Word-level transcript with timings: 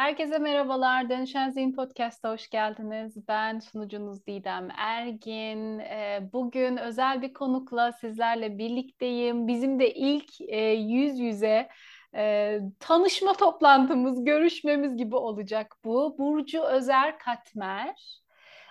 Herkese 0.00 0.38
merhabalar. 0.38 1.10
Dönüşen 1.10 1.50
Zihin 1.50 1.72
Podcast'a 1.72 2.32
hoş 2.32 2.50
geldiniz. 2.50 3.28
Ben 3.28 3.58
sunucunuz 3.58 4.26
Didem 4.26 4.68
Ergin. 4.76 5.78
Ee, 5.78 6.28
bugün 6.32 6.76
özel 6.76 7.22
bir 7.22 7.32
konukla 7.32 7.92
sizlerle 7.92 8.58
birlikteyim. 8.58 9.48
Bizim 9.48 9.80
de 9.80 9.94
ilk 9.94 10.40
e, 10.40 10.60
yüz 10.72 11.18
yüze 11.18 11.68
e, 12.14 12.58
tanışma 12.78 13.32
toplantımız, 13.32 14.24
görüşmemiz 14.24 14.96
gibi 14.96 15.16
olacak 15.16 15.76
bu. 15.84 16.16
Burcu 16.18 16.62
Özer 16.62 17.18
Katmer 17.18 18.20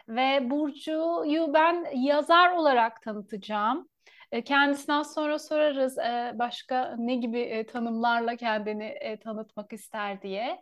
ve 0.07 0.49
Burcu'yu 0.49 1.53
ben 1.53 1.85
yazar 1.93 2.51
olarak 2.51 3.01
tanıtacağım. 3.01 3.89
E, 4.31 4.43
kendisinden 4.43 5.03
sonra 5.03 5.39
sorarız 5.39 5.97
başka 6.39 6.95
ne 6.97 7.15
gibi 7.15 7.65
tanımlarla 7.71 8.35
kendini 8.35 9.19
tanıtmak 9.23 9.73
ister 9.73 10.21
diye. 10.21 10.61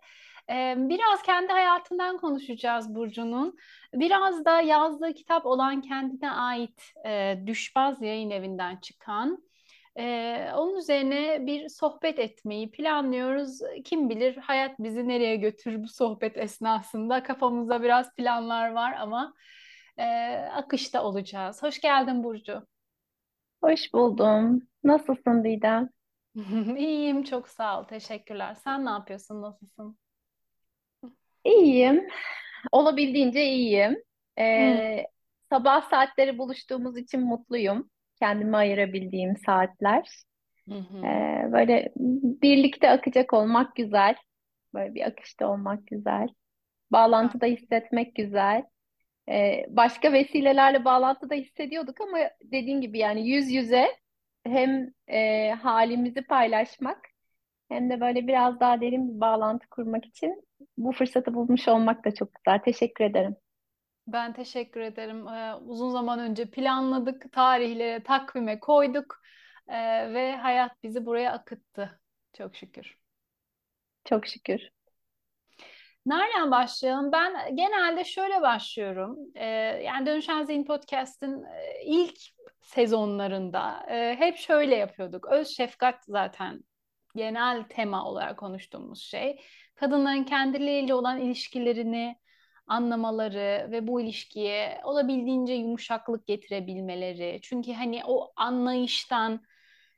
Biraz 0.50 1.22
kendi 1.22 1.52
hayatından 1.52 2.18
konuşacağız 2.18 2.96
Burcu'nun. 2.96 3.58
Biraz 3.94 4.46
da 4.46 4.62
yazdığı 4.62 5.14
kitap 5.14 5.46
olan 5.46 5.82
kendine 5.82 6.32
ait 6.32 6.94
Düşbaz 7.46 8.02
Yayın 8.02 8.30
Evi'nden 8.30 8.78
çıkan. 8.78 9.44
Onun 10.56 10.78
üzerine 10.78 11.46
bir 11.46 11.70
sohbet 11.70 12.20
etmeyi 12.20 12.72
planlıyoruz. 12.72 13.60
Kim 13.86 14.10
bilir 14.10 14.38
hayat 14.38 14.80
bizi 14.80 15.08
nereye 15.08 15.36
götürür 15.36 15.84
bu 15.84 15.88
sohbet 15.88 16.38
esnasında. 16.38 17.24
Kafamızda 17.24 17.84
biraz 17.84 18.16
planlar 18.16 18.72
var 18.72 18.94
ama 19.00 19.34
akışta 20.54 21.04
olacağız. 21.04 21.64
Hoş 21.64 21.82
geldin 21.82 22.24
Burcu. 22.24 22.68
Hoş 23.64 23.94
buldum. 23.94 24.62
Nasılsın 24.84 25.44
Didem? 25.44 25.90
İyiyim, 26.78 27.24
çok 27.24 27.50
sağ 27.50 27.80
ol. 27.80 27.84
Teşekkürler. 27.84 28.56
Sen 28.64 28.86
ne 28.86 28.90
yapıyorsun? 28.90 29.42
Nasılsın? 29.42 29.98
İyiyim. 31.48 32.08
Olabildiğince 32.72 33.46
iyiyim. 33.46 34.04
Ee, 34.40 35.06
sabah 35.50 35.90
saatleri 35.90 36.38
buluştuğumuz 36.38 36.98
için 36.98 37.22
mutluyum. 37.22 37.90
Kendime 38.20 38.58
ayırabildiğim 38.58 39.38
saatler. 39.38 40.10
Hı 40.70 40.76
hı. 40.76 41.06
Ee, 41.06 41.50
böyle 41.52 41.92
birlikte 42.42 42.90
akacak 42.90 43.34
olmak 43.34 43.76
güzel. 43.76 44.16
Böyle 44.74 44.96
bir 44.96 45.02
akışta 45.02 45.48
olmak 45.48 45.88
güzel. 45.88 46.28
Bağlantıda 46.92 47.46
hissetmek 47.46 48.16
güzel. 48.16 48.64
Ee, 49.30 49.66
başka 49.70 50.14
vesilelerle 50.14 50.86
bağlantıda 50.86 51.36
hissediyorduk 51.36 52.02
ama 52.02 52.18
dediğin 52.44 52.82
gibi 52.82 52.98
yani 52.98 53.30
yüz 53.30 53.52
yüze 53.52 53.88
hem 54.46 54.94
e, 55.08 55.52
halimizi 55.52 56.22
paylaşmak 56.22 57.00
hem 57.70 57.90
de 57.90 58.00
böyle 58.00 58.28
biraz 58.28 58.60
daha 58.60 58.82
derin 58.82 59.16
bir 59.16 59.22
bağlantı 59.22 59.68
kurmak 59.70 60.06
için 60.06 60.47
bu 60.78 60.92
fırsatı 60.92 61.34
bulmuş 61.34 61.68
olmak 61.68 62.06
da 62.06 62.14
çok 62.14 62.30
güzel. 62.36 62.60
Teşekkür 62.60 63.04
ederim. 63.06 63.36
Ben 64.08 64.34
teşekkür 64.34 64.82
ederim. 64.82 65.28
Ee, 65.28 65.56
uzun 65.56 65.90
zaman 65.90 66.20
önce 66.20 66.50
planladık, 66.50 67.32
tarihlere, 67.32 68.04
takvime 68.04 68.60
koyduk 68.60 69.22
ee, 69.68 70.14
ve 70.14 70.36
hayat 70.36 70.84
bizi 70.84 71.06
buraya 71.06 71.34
akıttı. 71.34 72.00
Çok 72.38 72.56
şükür. 72.56 72.98
Çok 74.06 74.28
şükür. 74.28 74.62
Nereden 76.06 76.52
başlayalım? 76.52 77.12
Ben 77.12 77.56
genelde 77.56 78.04
şöyle 78.04 78.42
başlıyorum. 78.42 79.18
Ee, 79.36 79.46
yani 79.84 80.06
Dönüşen 80.06 80.44
Zihin 80.44 80.66
Podcast'ın 80.66 81.44
e, 81.44 81.84
ilk 81.86 82.18
sezonlarında 82.62 83.86
e, 83.90 84.16
hep 84.20 84.38
şöyle 84.38 84.76
yapıyorduk. 84.76 85.28
Öz 85.32 85.48
şefkat 85.48 85.96
zaten 86.08 86.64
genel 87.16 87.64
tema 87.64 88.06
olarak 88.06 88.40
konuştuğumuz 88.40 89.02
şey. 89.02 89.42
Kadınların 89.78 90.24
kendileriyle 90.24 90.94
olan 90.94 91.22
ilişkilerini 91.22 92.16
anlamaları 92.68 93.68
ve 93.72 93.88
bu 93.88 94.02
ilişkiye 94.02 94.82
olabildiğince 94.84 95.54
yumuşaklık 95.54 96.28
getirebilmeleri. 96.28 97.40
Çünkü 97.44 97.74
hani 97.74 98.02
o 98.06 98.32
anlayıştan 98.36 99.42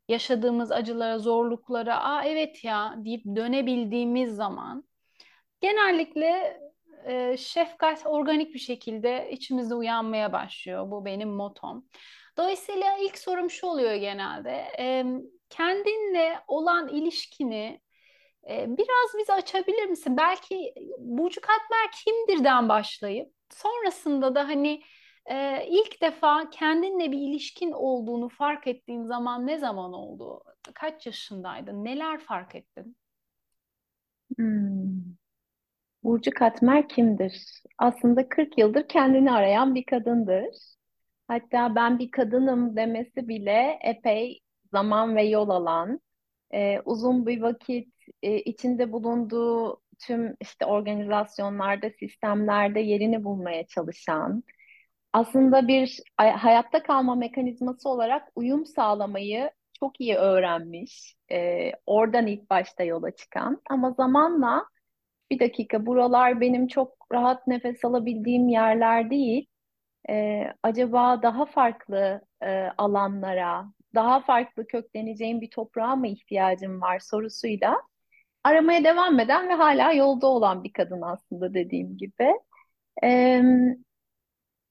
yaşadığımız 0.07 0.71
acılara, 0.71 1.19
zorluklara, 1.19 2.03
"Aa 2.03 2.23
evet 2.23 2.63
ya" 2.63 2.95
deyip 2.97 3.25
dönebildiğimiz 3.25 4.35
zaman 4.35 4.83
genellikle 5.61 6.59
e, 7.05 7.37
şefkat 7.37 8.05
organik 8.05 8.53
bir 8.53 8.59
şekilde 8.59 9.29
içimizde 9.31 9.75
uyanmaya 9.75 10.33
başlıyor. 10.33 10.91
Bu 10.91 11.05
benim 11.05 11.29
motom. 11.29 11.85
Dolayısıyla 12.37 12.97
ilk 12.97 13.17
sorum 13.17 13.49
şu 13.49 13.67
oluyor 13.67 13.93
genelde. 13.95 14.65
E, 14.79 15.05
kendinle 15.49 16.39
olan 16.47 16.87
ilişkini 16.87 17.81
biraz 18.49 19.19
bize 19.19 19.33
açabilir 19.33 19.85
misin? 19.85 20.17
Belki 20.17 20.73
Burcu 20.99 21.41
Katmer 21.41 21.91
kimdirden 22.05 22.69
başlayıp 22.69 23.33
sonrasında 23.49 24.35
da 24.35 24.47
hani 24.47 24.81
ilk 25.67 26.01
defa 26.01 26.49
kendinle 26.49 27.11
bir 27.11 27.17
ilişkin 27.17 27.71
olduğunu 27.71 28.29
fark 28.29 28.67
ettiğin 28.67 29.03
zaman 29.03 29.47
ne 29.47 29.57
zaman 29.57 29.93
oldu? 29.93 30.43
Kaç 30.75 31.05
yaşındaydın? 31.05 31.85
Neler 31.85 32.19
fark 32.19 32.55
ettin? 32.55 32.95
Hmm. 34.37 34.89
Burcu 36.03 36.31
Katmer 36.31 36.89
kimdir? 36.89 37.63
Aslında 37.77 38.29
40 38.29 38.57
yıldır 38.57 38.87
kendini 38.87 39.31
arayan 39.31 39.75
bir 39.75 39.85
kadındır. 39.85 40.55
Hatta 41.27 41.75
ben 41.75 41.99
bir 41.99 42.11
kadınım 42.11 42.75
demesi 42.75 43.27
bile 43.27 43.79
epey 43.83 44.39
zaman 44.71 45.15
ve 45.15 45.23
yol 45.23 45.49
alan, 45.49 45.99
e, 46.53 46.79
uzun 46.85 47.25
bir 47.25 47.41
vakit 47.41 47.93
e, 48.23 48.37
içinde 48.39 48.91
bulunduğu 48.91 49.81
tüm 49.99 50.35
işte 50.41 50.65
organizasyonlarda, 50.65 51.89
sistemlerde 51.89 52.79
yerini 52.79 53.23
bulmaya 53.23 53.67
çalışan, 53.67 54.43
aslında 55.13 55.67
bir 55.67 55.99
hayatta 56.17 56.83
kalma 56.83 57.15
mekanizması 57.15 57.89
olarak 57.89 58.31
uyum 58.35 58.65
sağlamayı 58.65 59.51
çok 59.79 60.01
iyi 60.01 60.15
öğrenmiş. 60.15 61.15
E, 61.31 61.71
oradan 61.85 62.27
ilk 62.27 62.49
başta 62.49 62.83
yola 62.83 63.11
çıkan 63.11 63.61
ama 63.69 63.91
zamanla 63.91 64.65
bir 65.31 65.39
dakika 65.39 65.85
buralar 65.85 66.41
benim 66.41 66.67
çok 66.67 67.07
rahat 67.13 67.47
nefes 67.47 67.85
alabildiğim 67.85 68.49
yerler 68.49 69.09
değil. 69.09 69.47
E, 70.09 70.43
acaba 70.63 71.21
daha 71.23 71.45
farklı 71.45 72.21
e, 72.43 72.69
alanlara, 72.77 73.65
daha 73.95 74.19
farklı 74.19 74.67
kökleneceğim 74.67 75.41
bir 75.41 75.49
toprağa 75.49 75.95
mı 75.95 76.07
ihtiyacım 76.07 76.81
var 76.81 76.99
sorusuyla 76.99 77.81
aramaya 78.49 78.83
devam 78.83 79.19
eden 79.19 79.49
ve 79.49 79.53
hala 79.53 79.93
yolda 79.93 80.27
olan 80.27 80.63
bir 80.63 80.73
kadın 80.73 81.01
aslında 81.01 81.53
dediğim 81.53 81.97
gibi. 81.97 82.33
E, 83.03 83.41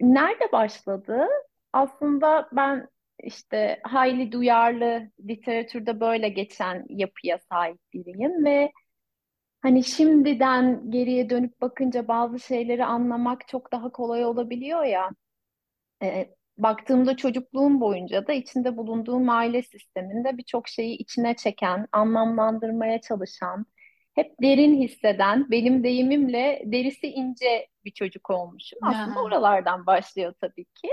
nerede 0.01 0.53
başladı? 0.53 1.27
Aslında 1.73 2.49
ben 2.53 2.89
işte 3.23 3.81
hayli 3.85 4.33
duyarlı 4.33 5.11
literatürde 5.21 6.01
böyle 6.01 6.29
geçen 6.29 6.87
yapıya 6.89 7.39
sahip 7.39 7.79
biriyim 7.93 8.45
ve 8.45 8.73
hani 9.63 9.85
şimdiden 9.85 10.91
geriye 10.91 11.31
dönüp 11.31 11.61
bakınca 11.61 12.09
bazı 12.09 12.41
şeyleri 12.41 12.85
anlamak 12.85 13.49
çok 13.49 13.73
daha 13.73 13.93
kolay 13.93 14.25
olabiliyor 14.25 14.85
ya. 14.85 15.11
E, 16.03 16.35
baktığımda 16.59 17.17
çocukluğum 17.17 17.81
boyunca 17.81 18.27
da 18.27 18.33
içinde 18.33 18.77
bulunduğum 18.77 19.31
aile 19.31 19.63
sisteminde 19.63 20.39
birçok 20.39 20.69
şeyi 20.69 20.97
içine 20.97 21.37
çeken, 21.37 21.87
anlamlandırmaya 21.93 23.01
çalışan, 23.01 23.67
hep 24.15 24.35
derin 24.43 24.83
hisseden, 24.83 25.51
benim 25.51 25.85
deyimimle 25.85 26.63
derisi 26.65 27.07
ince 27.07 27.67
bir 27.85 27.91
çocuk 27.91 28.31
olmuşum. 28.31 28.79
Aslında 28.83 29.23
oralardan 29.23 29.87
başlıyor 29.87 30.35
tabii 30.41 30.65
ki. 30.65 30.89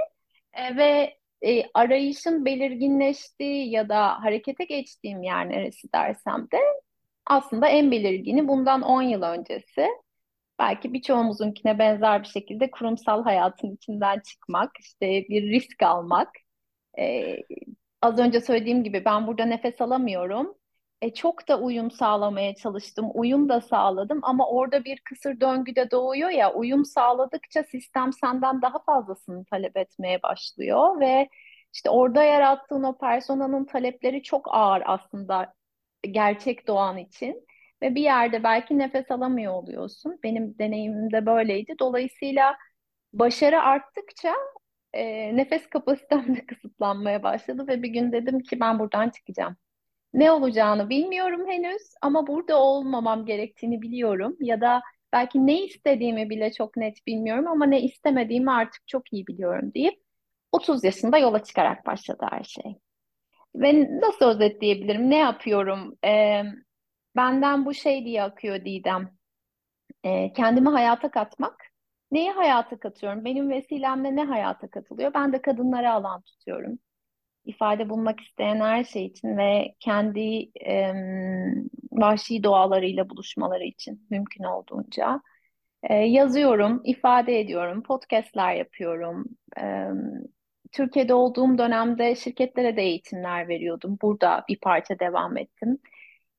E, 0.54 0.78
ve 0.78 1.18
e, 1.42 1.64
arayışın 1.74 2.46
belirginleştiği 2.46 3.70
ya 3.70 3.90
da 3.90 4.24
harekete 4.24 4.64
geçtiğim 4.64 5.24
yer 5.24 5.50
neresi 5.50 5.94
dersem 5.94 6.48
de 6.52 6.60
aslında 7.26 7.68
en 7.68 7.92
belirgini 7.92 8.48
bundan 8.48 8.82
10 8.82 9.02
yıl 9.02 9.22
öncesi 9.22 9.88
belki 10.60 10.94
birçoğumuzunkine 10.94 11.80
benzer 11.80 12.24
bir 12.24 12.28
şekilde 12.28 12.72
kurumsal 12.72 13.24
hayatın 13.24 13.76
içinden 13.76 14.20
çıkmak, 14.20 14.72
işte 14.80 15.08
bir 15.30 15.44
risk 15.52 15.84
almak. 15.84 16.30
Ee, 17.00 17.38
az 18.02 18.20
önce 18.20 18.42
söylediğim 18.42 18.84
gibi 18.84 19.06
ben 19.06 19.28
burada 19.28 19.46
nefes 19.46 19.82
alamıyorum. 19.82 20.56
E, 21.02 21.14
çok 21.14 21.48
da 21.48 21.60
uyum 21.60 21.92
sağlamaya 21.92 22.56
çalıştım, 22.56 23.12
uyum 23.14 23.50
da 23.50 23.62
sağladım 23.62 24.20
ama 24.24 24.50
orada 24.50 24.86
bir 24.86 25.00
kısır 25.00 25.40
döngüde 25.40 25.92
doğuyor 25.92 26.30
ya, 26.30 26.54
uyum 26.54 26.86
sağladıkça 26.86 27.64
sistem 27.64 28.14
senden 28.14 28.62
daha 28.62 28.80
fazlasını 28.84 29.46
talep 29.46 29.78
etmeye 29.78 30.24
başlıyor 30.24 31.00
ve 31.00 31.30
işte 31.74 31.90
orada 31.90 32.24
yarattığın 32.24 32.84
o 32.84 32.98
personanın 32.98 33.66
talepleri 33.66 34.24
çok 34.24 34.48
ağır 34.56 34.84
aslında 34.86 35.54
gerçek 36.12 36.68
doğan 36.68 36.98
için. 36.98 37.48
Ve 37.86 37.96
bir 37.96 38.02
yerde 38.02 38.44
belki 38.44 38.78
nefes 38.78 39.12
alamıyor 39.12 39.54
oluyorsun. 39.54 40.20
Benim 40.24 40.60
deneyimimde 40.60 41.26
böyleydi. 41.26 41.76
Dolayısıyla 41.80 42.56
başarı 43.14 43.62
arttıkça 43.62 44.34
e, 44.94 45.36
nefes 45.38 45.70
kapasitem 45.70 46.36
de 46.36 46.46
kısıtlanmaya 46.48 47.24
başladı 47.24 47.68
ve 47.68 47.84
bir 47.84 47.90
gün 47.90 48.12
dedim 48.12 48.40
ki 48.40 48.60
ben 48.60 48.80
buradan 48.80 49.10
çıkacağım. 49.10 49.56
Ne 50.14 50.32
olacağını 50.32 50.90
bilmiyorum 50.90 51.48
henüz 51.48 51.82
ama 52.02 52.28
burada 52.28 52.58
olmamam 52.62 53.26
gerektiğini 53.26 53.82
biliyorum 53.82 54.38
ya 54.40 54.62
da 54.62 54.82
Belki 55.16 55.48
ne 55.48 55.64
istediğimi 55.66 56.30
bile 56.30 56.54
çok 56.54 56.78
net 56.78 57.08
bilmiyorum 57.08 57.48
ama 57.48 57.66
ne 57.66 57.82
istemediğimi 57.82 58.52
artık 58.52 58.88
çok 58.88 59.14
iyi 59.14 59.28
biliyorum 59.28 59.72
deyip 59.74 59.94
30 60.52 60.84
yaşında 60.84 61.18
yola 61.18 61.44
çıkarak 61.44 61.86
başladı 61.86 62.26
her 62.32 62.44
şey. 62.44 62.80
Ve 63.56 64.00
nasıl 64.02 64.26
özetleyebilirim? 64.26 65.10
Ne 65.10 65.18
yapıyorum? 65.18 65.98
Ee, 66.06 66.44
benden 67.16 67.66
bu 67.66 67.74
şey 67.74 68.06
diye 68.06 68.24
akıyor 68.24 68.66
Didem. 68.66 69.18
Ee, 70.04 70.34
kendimi 70.34 70.70
hayata 70.70 71.12
katmak. 71.12 71.66
Neyi 72.12 72.32
hayata 72.32 72.80
katıyorum? 72.80 73.26
Benim 73.26 73.50
vesilemle 73.50 74.16
ne 74.16 74.24
hayata 74.24 74.70
katılıyor? 74.70 75.14
Ben 75.14 75.34
de 75.34 75.42
kadınlara 75.42 75.94
alan 75.94 76.22
tutuyorum. 76.22 76.80
İfade 77.46 77.90
bulmak 77.90 78.20
isteyen 78.22 78.60
her 78.60 78.84
şey 78.84 79.06
için 79.06 79.38
ve 79.38 79.76
kendi 79.80 80.52
e, 80.66 80.94
vahşi 81.92 82.44
doğalarıyla 82.44 83.10
buluşmaları 83.10 83.64
için 83.64 84.08
mümkün 84.10 84.44
olduğunca. 84.44 85.22
E, 85.84 85.94
yazıyorum, 85.96 86.82
ifade 86.86 87.40
ediyorum, 87.40 87.84
podcastler 87.84 88.56
yapıyorum. 88.56 89.26
E, 89.62 89.88
Türkiye'de 90.72 91.14
olduğum 91.14 91.58
dönemde 91.58 92.16
şirketlere 92.16 92.78
de 92.78 92.82
eğitimler 92.82 93.48
veriyordum. 93.48 93.98
Burada 94.02 94.46
bir 94.50 94.60
parça 94.60 95.00
devam 95.00 95.38
ettim. 95.38 95.80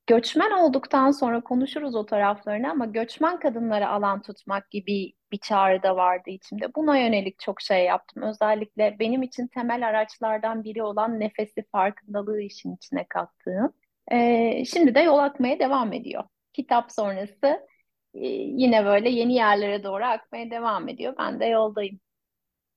Göçmen 0.07 0.51
olduktan 0.51 1.11
sonra 1.11 1.41
konuşuruz 1.41 1.95
o 1.95 2.07
taraflarını 2.07 2.71
ama 2.71 2.87
göçmen 2.87 3.39
kadınlara 3.39 3.91
alan 3.91 4.23
tutmak 4.23 4.71
gibi 4.71 5.13
bir 5.33 5.39
çağrı 5.39 5.83
da 5.83 5.97
vardı 5.97 6.31
içimde. 6.31 6.75
Buna 6.75 6.99
yönelik 6.99 7.39
çok 7.39 7.61
şey 7.61 7.85
yaptım. 7.85 8.23
Özellikle 8.23 8.97
benim 8.99 9.23
için 9.23 9.47
temel 9.47 9.89
araçlardan 9.89 10.65
biri 10.65 10.83
olan 10.83 11.21
nefesi 11.21 11.65
farkındalığı 11.73 12.41
işin 12.41 12.77
içine 12.77 13.07
kattığım. 13.09 13.73
Ee, 14.13 14.65
şimdi 14.65 14.95
de 14.95 15.01
yol 15.01 15.19
akmaya 15.19 15.59
devam 15.59 15.93
ediyor. 15.93 16.25
Kitap 16.53 16.93
sonrası 16.93 17.67
e, 18.15 18.27
yine 18.29 18.85
böyle 18.85 19.09
yeni 19.09 19.35
yerlere 19.35 19.85
doğru 19.85 20.05
akmaya 20.05 20.51
devam 20.51 20.89
ediyor. 20.89 21.15
Ben 21.19 21.41
de 21.41 21.47
yoldayım. 21.47 22.01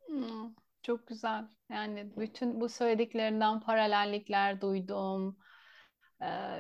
Hmm, 0.08 0.54
çok 0.84 1.08
güzel. 1.08 1.44
Yani 1.72 2.12
bütün 2.18 2.62
bu 2.62 2.70
söylediklerinden 2.70 3.60
paralellikler 3.60 4.62
duydum 4.62 5.38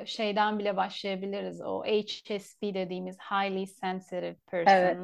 şeyden 0.06 0.60
bile 0.60 0.78
başlayabiliriz. 0.78 1.62
O 1.62 1.84
HSP 1.84 2.62
dediğimiz 2.62 3.18
highly 3.18 3.66
sensitive 3.68 4.36
person. 4.48 4.72
Evet. 4.74 4.98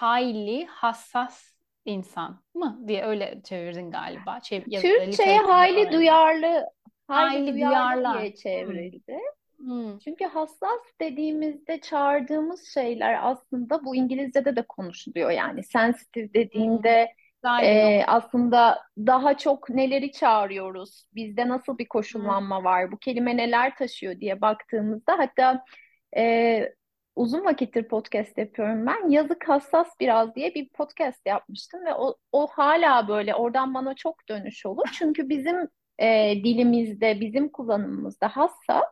Highly 0.00 0.66
hassas 0.66 1.52
insan 1.84 2.42
mı 2.54 2.80
diye 2.86 3.04
öyle 3.04 3.40
çevirdin 3.44 3.90
galiba. 3.90 4.40
Çev 4.40 4.62
Türkçe'ye 4.62 5.38
highly 5.38 5.92
duyarlı 5.92 6.64
highly, 7.10 7.52
duyarlı, 7.52 8.00
duyarlı 8.00 8.20
diye 8.20 8.34
çevrildi. 8.34 9.18
Hmm. 9.56 9.98
Çünkü 9.98 10.24
hassas 10.24 10.80
dediğimizde 11.00 11.80
çağırdığımız 11.80 12.68
şeyler 12.74 13.18
aslında 13.30 13.84
bu 13.84 13.96
İngilizce'de 13.96 14.56
de 14.56 14.62
konuşuluyor 14.62 15.30
yani 15.30 15.62
sensitive 15.62 16.34
dediğinde 16.34 17.02
hmm 17.02 17.27
ee, 17.62 18.04
aslında 18.06 18.78
daha 18.98 19.36
çok 19.36 19.70
neleri 19.70 20.12
çağırıyoruz, 20.12 21.06
bizde 21.14 21.48
nasıl 21.48 21.78
bir 21.78 21.88
koşullanma 21.88 22.64
var, 22.64 22.92
bu 22.92 22.98
kelime 22.98 23.36
neler 23.36 23.76
taşıyor 23.76 24.20
diye 24.20 24.40
baktığımızda 24.40 25.18
hatta 25.18 25.64
e, 26.16 26.74
uzun 27.16 27.44
vakittir 27.44 27.88
podcast 27.88 28.38
yapıyorum 28.38 28.86
ben. 28.86 29.10
Yazık 29.10 29.48
hassas 29.48 29.88
biraz 30.00 30.34
diye 30.34 30.54
bir 30.54 30.68
podcast 30.68 31.26
yapmıştım 31.26 31.84
ve 31.84 31.94
o, 31.94 32.16
o 32.32 32.46
hala 32.46 33.08
böyle. 33.08 33.34
Oradan 33.34 33.74
bana 33.74 33.94
çok 33.94 34.28
dönüş 34.28 34.66
olur. 34.66 34.86
Çünkü 34.92 35.28
bizim 35.28 35.68
e, 35.98 36.34
dilimizde, 36.44 37.20
bizim 37.20 37.48
kullanımımızda 37.48 38.28
hassas. 38.28 38.84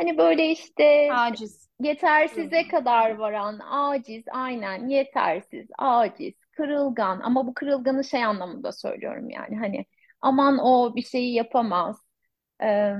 Hani 0.00 0.18
böyle 0.18 0.50
işte 0.50 1.08
aciz. 1.12 1.68
yetersize 1.80 2.68
kadar 2.68 3.14
varan 3.14 3.58
aciz 3.58 4.24
aynen 4.32 4.88
yetersiz, 4.88 5.66
aciz, 5.78 6.34
kırılgan 6.56 7.20
ama 7.20 7.46
bu 7.46 7.54
kırılganı 7.54 8.04
şey 8.04 8.24
anlamında 8.24 8.72
söylüyorum 8.72 9.30
yani 9.30 9.56
hani 9.56 9.86
aman 10.20 10.58
o 10.58 10.96
bir 10.96 11.02
şeyi 11.02 11.34
yapamaz. 11.34 11.96
Ee, 12.62 12.92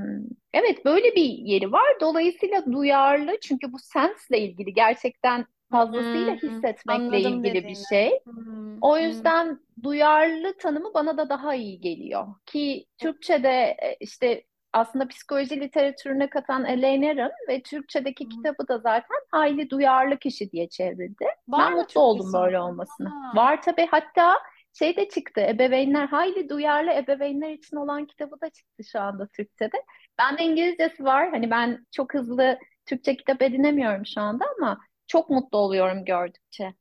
evet 0.52 0.84
böyle 0.84 1.14
bir 1.16 1.24
yeri 1.24 1.72
var. 1.72 2.00
Dolayısıyla 2.00 2.72
duyarlı 2.72 3.40
çünkü 3.42 3.72
bu 3.72 3.78
sensle 3.78 4.38
ilgili 4.40 4.74
gerçekten 4.74 5.46
fazlasıyla 5.70 6.42
hmm, 6.42 6.48
hissetmekle 6.48 7.20
ilgili 7.20 7.44
dediğini. 7.44 7.68
bir 7.68 7.76
şey. 7.88 8.20
Hmm, 8.24 8.78
o 8.80 8.98
yüzden 8.98 9.46
hmm. 9.46 9.82
duyarlı 9.82 10.56
tanımı 10.58 10.94
bana 10.94 11.16
da 11.16 11.28
daha 11.28 11.54
iyi 11.54 11.80
geliyor. 11.80 12.26
Ki 12.46 12.86
Türkçe'de 12.98 13.76
e, 13.82 13.96
işte 14.00 14.44
aslında 14.74 15.08
psikoloji 15.08 15.60
literatürüne 15.60 16.30
katan 16.30 16.64
Elaine 16.64 17.10
Aron 17.10 17.32
ve 17.48 17.62
Türkçedeki 17.62 18.24
hmm. 18.24 18.30
kitabı 18.30 18.68
da 18.68 18.78
zaten 18.78 19.18
hayli 19.30 19.70
duyarlı 19.70 20.18
kişi 20.18 20.52
diye 20.52 20.68
çevrildi. 20.68 21.24
Var 21.48 21.70
ben 21.70 21.78
mutlu 21.78 22.00
oldum 22.00 22.32
böyle 22.32 22.60
olmasına. 22.60 23.10
Ha. 23.10 23.36
Var 23.36 23.62
tabii 23.62 23.86
hatta 23.90 24.38
şey 24.78 24.96
de 24.96 25.08
çıktı 25.08 25.40
ebeveynler 25.40 26.06
hayli 26.06 26.48
duyarlı 26.48 26.90
ebeveynler 26.90 27.50
için 27.50 27.76
olan 27.76 28.06
kitabı 28.06 28.40
da 28.40 28.50
çıktı 28.50 28.84
şu 28.84 29.00
anda 29.00 29.26
Türkçe'de. 29.26 29.82
Ben 30.18 30.38
de 30.38 30.42
İngilizcesi 30.42 31.04
var. 31.04 31.30
Hani 31.30 31.50
ben 31.50 31.86
çok 31.92 32.14
hızlı 32.14 32.58
Türkçe 32.86 33.16
kitap 33.16 33.42
edinemiyorum 33.42 34.06
şu 34.06 34.20
anda 34.20 34.44
ama 34.58 34.78
çok 35.06 35.30
mutlu 35.30 35.58
oluyorum 35.58 36.04
gördükçe. 36.04 36.74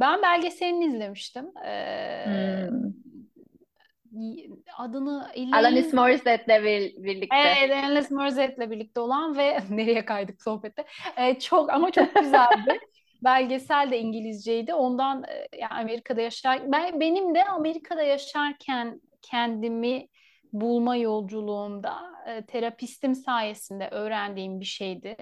Ben 0.00 0.22
belgeselini 0.22 0.84
izlemiştim. 0.84 1.46
Ee, 1.66 2.66
hmm 2.68 3.13
adını 4.78 5.30
Elaine... 5.34 5.56
Alanis 5.56 5.92
Morissette'le 5.92 6.64
birlikte. 7.04 7.36
Evet, 7.36 7.84
Alanis 7.84 8.10
Morissette'le 8.10 8.70
birlikte 8.70 9.00
olan 9.00 9.36
ve 9.36 9.58
nereye 9.70 10.04
kaydık 10.04 10.42
sohbette. 10.42 10.84
Ee, 11.16 11.38
çok 11.38 11.72
ama 11.72 11.90
çok 11.90 12.14
güzeldi. 12.14 12.78
Belgesel 13.24 13.90
de 13.90 13.98
İngilizceydi. 13.98 14.74
Ondan 14.74 15.24
yani 15.60 15.72
Amerika'da 15.72 16.20
yaşar 16.20 16.72
ben 16.72 17.00
benim 17.00 17.34
de 17.34 17.44
Amerika'da 17.44 18.02
yaşarken 18.02 19.00
kendimi 19.22 20.08
bulma 20.52 20.96
yolculuğumda 20.96 21.96
e, 22.26 22.46
terapistim 22.46 23.14
sayesinde 23.14 23.88
öğrendiğim 23.88 24.60
bir 24.60 24.64
şeydi 24.64 25.16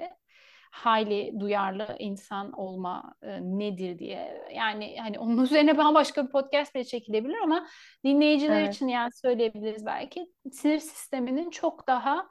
hayli 0.72 1.40
duyarlı 1.40 1.96
insan 1.98 2.52
olma 2.52 3.14
e, 3.22 3.40
nedir 3.40 3.98
diye. 3.98 4.48
Yani 4.54 4.96
hani 5.00 5.18
onun 5.18 5.38
üzerine 5.44 5.78
ben 5.78 5.94
başka 5.94 6.26
bir 6.26 6.30
podcast 6.30 6.74
bile 6.74 6.84
çekilebilir 6.84 7.36
ama 7.42 7.66
dinleyiciler 8.04 8.60
evet. 8.60 8.74
için 8.74 8.88
yani 8.88 9.12
söyleyebiliriz 9.12 9.86
belki 9.86 10.26
sinir 10.52 10.78
sisteminin 10.78 11.50
çok 11.50 11.86
daha 11.86 12.28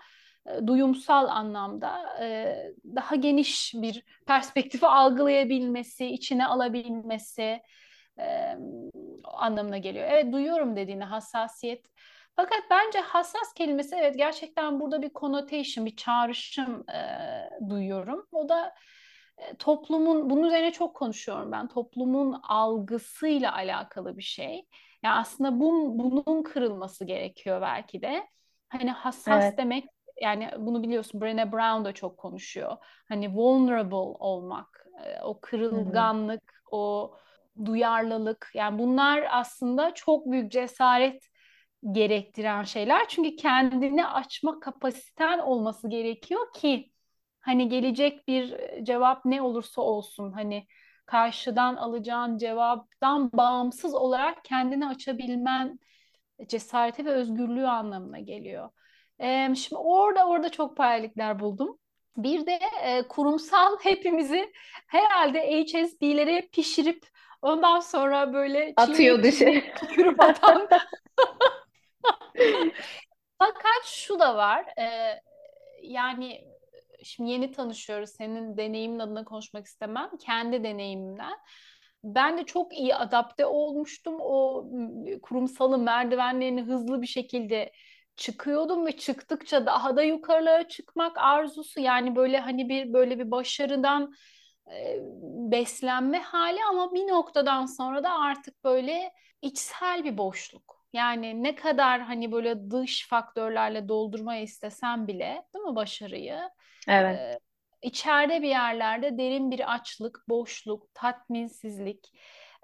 e, 0.47 0.67
duyumsal 0.67 1.27
anlamda 1.27 2.19
e, 2.21 2.55
daha 2.95 3.15
geniş 3.15 3.73
bir 3.75 4.03
perspektifi 4.27 4.87
algılayabilmesi, 4.87 6.05
içine 6.05 6.45
alabilmesi 6.45 7.61
e, 8.19 8.57
anlamına 9.23 9.77
geliyor. 9.77 10.07
Evet 10.09 10.33
duyuyorum 10.33 10.75
dediğini 10.75 11.03
hassasiyet 11.03 11.85
fakat 12.35 12.59
bence 12.69 12.99
hassas 12.99 13.53
kelimesi 13.55 13.95
evet 13.95 14.17
gerçekten 14.17 14.79
burada 14.79 15.01
bir 15.01 15.09
connotation, 15.09 15.85
bir 15.85 15.95
çağrışım 15.95 16.89
e, 16.89 16.99
duyuyorum. 17.69 18.27
O 18.31 18.49
da 18.49 18.73
e, 19.37 19.55
toplumun, 19.55 20.29
bunun 20.29 20.43
üzerine 20.43 20.71
çok 20.71 20.95
konuşuyorum 20.95 21.51
ben. 21.51 21.67
Toplumun 21.67 22.39
algısıyla 22.43 23.53
alakalı 23.53 24.17
bir 24.17 24.23
şey. 24.23 24.65
Yani 25.03 25.15
aslında 25.15 25.59
bu, 25.59 25.99
bunun 25.99 26.43
kırılması 26.43 27.05
gerekiyor 27.05 27.61
belki 27.61 28.01
de. 28.01 28.27
Hani 28.69 28.91
hassas 28.91 29.43
evet. 29.43 29.57
demek 29.57 29.85
yani 30.21 30.49
bunu 30.57 30.83
biliyorsun 30.83 31.21
Brené 31.21 31.51
Brown 31.51 31.85
da 31.85 31.93
çok 31.93 32.17
konuşuyor. 32.17 32.77
Hani 33.07 33.35
vulnerable 33.35 33.95
olmak, 33.95 34.87
o 35.23 35.39
kırılganlık, 35.41 36.41
Hı-hı. 36.41 36.77
o 36.77 37.15
duyarlılık 37.65 38.51
yani 38.53 38.79
bunlar 38.79 39.27
aslında 39.31 39.93
çok 39.93 40.31
büyük 40.31 40.51
cesaret 40.51 41.30
gerektiren 41.91 42.63
şeyler. 42.63 43.07
Çünkü 43.07 43.35
kendini 43.35 44.07
açma 44.07 44.59
kapasiten 44.59 45.39
olması 45.39 45.89
gerekiyor 45.89 46.53
ki 46.53 46.91
hani 47.39 47.69
gelecek 47.69 48.27
bir 48.27 48.57
cevap 48.83 49.25
ne 49.25 49.41
olursa 49.41 49.81
olsun 49.81 50.31
hani 50.31 50.67
karşıdan 51.05 51.75
alacağın 51.75 52.37
cevaptan 52.37 53.31
bağımsız 53.33 53.93
olarak 53.93 54.43
kendini 54.43 54.87
açabilmen 54.87 55.79
cesareti 56.47 57.05
ve 57.05 57.11
özgürlüğü 57.11 57.67
anlamına 57.67 58.19
geliyor. 58.19 58.69
Ee, 59.19 59.55
şimdi 59.55 59.81
orada 59.81 60.27
orada 60.27 60.49
çok 60.49 60.77
paralellikler 60.77 61.39
buldum. 61.39 61.77
Bir 62.17 62.45
de 62.45 62.59
e, 62.83 63.07
kurumsal 63.07 63.77
hepimizi 63.83 64.51
herhalde 64.87 65.63
HSB'lere 65.63 66.49
pişirip 66.51 67.07
ondan 67.41 67.79
sonra 67.79 68.33
böyle 68.33 68.73
atıyor 68.77 69.23
dışı. 69.23 69.63
Tükürüp 69.79 70.21
atan 70.23 70.67
Fakat 73.39 73.85
şu 73.85 74.19
da 74.19 74.35
var. 74.37 74.65
E, 74.79 75.19
yani 75.83 76.41
şimdi 77.03 77.31
yeni 77.31 77.51
tanışıyoruz. 77.51 78.09
Senin 78.09 78.57
deneyimin 78.57 78.99
adına 78.99 79.25
konuşmak 79.25 79.65
istemem. 79.65 80.09
Kendi 80.25 80.63
deneyimimden. 80.63 81.37
Ben 82.03 82.37
de 82.37 82.43
çok 82.45 82.73
iyi 82.77 82.95
adapte 82.95 83.45
olmuştum. 83.45 84.15
O 84.19 84.65
kurumsalın 85.21 85.81
merdivenlerini 85.81 86.61
hızlı 86.61 87.01
bir 87.01 87.07
şekilde 87.07 87.71
çıkıyordum 88.15 88.85
ve 88.85 88.97
çıktıkça 88.97 89.65
daha 89.65 89.95
da 89.97 90.03
yukarılara 90.03 90.67
çıkmak 90.67 91.17
arzusu 91.17 91.79
yani 91.79 92.15
böyle 92.15 92.39
hani 92.39 92.69
bir 92.69 92.93
böyle 92.93 93.19
bir 93.19 93.31
başarıdan 93.31 94.13
e, 94.71 94.99
beslenme 95.51 96.19
hali 96.19 96.59
ama 96.69 96.93
bir 96.93 97.07
noktadan 97.07 97.65
sonra 97.65 98.03
da 98.03 98.11
artık 98.19 98.63
böyle 98.63 99.11
içsel 99.41 100.03
bir 100.03 100.17
boşluk. 100.17 100.80
Yani 100.93 101.43
ne 101.43 101.55
kadar 101.55 102.01
hani 102.01 102.31
böyle 102.31 102.71
dış 102.71 103.07
faktörlerle 103.07 103.87
doldurmayı 103.87 104.43
istesem 104.43 105.07
bile 105.07 105.43
değil 105.53 105.65
mi 105.65 105.75
başarıyı? 105.75 106.49
Evet. 106.87 107.19
E, 107.19 107.39
içeride 107.81 108.41
bir 108.41 108.47
yerlerde 108.47 109.17
derin 109.17 109.51
bir 109.51 109.73
açlık, 109.73 110.23
boşluk, 110.29 110.93
tatminsizlik. 110.93 112.11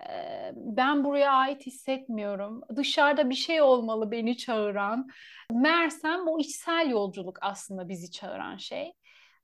E, 0.09 0.51
ben 0.55 1.03
buraya 1.03 1.31
ait 1.31 1.65
hissetmiyorum. 1.65 2.61
Dışarıda 2.75 3.29
bir 3.29 3.35
şey 3.35 3.61
olmalı 3.61 4.11
beni 4.11 4.37
çağıran. 4.37 5.07
Mersem 5.51 6.25
bu 6.25 6.39
içsel 6.39 6.89
yolculuk 6.89 7.37
aslında 7.41 7.89
bizi 7.89 8.11
çağıran 8.11 8.57
şey. 8.57 8.93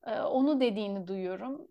Onu 0.08 0.62
dediğini 0.62 1.08
duyuyorum. 1.08 1.68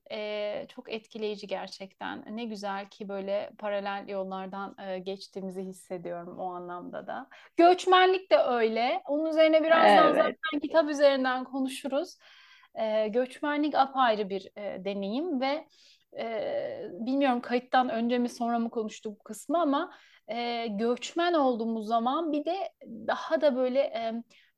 Çok 0.68 0.92
etkileyici 0.92 1.46
gerçekten. 1.46 2.36
Ne 2.36 2.44
güzel 2.44 2.88
ki 2.88 3.08
böyle 3.08 3.50
paralel 3.58 4.08
yollardan 4.08 4.76
geçtiğimizi 5.02 5.62
hissediyorum 5.62 6.38
o 6.38 6.52
anlamda 6.52 7.06
da. 7.06 7.28
Göçmenlik 7.56 8.30
de 8.30 8.38
öyle. 8.38 9.02
Onun 9.08 9.30
üzerine 9.30 9.64
birazdan 9.64 10.06
evet. 10.06 10.16
zaten 10.16 10.60
kitap 10.62 10.90
üzerinden 10.90 11.44
konuşuruz. 11.44 12.18
Göçmenlik 13.08 13.74
apayrı 13.74 14.28
bir 14.28 14.50
deneyim 14.56 15.40
ve 15.40 15.66
bilmiyorum 17.06 17.40
kayıttan 17.40 17.88
önce 17.88 18.18
mi 18.18 18.28
sonra 18.28 18.58
mı 18.58 18.70
konuştuk 18.70 19.20
bu 19.20 19.22
kısmı 19.22 19.60
ama 19.60 19.92
göçmen 20.68 21.32
olduğumuz 21.32 21.86
zaman 21.86 22.32
bir 22.32 22.44
de 22.44 22.56
daha 22.86 23.40
da 23.40 23.56
böyle 23.56 24.12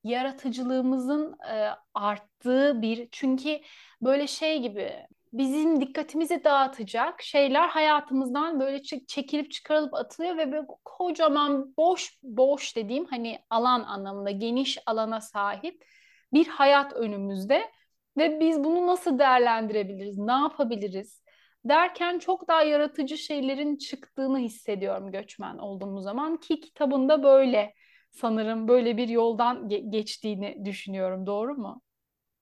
yaratıcılığımızın 0.04 1.36
e, 1.50 1.70
arttığı 1.94 2.82
bir 2.82 3.08
çünkü 3.12 3.60
böyle 4.02 4.26
şey 4.26 4.62
gibi 4.62 4.92
bizim 5.32 5.80
dikkatimizi 5.80 6.44
dağıtacak 6.44 7.22
şeyler 7.22 7.68
hayatımızdan 7.68 8.60
böyle 8.60 8.82
çekilip 8.82 9.50
çıkarılıp 9.52 9.94
atılıyor 9.94 10.36
ve 10.36 10.52
böyle 10.52 10.66
kocaman 10.84 11.74
boş 11.76 12.18
boş 12.22 12.76
dediğim 12.76 13.04
hani 13.06 13.38
alan 13.50 13.82
anlamında 13.82 14.30
geniş 14.30 14.78
alana 14.86 15.20
sahip 15.20 15.84
bir 16.32 16.46
hayat 16.46 16.92
önümüzde 16.92 17.70
ve 18.18 18.40
biz 18.40 18.64
bunu 18.64 18.86
nasıl 18.86 19.18
değerlendirebiliriz, 19.18 20.18
ne 20.18 20.32
yapabiliriz 20.32 21.22
derken 21.64 22.18
çok 22.18 22.48
daha 22.48 22.62
yaratıcı 22.62 23.18
şeylerin 23.18 23.76
çıktığını 23.76 24.38
hissediyorum 24.38 25.12
göçmen 25.12 25.58
olduğumuz 25.58 26.04
zaman 26.04 26.36
ki 26.36 26.60
kitabında 26.60 27.22
böyle 27.22 27.74
sanırım 28.14 28.68
böyle 28.68 28.96
bir 28.96 29.08
yoldan 29.08 29.68
ge- 29.68 29.90
geçtiğini 29.90 30.64
düşünüyorum. 30.64 31.26
Doğru 31.26 31.54
mu? 31.54 31.82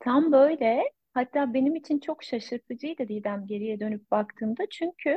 Tam 0.01 0.33
böyle. 0.33 0.83
Hatta 1.15 1.55
benim 1.55 1.77
için 1.77 2.01
çok 2.01 2.23
şaşırtıcıydı 2.25 3.09
Didem 3.09 3.47
geriye 3.47 3.81
dönüp 3.81 4.11
baktığımda. 4.11 4.63
Çünkü 4.71 5.17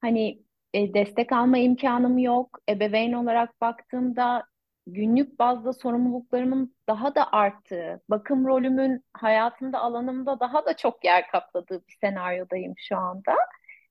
hani 0.00 0.42
e, 0.74 0.94
destek 0.94 1.32
alma 1.32 1.58
imkanım 1.58 2.18
yok. 2.18 2.60
Ebeveyn 2.70 3.12
olarak 3.12 3.60
baktığımda 3.60 4.44
günlük 4.86 5.38
bazda 5.38 5.72
sorumluluklarımın 5.72 6.76
daha 6.88 7.14
da 7.14 7.32
arttığı, 7.32 8.02
bakım 8.10 8.46
rolümün 8.46 9.04
hayatımda, 9.14 9.80
alanımda 9.80 10.40
daha 10.40 10.66
da 10.66 10.76
çok 10.76 11.04
yer 11.04 11.28
kapladığı 11.32 11.82
bir 11.88 11.98
senaryodayım 12.02 12.74
şu 12.78 12.96
anda. 12.98 13.34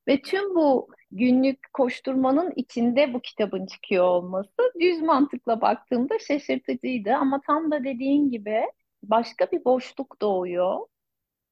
Ve 0.08 0.22
tüm 0.22 0.56
bu 0.56 0.88
günlük 1.12 1.74
koşturmanın 1.74 2.54
içinde 2.56 3.14
bu 3.14 3.22
kitabın 3.22 3.66
çıkıyor 3.66 4.06
olması 4.06 4.74
düz 4.80 5.02
mantıkla 5.02 5.62
baktığımda 5.62 6.20
şaşırtıcıydı. 6.20 7.14
Ama 7.14 7.42
tam 7.48 7.72
da 7.72 7.84
dediğin 7.84 8.32
gibi 8.32 8.62
başka 9.04 9.52
bir 9.52 9.66
boşluk 9.66 10.22
doğuyor. 10.22 10.88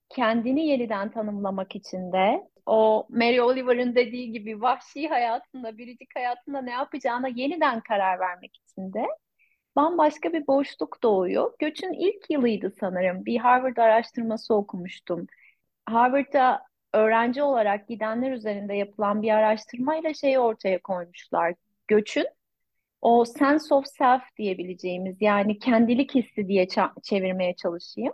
Kendini 0.09 0.67
yeniden 0.67 1.12
tanımlamak 1.12 1.75
için 1.75 2.12
de 2.13 2.50
o 2.65 3.07
Mary 3.09 3.41
Oliver'ın 3.41 3.95
dediği 3.95 4.31
gibi 4.31 4.62
vahşi 4.62 5.07
hayatında, 5.07 5.77
biricik 5.77 6.15
hayatında 6.15 6.62
ne 6.62 6.71
yapacağına 6.71 7.27
yeniden 7.27 7.81
karar 7.81 8.19
vermek 8.19 8.55
için 8.55 8.93
de 8.93 9.05
bambaşka 9.75 10.33
bir 10.33 10.47
boşluk 10.47 11.03
doğuyor. 11.03 11.53
Göçün 11.59 11.93
ilk 11.93 12.29
yılıydı 12.29 12.71
sanırım. 12.79 13.25
Bir 13.25 13.38
Harvard 13.38 13.77
araştırması 13.77 14.53
okumuştum. 14.55 15.27
Harvard'a 15.85 16.62
öğrenci 16.96 17.44
olarak 17.44 17.88
gidenler 17.88 18.32
üzerinde 18.32 18.74
yapılan 18.74 19.22
bir 19.22 19.30
araştırmayla 19.30 20.14
şeyi 20.14 20.40
ortaya 20.40 20.82
koymuşlar. 20.82 21.54
Göçün 21.88 22.25
o 23.02 23.25
sense 23.25 23.75
of 23.75 23.86
self 23.88 24.22
diyebileceğimiz 24.38 25.18
yani 25.22 25.60
kendilik 25.60 26.16
hissi 26.16 26.48
diye 26.48 26.68
çevirmeye 27.04 27.56
çalışayım. 27.56 28.14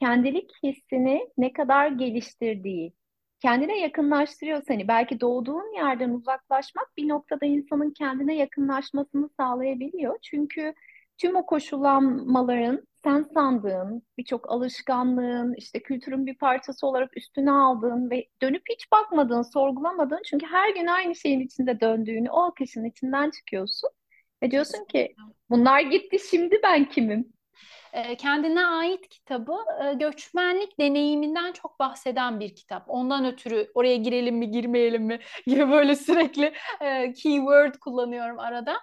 Kendilik 0.00 0.50
hissini 0.62 1.28
ne 1.38 1.52
kadar 1.52 1.88
geliştirdiği, 1.88 2.92
kendine 3.40 3.80
yakınlaştırıyor 3.80 4.62
seni. 4.68 4.88
Belki 4.88 5.20
doğduğun 5.20 5.76
yerden 5.76 6.10
uzaklaşmak 6.10 6.96
bir 6.96 7.08
noktada 7.08 7.46
insanın 7.46 7.90
kendine 7.90 8.36
yakınlaşmasını 8.36 9.28
sağlayabiliyor. 9.40 10.18
Çünkü 10.22 10.74
tüm 11.18 11.36
o 11.36 11.46
koşullanmaların 11.46 12.86
sen 13.04 13.22
sandığın, 13.34 14.02
birçok 14.18 14.50
alışkanlığın, 14.50 15.54
işte 15.54 15.82
kültürün 15.82 16.26
bir 16.26 16.38
parçası 16.38 16.86
olarak 16.86 17.16
üstüne 17.16 17.50
aldığın 17.50 18.10
ve 18.10 18.28
dönüp 18.42 18.62
hiç 18.70 18.92
bakmadığın, 18.92 19.42
sorgulamadığın 19.42 20.22
çünkü 20.26 20.46
her 20.46 20.74
gün 20.74 20.86
aynı 20.86 21.14
şeyin 21.14 21.40
içinde 21.40 21.80
döndüğünü, 21.80 22.30
o 22.30 22.42
akışın 22.42 22.84
içinden 22.84 23.30
çıkıyorsun. 23.30 23.90
Ve 24.42 24.50
diyorsun 24.50 24.84
ki 24.84 25.14
bunlar 25.50 25.80
gitti 25.80 26.18
şimdi 26.30 26.60
ben 26.62 26.84
kimim? 26.84 27.32
kendine 28.18 28.66
ait 28.66 29.08
kitabı 29.08 29.56
göçmenlik 29.94 30.78
deneyiminden 30.80 31.52
çok 31.52 31.78
bahseden 31.78 32.40
bir 32.40 32.54
kitap. 32.54 32.84
Ondan 32.86 33.24
ötürü 33.24 33.70
oraya 33.74 33.96
girelim 33.96 34.36
mi 34.36 34.50
girmeyelim 34.50 35.02
mi 35.02 35.20
gibi 35.46 35.70
böyle 35.70 35.96
sürekli 35.96 36.52
keyword 37.14 37.74
kullanıyorum 37.74 38.38
arada 38.38 38.76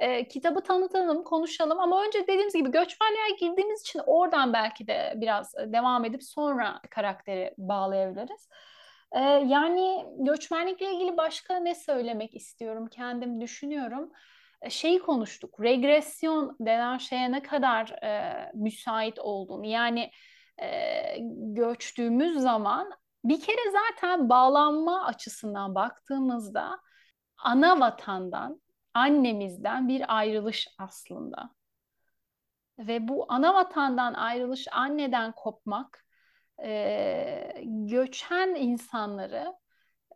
e, 0.00 0.28
kitabı 0.28 0.60
tanıtalım, 0.60 1.24
konuşalım 1.24 1.80
ama 1.80 2.04
önce 2.04 2.22
dediğimiz 2.22 2.54
gibi 2.54 2.70
göçmenliğe 2.70 3.30
girdiğimiz 3.40 3.80
için 3.80 4.00
oradan 4.06 4.52
belki 4.52 4.86
de 4.86 5.12
biraz 5.16 5.54
devam 5.54 6.04
edip 6.04 6.22
sonra 6.22 6.80
karakteri 6.90 7.54
bağlayabiliriz. 7.58 8.48
E, 9.12 9.20
yani 9.22 10.06
göçmenlikle 10.18 10.94
ilgili 10.94 11.16
başka 11.16 11.56
ne 11.56 11.74
söylemek 11.74 12.34
istiyorum 12.34 12.86
kendim 12.86 13.40
düşünüyorum. 13.40 14.12
Şeyi 14.68 14.98
konuştuk, 14.98 15.60
regresyon 15.60 16.56
denen 16.60 16.98
şeye 16.98 17.32
ne 17.32 17.42
kadar 17.42 17.90
e, 18.04 18.34
müsait 18.54 19.18
olduğunu 19.18 19.66
yani 19.66 20.10
e, 20.62 20.90
göçtüğümüz 21.54 22.40
zaman 22.40 22.90
bir 23.24 23.40
kere 23.40 23.70
zaten 23.72 24.28
bağlanma 24.28 25.04
açısından 25.04 25.74
baktığımızda 25.74 26.80
ana 27.38 27.80
vatandan 27.80 28.60
annemizden 28.94 29.88
bir 29.88 30.16
ayrılış 30.16 30.68
aslında. 30.78 31.50
Ve 32.78 33.08
bu 33.08 33.26
ana 33.28 33.54
vatandan 33.54 34.14
ayrılış, 34.14 34.66
anneden 34.72 35.32
kopmak, 35.32 36.04
e, 36.64 37.62
göçen 37.64 38.54
insanları 38.54 39.54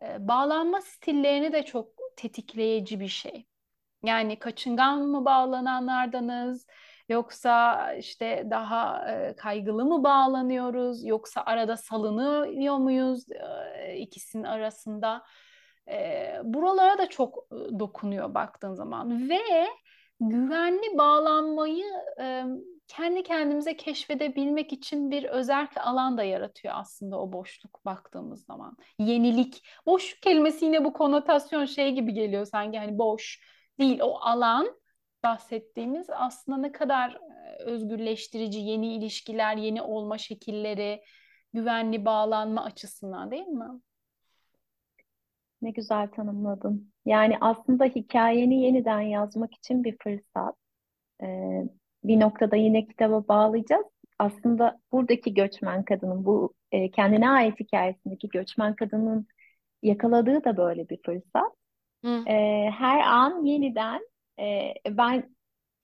e, 0.01 0.27
bağlanma 0.27 0.81
stillerini 0.81 1.53
de 1.53 1.65
çok 1.65 1.87
tetikleyici 2.17 2.99
bir 2.99 3.07
şey. 3.07 3.47
Yani 4.03 4.39
kaçıngan 4.39 5.01
mı 5.01 5.25
bağlananlardanız, 5.25 6.67
yoksa 7.09 7.93
işte 7.93 8.47
daha 8.49 9.07
kaygılı 9.37 9.85
mı 9.85 10.03
bağlanıyoruz, 10.03 11.05
yoksa 11.05 11.41
arada 11.41 11.77
salınıyor 11.77 12.77
muyuz 12.77 13.25
ikisinin 13.97 14.43
arasında? 14.43 15.25
E, 15.89 16.31
buralara 16.43 16.97
da 16.97 17.09
çok 17.09 17.51
dokunuyor 17.79 18.33
baktığın 18.33 18.73
zaman 18.73 19.29
ve 19.29 19.67
güvenli 20.19 20.97
bağlanmayı 20.97 21.85
e, 22.19 22.43
kendi 22.87 23.23
kendimize 23.23 23.77
keşfedebilmek 23.77 24.73
için 24.73 25.11
bir 25.11 25.23
özel 25.23 25.67
alan 25.75 26.17
da 26.17 26.23
yaratıyor 26.23 26.73
aslında 26.77 27.19
o 27.19 27.33
boşluk 27.33 27.85
baktığımız 27.85 28.45
zaman. 28.45 28.77
Yenilik. 28.99 29.67
Boş 29.85 30.19
kelimesi 30.19 30.65
yine 30.65 30.85
bu 30.85 30.93
konotasyon 30.93 31.65
şey 31.65 31.91
gibi 31.91 32.13
geliyor 32.13 32.45
sanki 32.45 32.77
hani 32.77 32.97
boş 32.97 33.39
değil 33.79 33.99
o 34.01 34.19
alan 34.19 34.67
bahsettiğimiz 35.23 36.07
aslında 36.09 36.57
ne 36.57 36.71
kadar 36.71 37.19
özgürleştirici 37.59 38.59
yeni 38.59 38.95
ilişkiler, 38.95 39.57
yeni 39.57 39.81
olma 39.81 40.17
şekilleri, 40.17 41.03
güvenli 41.53 42.05
bağlanma 42.05 42.63
açısından 42.63 43.31
değil 43.31 43.47
mi? 43.47 43.81
Ne 45.61 45.71
güzel 45.71 46.07
tanımladın. 46.07 46.91
Yani 47.05 47.37
aslında 47.41 47.85
hikayeni 47.85 48.61
yeniden 48.63 49.01
yazmak 49.01 49.53
için 49.55 49.83
bir 49.83 49.97
fırsat. 50.03 50.55
Ee, 51.23 51.63
bir 52.03 52.19
noktada 52.19 52.55
yine 52.55 52.87
kitaba 52.87 53.27
bağlayacağız. 53.27 53.85
Aslında 54.19 54.79
buradaki 54.91 55.33
göçmen 55.33 55.83
kadının, 55.83 56.25
bu 56.25 56.53
e, 56.71 56.91
kendine 56.91 57.29
ait 57.29 57.59
hikayesindeki 57.59 58.29
göçmen 58.29 58.75
kadının 58.75 59.27
yakaladığı 59.83 60.43
da 60.43 60.57
böyle 60.57 60.89
bir 60.89 60.99
fırsat. 61.05 61.53
Ee, 62.27 62.69
her 62.79 62.99
an 62.99 63.45
yeniden 63.45 64.01
e, 64.39 64.73
ben 64.89 65.35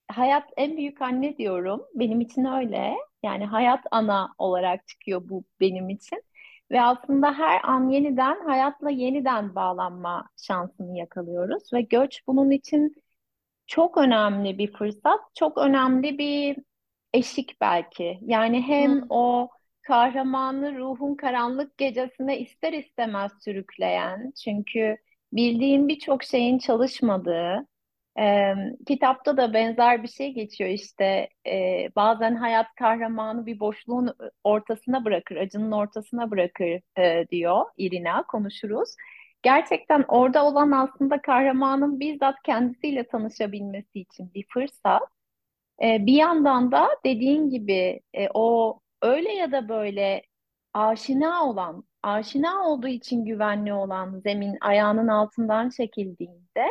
hayat 0.09 0.49
en 0.57 0.77
büyük 0.77 1.01
anne 1.01 1.37
diyorum. 1.37 1.81
Benim 1.95 2.21
için 2.21 2.45
öyle. 2.45 2.95
Yani 3.23 3.45
hayat 3.45 3.81
ana 3.91 4.33
olarak 4.37 4.87
çıkıyor 4.87 5.29
bu 5.29 5.43
benim 5.59 5.89
için. 5.89 6.23
Ve 6.71 6.81
aslında 6.81 7.33
her 7.33 7.61
an 7.63 7.89
yeniden 7.89 8.45
hayatla 8.45 8.89
yeniden 8.89 9.55
bağlanma 9.55 10.29
şansını 10.37 10.97
yakalıyoruz 10.97 11.73
ve 11.73 11.81
göç 11.81 12.21
bunun 12.27 12.51
için 12.51 12.95
çok 13.67 13.97
önemli 13.97 14.57
bir 14.57 14.73
fırsat, 14.73 15.19
çok 15.35 15.57
önemli 15.57 16.17
bir 16.17 16.57
eşik 17.13 17.61
belki. 17.61 18.19
Yani 18.21 18.61
hem 18.61 19.01
Hı 19.01 19.05
o 19.09 19.49
kahramanı 19.81 20.77
ruhun 20.77 21.15
karanlık 21.15 21.77
gecesine 21.77 22.39
ister 22.39 22.73
istemez 22.73 23.31
sürükleyen, 23.43 24.31
çünkü 24.43 24.97
bildiğin 25.33 25.87
birçok 25.87 26.23
şeyin 26.23 26.57
çalışmadığı, 26.59 27.67
e, 28.19 28.53
kitapta 28.87 29.37
da 29.37 29.53
benzer 29.53 30.03
bir 30.03 30.07
şey 30.07 30.33
geçiyor 30.33 30.69
işte 30.69 31.29
e, 31.47 31.87
bazen 31.95 32.35
hayat 32.35 32.67
kahramanı 32.75 33.45
bir 33.45 33.59
boşluğun 33.59 34.15
ortasına 34.43 35.05
bırakır, 35.05 35.35
acının 35.35 35.71
ortasına 35.71 36.31
bırakır 36.31 36.81
e, 36.97 37.27
diyor 37.31 37.65
Irina, 37.77 38.23
konuşuruz. 38.23 38.89
Gerçekten 39.43 40.05
orada 40.07 40.45
olan 40.45 40.71
aslında 40.71 41.21
kahramanın 41.21 41.99
bizzat 41.99 42.35
kendisiyle 42.45 43.07
tanışabilmesi 43.07 43.99
için 43.99 44.33
bir 44.33 44.45
fırsat. 44.53 45.01
E, 45.83 46.05
bir 46.05 46.13
yandan 46.13 46.71
da 46.71 46.89
dediğin 47.05 47.49
gibi 47.49 48.01
e, 48.13 48.27
o 48.33 48.79
öyle 49.01 49.33
ya 49.33 49.51
da 49.51 49.69
böyle 49.69 50.21
aşina 50.73 51.45
olan, 51.45 51.83
aşina 52.03 52.67
olduğu 52.67 52.87
için 52.87 53.25
güvenli 53.25 53.73
olan 53.73 54.19
zemin 54.19 54.57
ayağının 54.61 55.07
altından 55.07 55.69
çekildiğinde 55.69 56.67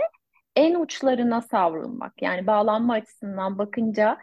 en 0.61 0.75
uçlarına 0.75 1.43
savrulmak. 1.43 2.23
Yani 2.23 2.47
bağlanma 2.47 2.95
açısından 2.95 3.59
bakınca 3.59 4.19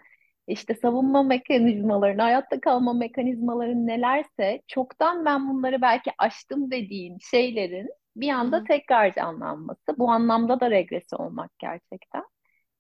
işte 0.48 0.76
savunma 0.76 1.24
mekanizmaların, 1.24 2.20
hayatta 2.20 2.60
kalma 2.60 2.94
mekanizmaların 2.94 3.88
nelerse 3.88 4.62
çoktan 4.68 5.26
ben 5.26 5.50
bunları 5.50 5.82
belki 5.82 6.12
aştım 6.18 6.72
dediğin 6.72 7.18
şeylerin 7.32 7.90
bir 8.16 8.30
anda 8.30 8.64
tekrar 8.64 9.14
canlanması. 9.14 9.98
Bu 9.98 10.12
anlamda 10.12 10.60
da 10.60 10.72
regresi 10.72 11.16
olmak 11.16 11.60
gerçekten. 11.60 12.24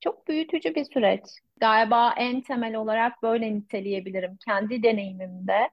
Çok 0.02 0.28
büyütücü 0.28 0.76
bir 0.76 0.86
süreç. 0.86 1.22
Galiba 1.60 2.14
en 2.18 2.42
temel 2.42 2.76
olarak 2.76 3.24
böyle 3.24 3.56
niteleyebilirim 3.56 4.38
kendi 4.46 4.84
deneyimimde 4.84 5.70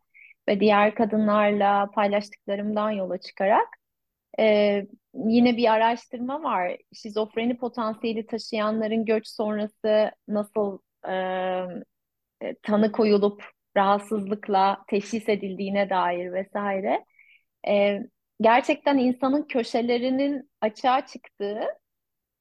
ve 0.48 0.60
diğer 0.60 0.94
kadınlarla 0.94 1.90
paylaştıklarımdan 1.90 2.90
yola 2.90 3.18
çıkarak. 3.18 3.68
Ee, 4.38 4.86
yine 5.14 5.56
bir 5.56 5.72
araştırma 5.72 6.42
var. 6.42 6.76
Şizofreni 6.92 7.56
potansiyeli 7.56 8.26
taşıyanların 8.26 9.04
göç 9.04 9.28
sonrası 9.28 10.10
nasıl 10.28 10.78
e, 11.08 11.12
tanı 12.62 12.92
koyulup 12.92 13.44
rahatsızlıkla 13.76 14.84
teşhis 14.88 15.28
edildiğine 15.28 15.90
dair 15.90 16.32
vesaire. 16.32 17.04
Ee, 17.68 18.00
gerçekten 18.40 18.98
insanın 18.98 19.42
köşelerinin 19.42 20.50
açığa 20.60 21.06
çıktığı 21.06 21.60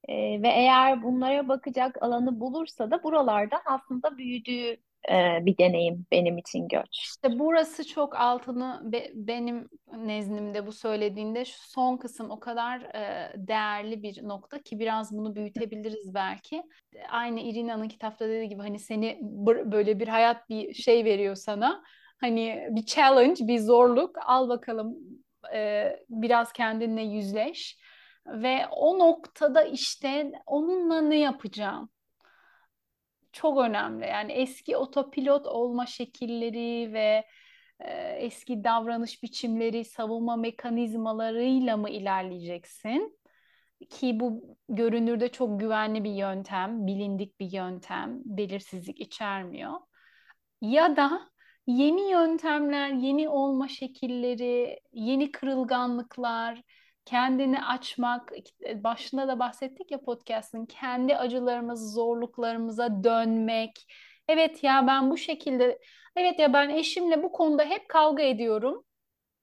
e, 0.08 0.42
ve 0.42 0.48
eğer 0.48 1.02
bunlara 1.02 1.48
bakacak 1.48 2.02
alanı 2.02 2.40
bulursa 2.40 2.90
da 2.90 3.02
buralardan 3.02 3.60
aslında 3.66 4.18
büyüdüğü 4.18 4.76
e, 5.10 5.46
bir 5.46 5.58
deneyim 5.58 6.06
benim 6.12 6.38
için 6.38 6.68
göç. 6.68 6.98
İşte 7.02 7.38
burası 7.38 7.86
çok 7.86 8.16
altını 8.16 8.80
be- 8.84 9.10
benim 9.14 9.68
nezdimde 9.96 10.66
bu 10.66 10.72
söylediğinde 10.72 11.44
şu 11.44 11.58
son 11.70 11.96
kısım 11.96 12.30
o 12.30 12.40
kadar 12.40 12.80
e, 12.80 13.32
değerli 13.36 14.02
bir 14.02 14.28
nokta 14.28 14.62
ki 14.62 14.78
biraz 14.78 15.12
bunu 15.12 15.34
büyütebiliriz 15.34 16.14
belki. 16.14 16.62
Aynı 17.10 17.40
Irina'nın 17.40 17.88
kitapta 17.88 18.28
dediği 18.28 18.48
gibi 18.48 18.62
hani 18.62 18.78
seni 18.78 19.18
böyle 19.72 20.00
bir 20.00 20.08
hayat 20.08 20.48
bir 20.48 20.74
şey 20.74 21.04
veriyor 21.04 21.34
sana. 21.34 21.82
Hani 22.20 22.68
bir 22.70 22.86
challenge, 22.86 23.46
bir 23.48 23.58
zorluk. 23.58 24.16
Al 24.26 24.48
bakalım 24.48 24.96
e, 25.54 25.90
biraz 26.08 26.52
kendinle 26.52 27.02
yüzleş. 27.02 27.78
Ve 28.26 28.66
o 28.70 28.98
noktada 28.98 29.62
işte 29.64 30.32
onunla 30.46 31.00
ne 31.00 31.18
yapacağım? 31.18 31.90
Çok 33.34 33.58
önemli. 33.58 34.06
Yani 34.06 34.32
eski 34.32 34.76
otopilot 34.76 35.46
olma 35.46 35.86
şekilleri 35.86 36.92
ve 36.92 37.24
e, 37.80 37.92
eski 38.18 38.64
davranış 38.64 39.22
biçimleri, 39.22 39.84
savunma 39.84 40.36
mekanizmalarıyla 40.36 41.76
mı 41.76 41.90
ilerleyeceksin? 41.90 43.18
Ki 43.90 44.20
bu 44.20 44.56
görünürde 44.68 45.28
çok 45.32 45.60
güvenli 45.60 46.04
bir 46.04 46.12
yöntem, 46.14 46.86
bilindik 46.86 47.40
bir 47.40 47.52
yöntem, 47.52 48.20
belirsizlik 48.24 49.00
içermiyor. 49.00 49.72
Ya 50.60 50.96
da 50.96 51.20
yeni 51.66 52.10
yöntemler, 52.10 52.88
yeni 52.90 53.28
olma 53.28 53.68
şekilleri, 53.68 54.80
yeni 54.92 55.32
kırılganlıklar, 55.32 56.62
kendini 57.04 57.64
açmak, 57.64 58.32
başında 58.74 59.28
da 59.28 59.38
bahsettik 59.38 59.90
ya 59.90 60.00
podcast'ın, 60.00 60.66
kendi 60.66 61.16
acılarımız, 61.16 61.94
zorluklarımıza 61.94 63.04
dönmek. 63.04 63.86
Evet 64.28 64.64
ya 64.64 64.86
ben 64.86 65.10
bu 65.10 65.16
şekilde, 65.16 65.78
evet 66.16 66.38
ya 66.38 66.52
ben 66.52 66.68
eşimle 66.68 67.22
bu 67.22 67.32
konuda 67.32 67.64
hep 67.64 67.88
kavga 67.88 68.22
ediyorum. 68.22 68.84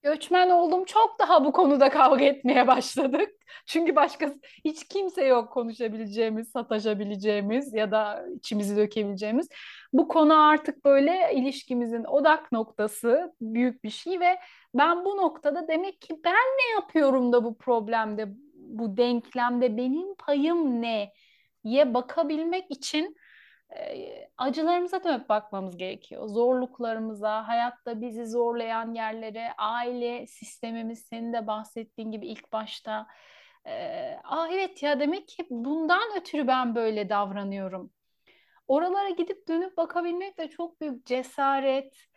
Göçmen 0.04 0.50
oldum 0.50 0.86
çok 0.86 1.19
daha 1.19 1.45
bu 1.45 1.52
konuda 1.52 1.89
kavga 1.89 2.26
etmeye 2.26 2.67
başladık. 2.67 3.30
Çünkü 3.65 3.95
başka 3.95 4.34
hiç 4.65 4.88
kimse 4.88 5.26
yok 5.26 5.54
konuşabileceğimiz, 5.54 6.50
sataşabileceğimiz 6.50 7.74
ya 7.74 7.91
da 7.91 8.26
içimizi 8.36 8.78
dökebileceğimiz. 8.78 9.50
Bu 9.93 10.08
konu 10.08 10.47
artık 10.47 10.86
böyle 10.86 11.32
ilişkimizin 11.34 12.04
odak 12.04 12.52
noktası 12.52 13.34
büyük 13.41 13.84
bir 13.84 13.89
şey 13.89 14.19
ve 14.19 14.39
ben 14.74 15.06
bu 15.06 15.18
noktada 15.18 15.68
demek 15.68 16.02
ki 16.02 16.16
ben 16.24 16.34
ne 16.34 16.72
yapıyorum 16.74 17.34
da 17.34 17.44
bu 17.44 17.58
problemde, 17.58 18.26
bu 18.56 18.98
denklemde 18.98 19.78
benim 19.78 20.16
payım 20.16 20.82
ne? 20.82 21.14
ye 21.64 21.94
bakabilmek 21.94 22.72
için 22.72 23.16
acılarımıza 24.38 25.04
dönüp 25.04 25.30
bakmamız 25.30 25.78
gerekiyor. 25.78 26.28
Zorluklarımıza, 26.28 27.48
hayatta 27.48 28.02
bizi 28.02 28.26
zorlayan 28.26 28.94
yerlere, 28.94 29.54
aile 29.58 30.28
sistemimiz 30.28 31.00
senin 31.00 31.34
de 31.34 31.48
bahsettiğin 31.48 32.12
gibi 32.12 32.28
ilk 32.28 32.52
başta. 32.54 33.08
E, 33.66 33.72
Aa 34.24 34.48
evet 34.52 34.84
ya 34.84 35.00
demek 35.00 35.28
ki 35.28 35.48
bundan 35.50 36.18
ötürü 36.18 36.48
ben 36.48 36.76
böyle 36.76 37.10
davranıyorum. 37.10 37.92
Oralara 38.68 39.10
gidip 39.10 39.48
dönüp 39.48 39.78
bakabilmek 39.78 40.38
de 40.38 40.50
çok 40.50 40.82
büyük 40.82 41.06
cesaret, 41.06 42.08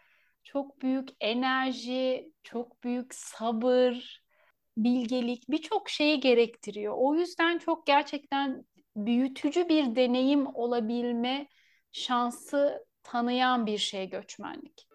çok 0.44 0.82
büyük 0.82 1.08
enerji, 1.20 2.32
çok 2.42 2.84
büyük 2.84 3.14
sabır, 3.14 4.22
bilgelik 4.76 5.50
birçok 5.50 5.88
şeyi 5.90 6.20
gerektiriyor. 6.20 6.94
O 6.96 7.14
yüzden 7.14 7.58
çok 7.58 7.86
gerçekten 7.86 8.64
büyütücü 8.96 9.68
bir 9.68 9.96
deneyim 9.96 10.46
olabilme 10.54 11.48
şansı 11.92 12.86
tanıyan 13.02 13.66
bir 13.66 13.78
şey 13.78 14.08
göçmenlik. 14.08 14.88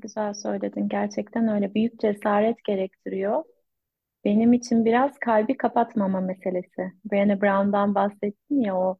Güzel 0.00 0.34
söyledin. 0.34 0.88
Gerçekten 0.88 1.48
öyle. 1.48 1.74
Büyük 1.74 2.00
cesaret 2.00 2.64
gerektiriyor. 2.64 3.44
Benim 4.24 4.52
için 4.52 4.84
biraz 4.84 5.18
kalbi 5.18 5.56
kapatmama 5.56 6.20
meselesi. 6.20 6.92
Brené 7.12 7.40
Brown'dan 7.40 7.94
bahsettin 7.94 8.60
ya 8.60 8.76
o 8.76 8.98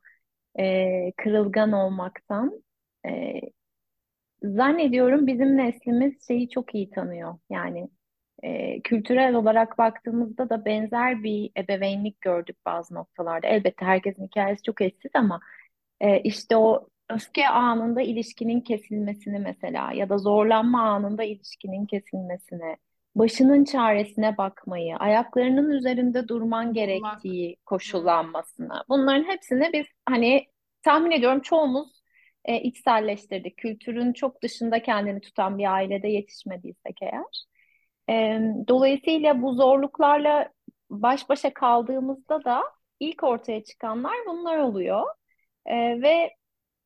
e, 0.58 1.12
kırılgan 1.16 1.72
olmaktan. 1.72 2.62
E, 3.06 3.40
zannediyorum 4.42 5.26
bizim 5.26 5.56
neslimiz 5.56 6.26
şeyi 6.26 6.48
çok 6.50 6.74
iyi 6.74 6.90
tanıyor. 6.90 7.38
Yani 7.50 7.88
e, 8.42 8.80
kültürel 8.82 9.34
olarak 9.34 9.78
baktığımızda 9.78 10.50
da 10.50 10.64
benzer 10.64 11.22
bir 11.22 11.50
ebeveynlik 11.58 12.20
gördük 12.20 12.56
bazı 12.66 12.94
noktalarda. 12.94 13.46
Elbette 13.46 13.84
herkesin 13.84 14.26
hikayesi 14.26 14.62
çok 14.62 14.80
eşsiz 14.82 15.10
ama 15.14 15.40
e, 16.00 16.20
işte 16.20 16.56
o 16.56 16.88
öfke 17.10 17.48
anında 17.48 18.02
ilişkinin 18.02 18.60
kesilmesini 18.60 19.38
mesela 19.38 19.92
ya 19.92 20.08
da 20.08 20.18
zorlanma 20.18 20.82
anında 20.82 21.24
ilişkinin 21.24 21.86
kesilmesini, 21.86 22.76
başının 23.14 23.64
çaresine 23.64 24.36
bakmayı, 24.36 24.96
ayaklarının 24.96 25.70
üzerinde 25.70 26.28
durman 26.28 26.72
gerektiği 26.72 27.56
koşullanmasını. 27.66 28.84
Bunların 28.88 29.24
hepsini 29.24 29.70
biz 29.72 29.86
hani 30.08 30.46
tahmin 30.82 31.10
ediyorum 31.10 31.40
çoğumuz 31.40 32.02
e, 32.44 32.60
içselleştirdik. 32.60 33.56
Kültürün 33.56 34.12
çok 34.12 34.42
dışında 34.42 34.82
kendini 34.82 35.20
tutan 35.20 35.58
bir 35.58 35.72
ailede 35.74 36.08
yetişmediysek 36.08 36.98
eğer. 37.02 37.46
E, 38.10 38.40
dolayısıyla 38.68 39.42
bu 39.42 39.54
zorluklarla 39.54 40.48
baş 40.90 41.28
başa 41.28 41.54
kaldığımızda 41.54 42.44
da 42.44 42.62
ilk 43.00 43.22
ortaya 43.24 43.64
çıkanlar 43.64 44.14
bunlar 44.26 44.58
oluyor. 44.58 45.06
E, 45.66 46.02
ve 46.02 46.37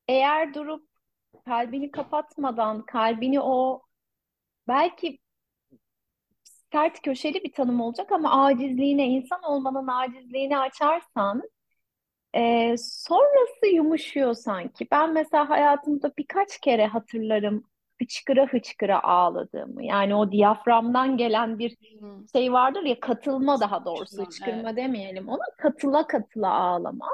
eğer 0.08 0.54
durup 0.54 0.88
kalbini 1.44 1.90
kapatmadan, 1.90 2.82
kalbini 2.82 3.40
o 3.40 3.82
belki 4.68 5.18
sert 6.72 7.02
köşeli 7.02 7.44
bir 7.44 7.52
tanım 7.52 7.80
olacak 7.80 8.12
ama 8.12 8.44
acizliğine, 8.44 9.06
insan 9.06 9.42
olmanın 9.42 9.88
acizliğini 9.88 10.58
açarsan 10.58 11.42
e, 12.34 12.74
sonrası 12.78 13.66
yumuşuyor 13.74 14.34
sanki. 14.34 14.86
Ben 14.90 15.12
mesela 15.12 15.50
hayatımda 15.50 16.12
birkaç 16.18 16.60
kere 16.60 16.86
hatırlarım 16.86 17.64
hıçkıra 18.02 18.46
hıçkıra 18.46 19.02
ağladığımı. 19.02 19.84
Yani 19.84 20.14
o 20.14 20.32
diyaframdan 20.32 21.16
gelen 21.16 21.58
bir 21.58 21.76
şey 22.32 22.52
vardır 22.52 22.82
ya 22.82 23.00
katılma 23.00 23.60
daha 23.60 23.84
doğrusu 23.84 24.26
hıçkırma 24.26 24.68
evet. 24.68 24.76
demeyelim 24.76 25.28
ona 25.28 25.44
katıla 25.58 26.06
katıla 26.06 26.50
ağlama. 26.50 27.08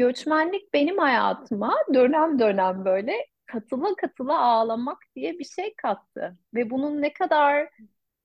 Göçmenlik 0.00 0.74
benim 0.74 0.98
hayatıma 0.98 1.74
dönem 1.94 2.38
dönem 2.38 2.86
böyle 2.86 3.14
katıla 3.46 3.94
katıla 3.96 4.40
ağlamak 4.40 4.98
diye 5.16 5.38
bir 5.38 5.44
şey 5.44 5.74
kattı. 5.76 6.38
Ve 6.54 6.70
bunun 6.70 7.02
ne 7.02 7.12
kadar 7.12 7.68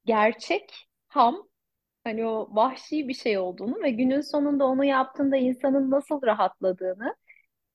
gerçek, 0.05 0.89
ham, 1.07 1.49
hani 2.03 2.25
o 2.27 2.49
vahşi 2.55 3.07
bir 3.07 3.13
şey 3.13 3.37
olduğunu 3.37 3.83
ve 3.83 3.91
günün 3.91 4.21
sonunda 4.21 4.65
onu 4.67 4.85
yaptığında 4.85 5.37
insanın 5.37 5.91
nasıl 5.91 6.21
rahatladığını, 6.23 7.15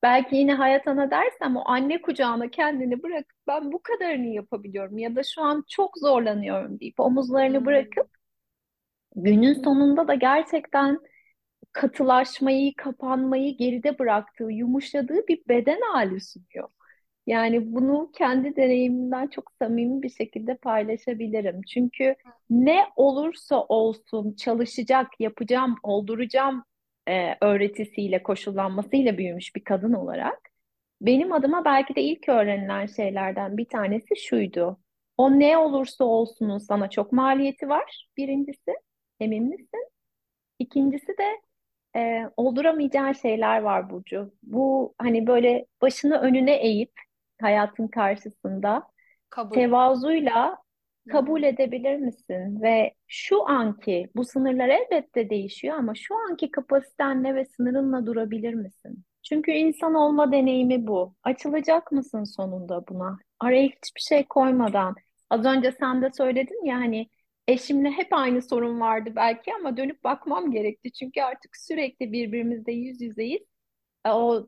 belki 0.02 0.36
yine 0.36 0.54
hayat 0.54 0.88
ana 0.88 1.10
dersem 1.10 1.56
o 1.56 1.62
anne 1.66 2.02
kucağına 2.02 2.50
kendini 2.50 3.02
bırakıp 3.02 3.38
ben 3.48 3.72
bu 3.72 3.82
kadarını 3.82 4.26
yapabiliyorum 4.28 4.98
ya 4.98 5.16
da 5.16 5.22
şu 5.24 5.42
an 5.42 5.64
çok 5.68 5.98
zorlanıyorum 5.98 6.80
deyip 6.80 7.00
omuzlarını 7.00 7.62
Hmm. 7.66 7.66
bırakıp 7.66 8.08
günün 9.16 9.54
sonunda 9.54 10.08
da 10.08 10.14
gerçekten 10.14 10.98
katılaşmayı, 11.73 12.75
kapanmayı 12.77 13.57
geride 13.57 13.99
bıraktığı, 13.99 14.44
yumuşadığı 14.53 15.29
bir 15.29 15.42
beden 15.49 15.81
hali 15.92 16.20
sunuyor. 16.20 16.68
Yani 17.27 17.75
bunu 17.75 18.11
kendi 18.18 18.57
deneyimimden 18.57 19.27
çok 19.29 19.53
samimi 19.59 20.03
bir 20.03 20.11
şekilde 20.11 20.57
paylaşabilirim. 20.57 21.62
Çünkü 21.62 22.16
ne 22.51 22.87
olursa 22.96 23.62
olsun 23.64 24.35
çalışacak, 24.37 25.07
yapacağım, 25.20 25.77
olduracağım 25.83 26.64
e, 27.09 27.37
öğretisiyle, 27.40 28.23
koşullanmasıyla 28.23 29.18
büyümüş 29.18 29.57
bir 29.57 29.64
kadın 29.64 29.92
olarak 29.92 30.51
benim 31.01 31.33
adıma 31.33 31.64
belki 31.64 31.94
de 31.96 32.03
ilk 32.03 32.29
öğrenilen 32.29 32.87
şeylerden 32.87 33.57
bir 33.57 33.64
tanesi 33.64 34.16
şuydu. 34.16 34.81
O 35.16 35.31
ne 35.31 35.59
olursa 35.59 36.05
olsunun 36.05 36.59
sana 36.59 36.90
çok 36.90 37.12
maliyeti 37.12 37.68
var. 37.68 38.09
Birincisi, 38.16 38.75
emin 39.20 39.44
misin? 39.44 39.88
İkincisi 40.59 41.09
de 41.09 41.40
e, 41.96 42.22
olduramayacağın 42.37 43.12
şeyler 43.12 43.61
var 43.61 43.90
Burcu. 43.90 44.33
Bu 44.42 44.94
hani 44.98 45.26
böyle 45.26 45.66
başını 45.83 46.18
önüne 46.18 46.57
eğip 46.57 46.92
hayatın 47.40 47.88
karşısında 47.88 48.83
Kabul. 49.31 49.55
tevazuyla 49.55 50.59
kabul 51.09 51.42
edebilir 51.42 51.96
misin? 51.96 52.62
Ve 52.62 52.94
şu 53.09 53.48
anki 53.48 54.11
bu 54.16 54.24
sınırlar 54.24 54.68
elbette 54.68 55.31
değişiyor 55.31 55.79
ama 55.79 55.94
şu 55.94 56.14
anki 56.31 56.50
kapasitenle 56.50 57.35
ve 57.35 57.44
sınırınla 57.44 58.07
durabilir 58.07 58.55
misin? 58.55 59.05
Çünkü 59.22 59.50
insan 59.50 59.94
olma 59.94 60.33
deneyimi 60.33 60.87
bu. 60.87 61.14
Açılacak 61.22 61.92
mısın 61.92 62.24
sonunda 62.24 62.88
buna? 62.88 63.18
Araya 63.40 63.62
hiçbir 63.62 64.00
şey 64.00 64.24
koymadan. 64.24 64.94
Az 65.31 65.44
önce 65.44 65.72
sen 65.72 66.03
de 66.03 66.11
söyledin 66.12 66.64
ya 66.64 66.76
hani 66.76 67.09
eşimle 67.48 67.90
hep 67.90 68.09
aynı 68.12 68.42
sorun 68.42 68.81
vardı 68.81 69.12
belki 69.16 69.55
ama 69.55 69.76
dönüp 69.76 70.05
bakmam 70.05 70.50
gerekti. 70.50 70.92
Çünkü 70.92 71.20
artık 71.22 71.57
sürekli 71.57 72.12
birbirimizle 72.12 72.72
yüz 72.72 73.00
yüzeyiz. 73.00 73.42
E, 74.07 74.11
O 74.11 74.46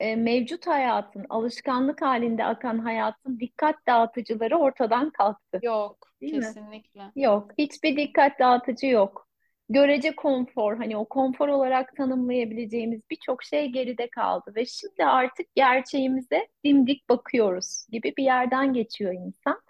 e, 0.00 0.16
mevcut 0.16 0.66
hayatın, 0.66 1.26
alışkanlık 1.28 2.02
halinde 2.02 2.44
akan 2.44 2.78
hayatın 2.78 3.40
dikkat 3.40 3.76
dağıtıcıları 3.88 4.56
ortadan 4.58 5.10
kalktı, 5.10 5.60
Yok, 5.62 6.08
değil 6.20 6.34
mi? 6.34 6.40
kesinlikle. 6.40 7.02
Yok, 7.16 7.50
hiçbir 7.58 7.96
dikkat 7.96 8.38
dağıtıcı 8.38 8.86
yok. 8.86 9.28
Görece 9.68 10.16
konfor, 10.16 10.76
hani 10.76 10.96
o 10.96 11.04
konfor 11.04 11.48
olarak 11.48 11.96
tanımlayabileceğimiz 11.96 13.00
birçok 13.10 13.42
şey 13.42 13.66
geride 13.68 14.10
kaldı 14.10 14.52
ve 14.56 14.66
şimdi 14.66 15.04
artık 15.04 15.54
gerçeğimize 15.54 16.48
dimdik 16.64 17.08
bakıyoruz 17.08 17.86
gibi 17.92 18.14
bir 18.18 18.24
yerden 18.24 18.72
geçiyor 18.72 19.14
insan. 19.14 19.60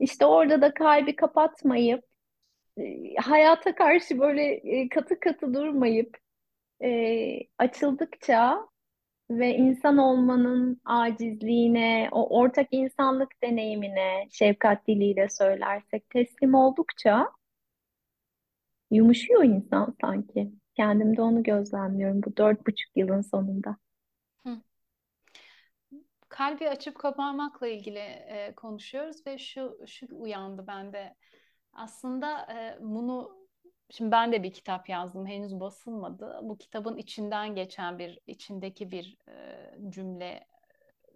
İşte 0.00 0.26
orada 0.26 0.62
da 0.62 0.74
kalbi 0.74 1.16
kapatmayıp, 1.16 2.04
e, 2.78 3.14
hayata 3.16 3.74
karşı 3.74 4.20
böyle 4.20 4.42
e, 4.54 4.88
katı 4.88 5.20
katı 5.20 5.54
durmayıp, 5.54 6.18
e, 6.82 7.40
açıldıkça 7.58 8.68
ve 9.30 9.56
insan 9.56 9.98
olmanın 9.98 10.80
acizliğine, 10.84 12.08
o 12.12 12.38
ortak 12.40 12.68
insanlık 12.70 13.42
deneyimine 13.42 14.28
şefkat 14.32 14.88
diliyle 14.88 15.28
söylersek 15.30 16.10
teslim 16.10 16.54
oldukça 16.54 17.28
yumuşuyor 18.90 19.44
insan 19.44 19.96
sanki. 20.00 20.50
Kendimde 20.76 21.22
onu 21.22 21.42
gözlemliyorum 21.42 22.22
bu 22.22 22.36
dört 22.36 22.66
buçuk 22.66 22.96
yılın 22.96 23.22
sonunda. 23.22 23.76
Kalbi 26.30 26.68
açıp 26.68 26.98
kapamakla 26.98 27.68
ilgili 27.68 27.98
e, 27.98 28.54
konuşuyoruz 28.56 29.26
ve 29.26 29.38
şu 29.38 29.78
şu 29.86 30.06
uyandı 30.10 30.66
bende. 30.66 31.14
Aslında 31.72 32.52
e, 32.52 32.78
bunu 32.80 33.46
şimdi 33.90 34.10
ben 34.10 34.32
de 34.32 34.42
bir 34.42 34.52
kitap 34.52 34.88
yazdım 34.88 35.26
henüz 35.26 35.60
basılmadı. 35.60 36.40
Bu 36.42 36.58
kitabın 36.58 36.96
içinden 36.96 37.54
geçen 37.54 37.98
bir 37.98 38.18
içindeki 38.26 38.90
bir 38.90 39.16
e, 39.28 39.68
cümle 39.88 40.46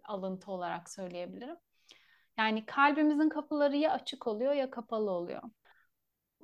alıntı 0.05 0.53
olarak 0.53 0.91
söyleyebilirim. 0.91 1.57
Yani 2.39 2.67
kalbimizin 2.67 3.29
kapıları 3.29 3.77
ya 3.77 3.93
açık 3.93 4.27
oluyor 4.27 4.53
ya 4.53 4.71
kapalı 4.71 5.11
oluyor. 5.11 5.43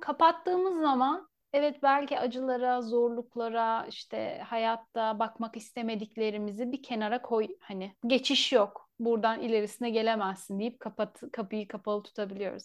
Kapattığımız 0.01 0.81
zaman 0.81 1.30
evet 1.53 1.83
belki 1.83 2.19
acılara, 2.19 2.81
zorluklara, 2.81 3.85
işte 3.89 4.41
hayatta 4.47 5.19
bakmak 5.19 5.57
istemediklerimizi 5.57 6.71
bir 6.71 6.83
kenara 6.83 7.21
koy. 7.21 7.47
Hani 7.59 7.95
geçiş 8.07 8.51
yok. 8.51 8.89
Buradan 8.99 9.41
ilerisine 9.41 9.89
gelemezsin 9.89 10.59
deyip 10.59 10.79
kapat, 10.79 11.21
kapıyı 11.33 11.67
kapalı 11.67 12.03
tutabiliyoruz. 12.03 12.63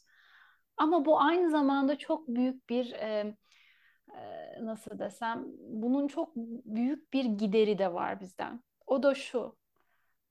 Ama 0.77 1.05
bu 1.05 1.21
aynı 1.21 1.51
zamanda 1.51 1.99
çok 1.99 2.29
büyük 2.29 2.69
bir 2.69 2.93
e, 2.93 3.37
e, 4.17 4.65
nasıl 4.65 4.99
desem 4.99 5.45
bunun 5.59 6.09
çok 6.09 6.37
büyük 6.65 7.13
bir 7.13 7.25
gideri 7.25 7.79
de 7.79 7.93
var 7.95 8.21
bizden. 8.21 8.63
O 8.87 9.03
da 9.03 9.15
şu. 9.15 9.57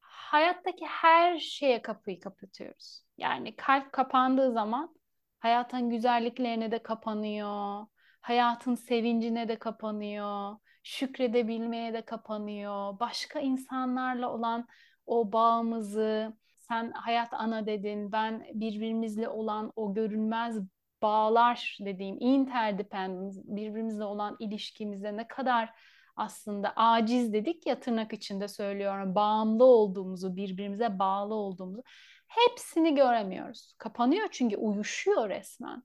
Hayattaki 0.02 0.86
her 0.86 1.40
şeye 1.40 1.82
kapıyı 1.82 2.20
kapatıyoruz. 2.20 3.04
Yani 3.18 3.56
kalp 3.56 3.92
kapandığı 3.94 4.52
zaman 4.52 4.96
hayatın 5.40 5.90
güzelliklerine 5.90 6.72
de 6.72 6.84
kapanıyor. 6.84 7.86
Hayatın 8.26 8.76
sevincine 8.76 9.48
de 9.48 9.60
kapanıyor. 9.60 10.56
Şükredebilmeye 10.84 11.94
de 11.94 12.02
kapanıyor. 12.02 13.00
Başka 13.00 13.40
insanlarla 13.40 14.34
olan 14.34 14.68
o 15.06 15.32
bağımızı, 15.32 16.38
sen 16.58 16.92
hayat 16.92 17.34
ana 17.34 17.66
dedin, 17.66 18.12
ben 18.12 18.46
birbirimizle 18.54 19.30
olan 19.30 19.74
o 19.76 19.94
görünmez 19.94 20.58
bağlar 21.02 21.78
dediğim 21.80 22.18
interdependence, 22.20 23.42
birbirimizle 23.44 24.04
olan 24.04 24.36
ilişkimize 24.40 25.18
ne 25.18 25.28
kadar 25.28 25.70
aslında 26.16 26.74
aciz 26.76 27.34
dedik 27.34 27.68
ya 27.68 27.80
tırnak 27.80 28.14
içinde 28.14 28.48
söylüyorum. 28.48 29.16
Bağımlı 29.16 29.64
olduğumuzu, 29.66 30.36
birbirimize 30.36 31.00
bağlı 31.00 31.34
olduğumuzu 31.34 31.84
hepsini 32.28 32.96
göremiyoruz. 32.96 33.74
Kapanıyor 33.78 34.28
çünkü 34.32 34.58
uyuşuyor 34.58 35.30
resmen. 35.30 35.84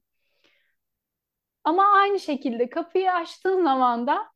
Ama 1.64 1.84
aynı 1.94 2.20
şekilde 2.20 2.70
kapıyı 2.70 3.12
açtığın 3.12 3.64
zaman 3.64 4.06
da 4.06 4.26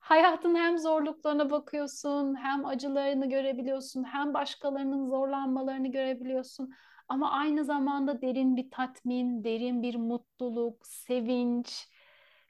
hayatın 0.00 0.54
hem 0.54 0.78
zorluklarına 0.78 1.50
bakıyorsun, 1.50 2.34
hem 2.36 2.66
acılarını 2.66 3.28
görebiliyorsun, 3.28 4.04
hem 4.04 4.34
başkalarının 4.34 5.06
zorlanmalarını 5.06 5.88
görebiliyorsun. 5.92 6.70
Ama 7.08 7.30
aynı 7.32 7.64
zamanda 7.64 8.22
derin 8.22 8.56
bir 8.56 8.70
tatmin, 8.70 9.44
derin 9.44 9.82
bir 9.82 9.94
mutluluk, 9.96 10.86
sevinç, 10.86 11.88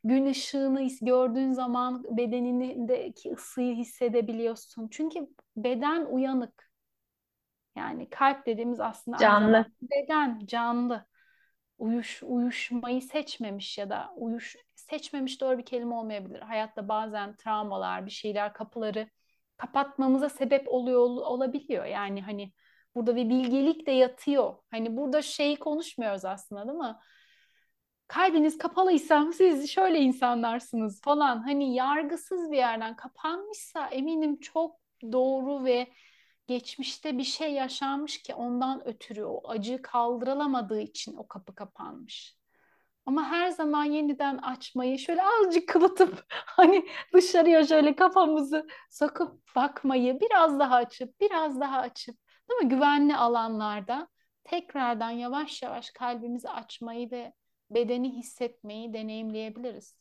gün 0.04 0.26
ışığını 0.26 0.88
gördüğün 1.02 1.52
zaman 1.52 2.04
bedenindeki 2.16 3.32
ısıyı 3.32 3.74
hissedebiliyorsun. 3.74 4.88
Çünkü 4.88 5.28
beden 5.56 6.04
uyanık. 6.06 6.68
Yani 7.76 8.10
kalp 8.10 8.46
dediğimiz 8.46 8.80
aslında 8.80 9.18
Canlı. 9.18 9.66
beden 9.82 10.46
canlı. 10.46 11.06
Uyuş, 11.78 12.22
uyuşmayı 12.22 13.02
seçmemiş 13.02 13.78
ya 13.78 13.90
da 13.90 14.12
uyuş 14.16 14.56
seçmemiş 14.74 15.40
doğru 15.40 15.58
bir 15.58 15.64
kelime 15.64 15.94
olmayabilir. 15.94 16.40
Hayatta 16.40 16.88
bazen 16.88 17.36
travmalar, 17.36 18.06
bir 18.06 18.10
şeyler 18.10 18.52
kapıları 18.52 19.08
kapatmamıza 19.56 20.28
sebep 20.28 20.68
oluyor 20.68 21.00
olabiliyor. 21.00 21.84
Yani 21.84 22.22
hani 22.22 22.52
burada 22.94 23.16
bir 23.16 23.28
bilgelik 23.28 23.86
de 23.86 23.90
yatıyor. 23.90 24.54
Hani 24.70 24.96
burada 24.96 25.22
şeyi 25.22 25.56
konuşmuyoruz 25.56 26.24
aslında 26.24 26.68
değil 26.68 26.78
mi? 26.78 26.96
kalbiniz 28.08 28.58
kapalıysa 28.58 29.32
siz 29.32 29.70
şöyle 29.70 29.98
insanlarsınız 30.00 31.00
falan. 31.00 31.42
Hani 31.42 31.74
yargısız 31.74 32.50
bir 32.50 32.56
yerden 32.56 32.96
kapanmışsa 32.96 33.86
eminim 33.88 34.40
çok 34.40 34.76
doğru 35.12 35.64
ve 35.64 35.88
geçmişte 36.48 37.18
bir 37.18 37.24
şey 37.24 37.52
yaşanmış 37.52 38.22
ki 38.22 38.34
ondan 38.34 38.88
ötürü 38.88 39.24
o 39.24 39.48
acı 39.50 39.82
kaldırılamadığı 39.82 40.80
için 40.80 41.16
o 41.16 41.28
kapı 41.28 41.54
kapanmış. 41.54 42.38
Ama 43.06 43.24
her 43.24 43.50
zaman 43.50 43.84
yeniden 43.84 44.38
açmayı 44.38 44.98
şöyle 44.98 45.22
azıcık 45.22 45.68
kıvıtıp 45.68 46.24
hani 46.30 46.86
dışarıya 47.14 47.66
şöyle 47.66 47.96
kafamızı 47.96 48.66
sokup 48.90 49.56
bakmayı 49.56 50.20
biraz 50.20 50.58
daha 50.58 50.76
açıp 50.76 51.20
biraz 51.20 51.60
daha 51.60 51.78
açıp 51.78 52.16
değil 52.50 52.60
mi? 52.62 52.68
Güvenli 52.68 53.16
alanlarda 53.16 54.08
tekrardan 54.44 55.10
yavaş 55.10 55.62
yavaş 55.62 55.90
kalbimizi 55.90 56.48
açmayı 56.48 57.10
ve 57.10 57.32
bedeni 57.70 58.16
hissetmeyi 58.16 58.92
deneyimleyebiliriz. 58.92 59.98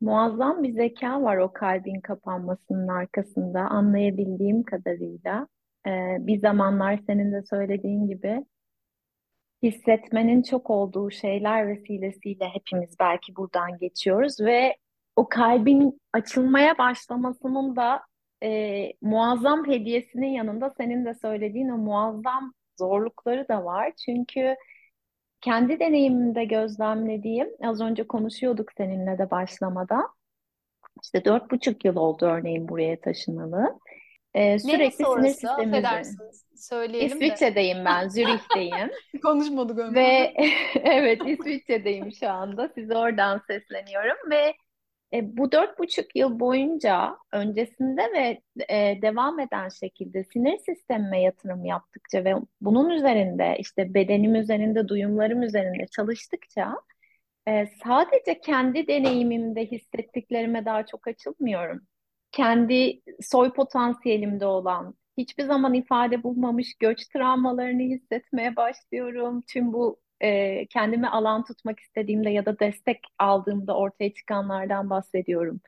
Muazzam 0.00 0.62
bir 0.62 0.72
zeka 0.72 1.22
var 1.22 1.36
o 1.36 1.52
kalbin 1.52 2.00
kapanmasının 2.00 2.88
arkasında 2.88 3.60
anlayabildiğim 3.60 4.62
kadarıyla. 4.62 5.48
Ee, 5.88 6.16
bir 6.20 6.40
zamanlar 6.40 7.00
senin 7.06 7.32
de 7.32 7.42
söylediğin 7.42 8.06
gibi 8.08 8.44
hissetmenin 9.62 10.42
çok 10.42 10.70
olduğu 10.70 11.10
şeyler 11.10 11.68
vesilesiyle 11.68 12.48
hepimiz 12.48 12.96
belki 13.00 13.36
buradan 13.36 13.78
geçiyoruz 13.78 14.40
ve 14.40 14.76
o 15.16 15.28
kalbin 15.28 16.00
açılmaya 16.12 16.78
başlamasının 16.78 17.76
da 17.76 18.00
e, 18.42 18.92
muazzam 19.02 19.66
hediyesinin 19.66 20.26
yanında 20.26 20.70
senin 20.70 21.04
de 21.04 21.14
söylediğin 21.14 21.68
o 21.68 21.78
muazzam 21.78 22.52
zorlukları 22.78 23.48
da 23.48 23.64
var. 23.64 23.92
Çünkü 24.06 24.56
kendi 25.40 25.80
deneyimimde 25.80 26.44
gözlemlediğim, 26.44 27.48
az 27.62 27.80
önce 27.80 28.06
konuşuyorduk 28.06 28.68
seninle 28.76 29.18
de 29.18 29.30
başlamada. 29.30 30.08
İşte 31.02 31.24
dört 31.24 31.50
buçuk 31.50 31.84
yıl 31.84 31.96
oldu 31.96 32.26
örneğin 32.26 32.68
buraya 32.68 33.00
taşınalı. 33.00 33.78
Ee, 34.38 34.58
sürekli 34.58 34.92
sinir 34.92 35.08
orası? 35.08 35.32
sistemi. 35.32 35.82
Söyleyelim 36.56 37.16
İsviçre'deyim 37.16 37.84
ben, 37.84 38.08
Zürih'teyim. 38.08 38.90
Konuşmadık 39.22 39.78
önce. 39.78 40.00
Ve 40.00 40.34
evet 40.84 41.22
İsviçre'deyim 41.26 42.12
şu 42.12 42.28
anda. 42.28 42.68
Size 42.74 42.96
oradan 42.96 43.42
sesleniyorum 43.46 44.30
ve 44.30 44.54
e, 45.12 45.36
bu 45.36 45.52
dört 45.52 45.78
buçuk 45.78 46.16
yıl 46.16 46.40
boyunca 46.40 47.16
öncesinde 47.32 48.02
ve 48.12 48.40
e, 48.68 49.02
devam 49.02 49.40
eden 49.40 49.68
şekilde 49.68 50.24
sinir 50.24 50.58
sistemime 50.58 51.22
yatırım 51.22 51.64
yaptıkça 51.64 52.24
ve 52.24 52.34
bunun 52.60 52.90
üzerinde 52.90 53.56
işte 53.58 53.94
bedenim 53.94 54.34
üzerinde, 54.34 54.88
duyumlarım 54.88 55.42
üzerinde 55.42 55.86
çalıştıkça 55.86 56.74
e, 57.48 57.66
sadece 57.84 58.40
kendi 58.40 58.88
deneyimimde 58.88 59.66
hissettiklerime 59.66 60.64
daha 60.64 60.86
çok 60.86 61.08
açılmıyorum. 61.08 61.82
Kendi 62.32 63.02
soy 63.20 63.52
potansiyelimde 63.52 64.46
olan, 64.46 64.94
hiçbir 65.18 65.44
zaman 65.44 65.74
ifade 65.74 66.22
bulmamış 66.22 66.74
göç 66.74 67.06
travmalarını 67.06 67.82
hissetmeye 67.82 68.56
başlıyorum. 68.56 69.42
Tüm 69.48 69.72
bu 69.72 70.00
e, 70.20 70.66
kendime 70.66 71.08
alan 71.08 71.44
tutmak 71.44 71.80
istediğimde 71.80 72.30
ya 72.30 72.46
da 72.46 72.58
destek 72.58 73.00
aldığımda 73.18 73.76
ortaya 73.76 74.14
çıkanlardan 74.14 74.90
bahsediyorum. 74.90 75.60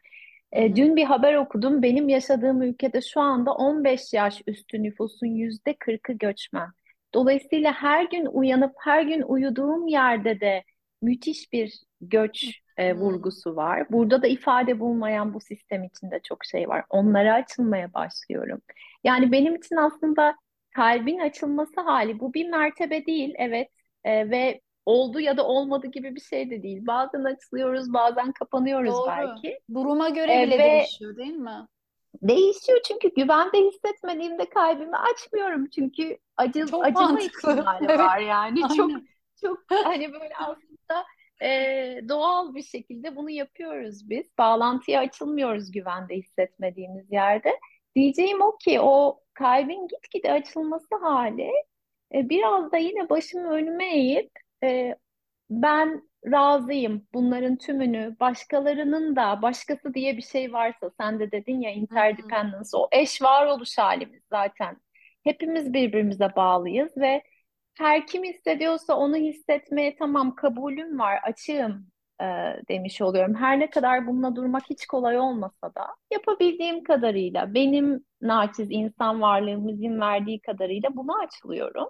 E, 0.52 0.76
dün 0.76 0.96
bir 0.96 1.04
haber 1.04 1.34
okudum. 1.34 1.82
Benim 1.82 2.08
yaşadığım 2.08 2.62
ülkede 2.62 3.00
şu 3.00 3.20
anda 3.20 3.54
15 3.54 4.12
yaş 4.12 4.42
üstü 4.46 4.82
nüfusun 4.82 5.26
yüzde 5.26 5.74
40'ı 5.74 6.12
göçmen. 6.18 6.68
Dolayısıyla 7.14 7.72
her 7.72 8.04
gün 8.04 8.26
uyanıp 8.26 8.72
her 8.84 9.02
gün 9.02 9.22
uyuduğum 9.22 9.86
yerde 9.88 10.40
de 10.40 10.64
müthiş 11.02 11.52
bir 11.52 11.80
göç 12.00 12.60
e, 12.76 12.94
vurgusu 12.94 13.56
var. 13.56 13.86
Burada 13.90 14.22
da 14.22 14.26
ifade 14.26 14.80
bulmayan 14.80 15.34
bu 15.34 15.40
sistem 15.40 15.84
içinde 15.84 16.20
çok 16.24 16.44
şey 16.44 16.68
var. 16.68 16.84
Onlara 16.90 17.34
açılmaya 17.34 17.94
başlıyorum. 17.94 18.60
Yani 19.04 19.32
benim 19.32 19.54
için 19.54 19.76
aslında 19.76 20.34
kalbin 20.74 21.18
açılması 21.18 21.80
hali 21.80 22.20
bu 22.20 22.34
bir 22.34 22.48
mertebe 22.48 23.06
değil. 23.06 23.34
Evet 23.38 23.68
e, 24.04 24.30
ve 24.30 24.60
oldu 24.86 25.20
ya 25.20 25.36
da 25.36 25.46
olmadı 25.46 25.86
gibi 25.86 26.14
bir 26.14 26.20
şey 26.20 26.50
de 26.50 26.62
değil. 26.62 26.86
Bazen 26.86 27.24
açılıyoruz, 27.24 27.92
bazen 27.92 28.32
kapanıyoruz 28.32 28.92
Doğru. 28.94 29.06
belki. 29.08 29.58
Duruma 29.74 30.08
göre 30.08 30.42
e, 30.42 30.46
bile 30.46 30.58
ve 30.58 30.64
değişiyor 30.64 31.16
değil 31.16 31.34
mi? 31.34 31.66
Değişiyor 32.22 32.80
çünkü 32.88 33.14
güvende 33.14 33.58
hissetmediğimde 33.58 34.48
kalbimi 34.48 34.96
açmıyorum 34.96 35.66
çünkü 35.66 36.18
acı 36.36 36.66
çok 36.66 36.84
acıma 36.84 37.02
mantıklı. 37.02 37.52
ihtimali 37.52 37.84
evet. 37.88 37.98
var 37.98 38.18
yani 38.18 38.60
Aynen. 38.64 38.74
çok 38.76 38.90
çok 39.40 39.58
hani 39.68 40.12
böyle 40.12 40.34
aslında 40.38 41.04
e, 41.42 42.00
doğal 42.08 42.54
bir 42.54 42.62
şekilde 42.62 43.16
bunu 43.16 43.30
yapıyoruz 43.30 44.10
biz. 44.10 44.26
Bağlantıya 44.38 45.00
açılmıyoruz 45.00 45.72
güvende 45.72 46.14
hissetmediğimiz 46.16 47.12
yerde. 47.12 47.60
Diyeceğim 47.96 48.42
o 48.42 48.56
ki 48.58 48.80
o 48.80 49.20
kalbin 49.34 49.88
gitgide 49.88 50.32
açılması 50.32 50.96
hali 51.02 51.50
e, 52.14 52.28
biraz 52.28 52.72
da 52.72 52.76
yine 52.76 53.08
başımı 53.08 53.50
önüme 53.50 53.94
eğip 53.94 54.30
e, 54.64 54.96
ben 55.50 56.10
razıyım 56.26 57.06
bunların 57.14 57.56
tümünü 57.56 58.16
başkalarının 58.20 59.16
da 59.16 59.42
başkası 59.42 59.94
diye 59.94 60.16
bir 60.16 60.22
şey 60.22 60.52
varsa 60.52 60.90
sen 61.00 61.20
de 61.20 61.32
dedin 61.32 61.60
ya 61.60 61.70
interdependence 61.72 62.68
o 62.74 62.88
eş 62.92 63.22
varoluş 63.22 63.78
halimiz 63.78 64.22
zaten. 64.30 64.76
Hepimiz 65.24 65.72
birbirimize 65.72 66.36
bağlıyız 66.36 66.96
ve 66.96 67.22
her 67.74 68.06
kim 68.06 68.24
hissediyorsa 68.24 68.94
onu 68.94 69.16
hissetmeye 69.16 69.96
tamam 69.96 70.34
kabulüm 70.34 70.98
var, 70.98 71.18
açığım 71.22 71.86
e, 72.20 72.24
demiş 72.68 73.00
oluyorum. 73.00 73.34
Her 73.34 73.60
ne 73.60 73.70
kadar 73.70 74.06
bununla 74.06 74.36
durmak 74.36 74.70
hiç 74.70 74.86
kolay 74.86 75.18
olmasa 75.18 75.74
da 75.74 75.86
yapabildiğim 76.12 76.84
kadarıyla 76.84 77.54
benim 77.54 78.04
naçiz 78.22 78.68
insan 78.70 79.20
varlığım 79.20 79.68
izin 79.68 80.00
verdiği 80.00 80.40
kadarıyla 80.40 80.96
buna 80.96 81.18
açılıyorum. 81.18 81.88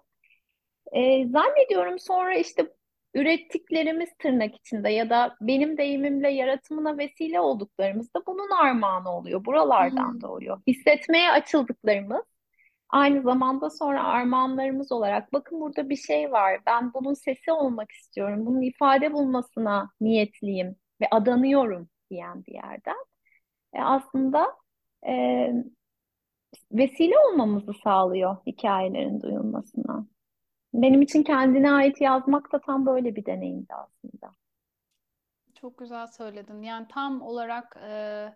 E, 0.93 1.29
zannediyorum 1.29 1.99
sonra 1.99 2.35
işte 2.35 2.66
ürettiklerimiz 3.14 4.09
tırnak 4.19 4.57
içinde 4.57 4.90
ya 4.90 5.11
da 5.11 5.37
benim 5.40 5.77
deyimimle 5.77 6.31
yaratımına 6.31 6.99
vesile 6.99 7.40
olduklarımız 7.40 8.14
da 8.14 8.27
bunun 8.27 8.51
armağanı 8.51 9.16
oluyor. 9.16 9.45
Buralardan 9.45 10.12
hmm. 10.12 10.21
doğuyor. 10.21 10.61
Hissetmeye 10.66 11.31
açıldıklarımız 11.31 12.25
aynı 12.92 13.22
zamanda 13.22 13.70
sonra 13.70 14.05
armağanlarımız 14.05 14.92
olarak 14.92 15.33
bakın 15.33 15.61
burada 15.61 15.88
bir 15.88 15.96
şey 15.96 16.33
var. 16.33 16.61
Ben 16.66 16.94
bunun 16.94 17.14
sesi 17.14 17.53
olmak 17.53 17.90
istiyorum. 17.90 18.46
Bunun 18.46 18.62
ifade 18.62 19.12
bulmasına 19.12 19.90
niyetliyim 20.00 20.76
ve 21.00 21.07
adanıyorum 21.11 21.88
diyen 22.11 22.44
bir 22.46 22.55
yerden. 22.55 23.05
E 23.74 23.83
aslında 23.83 24.46
e, 25.07 25.12
vesile 26.72 27.14
olmamızı 27.18 27.72
sağlıyor 27.85 28.37
hikayelerin 28.46 29.20
duyulmasına. 29.20 30.07
Benim 30.74 31.03
için 31.03 31.22
kendine 31.22 31.72
ait 31.72 32.00
yazmak 32.00 32.53
da 32.53 32.61
tam 32.61 32.87
böyle 32.87 33.16
bir 33.16 33.26
deneyimdi 33.26 33.74
aslında. 33.74 34.35
Çok 35.55 35.79
güzel 35.79 36.07
söyledin. 36.07 36.62
Yani 36.62 36.87
tam 36.88 37.22
olarak 37.22 37.76
e, 37.83 38.29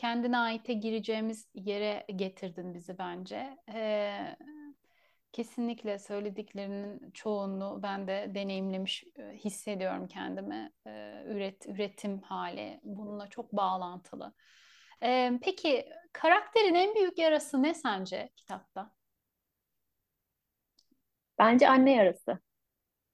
kendine 0.00 0.38
aite 0.38 0.72
gireceğimiz 0.72 1.48
yere 1.54 2.04
getirdin 2.16 2.74
bizi 2.74 2.98
bence. 2.98 3.56
E, 3.74 4.36
kesinlikle 5.32 5.98
söylediklerinin 5.98 7.10
çoğunu 7.10 7.80
ben 7.82 8.06
de 8.06 8.30
deneyimlemiş 8.34 9.04
e, 9.18 9.22
hissediyorum 9.32 10.08
kendimi. 10.08 10.72
E, 10.86 11.22
üret, 11.26 11.66
üretim 11.66 12.22
hali 12.22 12.80
bununla 12.84 13.26
çok 13.26 13.52
bağlantılı. 13.52 14.34
E, 15.02 15.32
peki 15.42 15.88
karakterin 16.12 16.74
en 16.74 16.94
büyük 16.94 17.18
yarası 17.18 17.62
ne 17.62 17.74
sence 17.74 18.30
kitapta? 18.36 18.92
Bence 21.38 21.68
anne 21.68 21.94
yarası. 21.94 22.38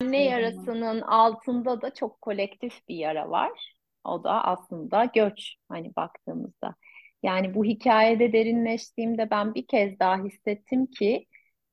Anne 0.00 0.24
yarasının 0.24 1.00
altında 1.00 1.82
da 1.82 1.94
çok 1.94 2.22
kolektif 2.22 2.88
bir 2.88 2.96
yara 2.96 3.30
var. 3.30 3.75
O 4.06 4.24
da 4.24 4.44
aslında 4.44 5.04
göç 5.04 5.56
hani 5.68 5.96
baktığımızda. 5.96 6.74
Yani 7.22 7.54
bu 7.54 7.64
hikayede 7.64 8.32
derinleştiğimde 8.32 9.30
ben 9.30 9.54
bir 9.54 9.66
kez 9.66 9.98
daha 9.98 10.24
hissettim 10.24 10.86
ki 10.86 11.26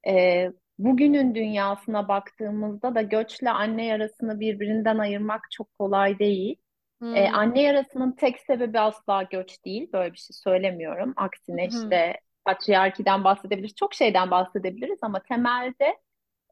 e, 0.07 0.47
bugünün 0.77 1.35
dünyasına 1.35 2.07
baktığımızda 2.07 2.95
da 2.95 3.01
göçle 3.01 3.49
anne 3.49 3.85
yarasını 3.85 4.39
birbirinden 4.39 4.97
ayırmak 4.97 5.41
çok 5.51 5.79
kolay 5.79 6.19
değil. 6.19 6.55
Hmm. 7.01 7.15
E, 7.15 7.31
anne 7.31 7.61
yarasının 7.61 8.11
tek 8.11 8.39
sebebi 8.39 8.79
asla 8.79 9.23
göç 9.23 9.65
değil. 9.65 9.89
Böyle 9.93 10.13
bir 10.13 10.17
şey 10.17 10.33
söylemiyorum. 10.33 11.13
Aksine 11.15 11.69
hmm. 11.69 11.69
işte 11.69 12.19
patriarkiden 12.45 13.23
bahsedebiliriz. 13.23 13.75
Çok 13.75 13.93
şeyden 13.93 14.31
bahsedebiliriz 14.31 14.99
ama 15.01 15.19
temelde 15.23 15.97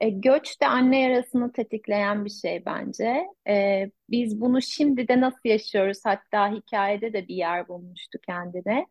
e, 0.02 0.10
göç 0.10 0.62
de 0.62 0.68
anne 0.68 1.02
yarasını 1.02 1.54
tetikleyen 1.54 2.26
bir 2.26 2.30
şey 2.30 2.66
bence. 2.66 3.28
E, 3.48 3.86
biz 4.10 4.42
bunu 4.42 4.62
şimdi 4.62 5.08
de 5.08 5.22
nasıl 5.22 5.50
yaşıyoruz? 5.50 6.00
Hatta 6.06 6.52
hikayede 6.52 7.14
de 7.14 7.28
bir 7.28 7.36
yer 7.36 7.68
bulmuştu 7.68 8.20
kendine. 8.28 8.88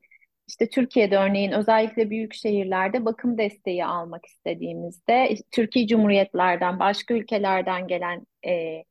İşte 0.48 0.68
Türkiye'de 0.68 1.18
örneğin 1.18 1.52
özellikle 1.52 2.10
büyük 2.10 2.34
şehirlerde 2.34 3.04
bakım 3.04 3.38
desteği 3.38 3.84
almak 3.86 4.26
istediğimizde 4.26 5.36
Türkiye 5.52 5.86
Cumhuriyetlerden, 5.86 6.78
başka 6.78 7.14
ülkelerden 7.14 7.86
gelen 7.88 8.26
e, 8.46 8.84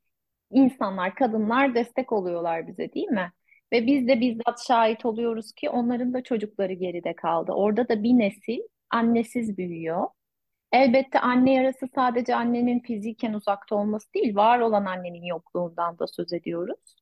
insanlar, 0.51 1.15
kadınlar 1.15 1.75
destek 1.75 2.11
oluyorlar 2.11 2.67
bize 2.67 2.93
değil 2.93 3.07
mi? 3.07 3.31
Ve 3.73 3.87
biz 3.87 4.07
de 4.07 4.21
bizzat 4.21 4.67
şahit 4.67 5.05
oluyoruz 5.05 5.51
ki 5.53 5.69
onların 5.69 6.13
da 6.13 6.23
çocukları 6.23 6.73
geride 6.73 7.15
kaldı. 7.15 7.51
Orada 7.51 7.89
da 7.89 8.03
bir 8.03 8.13
nesil 8.19 8.59
annesiz 8.89 9.57
büyüyor 9.57 10.07
Elbette 10.71 11.19
anne 11.19 11.53
yarası 11.53 11.87
sadece 11.95 12.35
annenin 12.35 12.79
fiziken 12.79 13.33
uzakta 13.33 13.75
olması 13.75 14.13
değil, 14.13 14.35
var 14.35 14.59
olan 14.59 14.85
annenin 14.85 15.23
yokluğundan 15.23 15.99
da 15.99 16.07
söz 16.07 16.33
ediyoruz. 16.33 16.95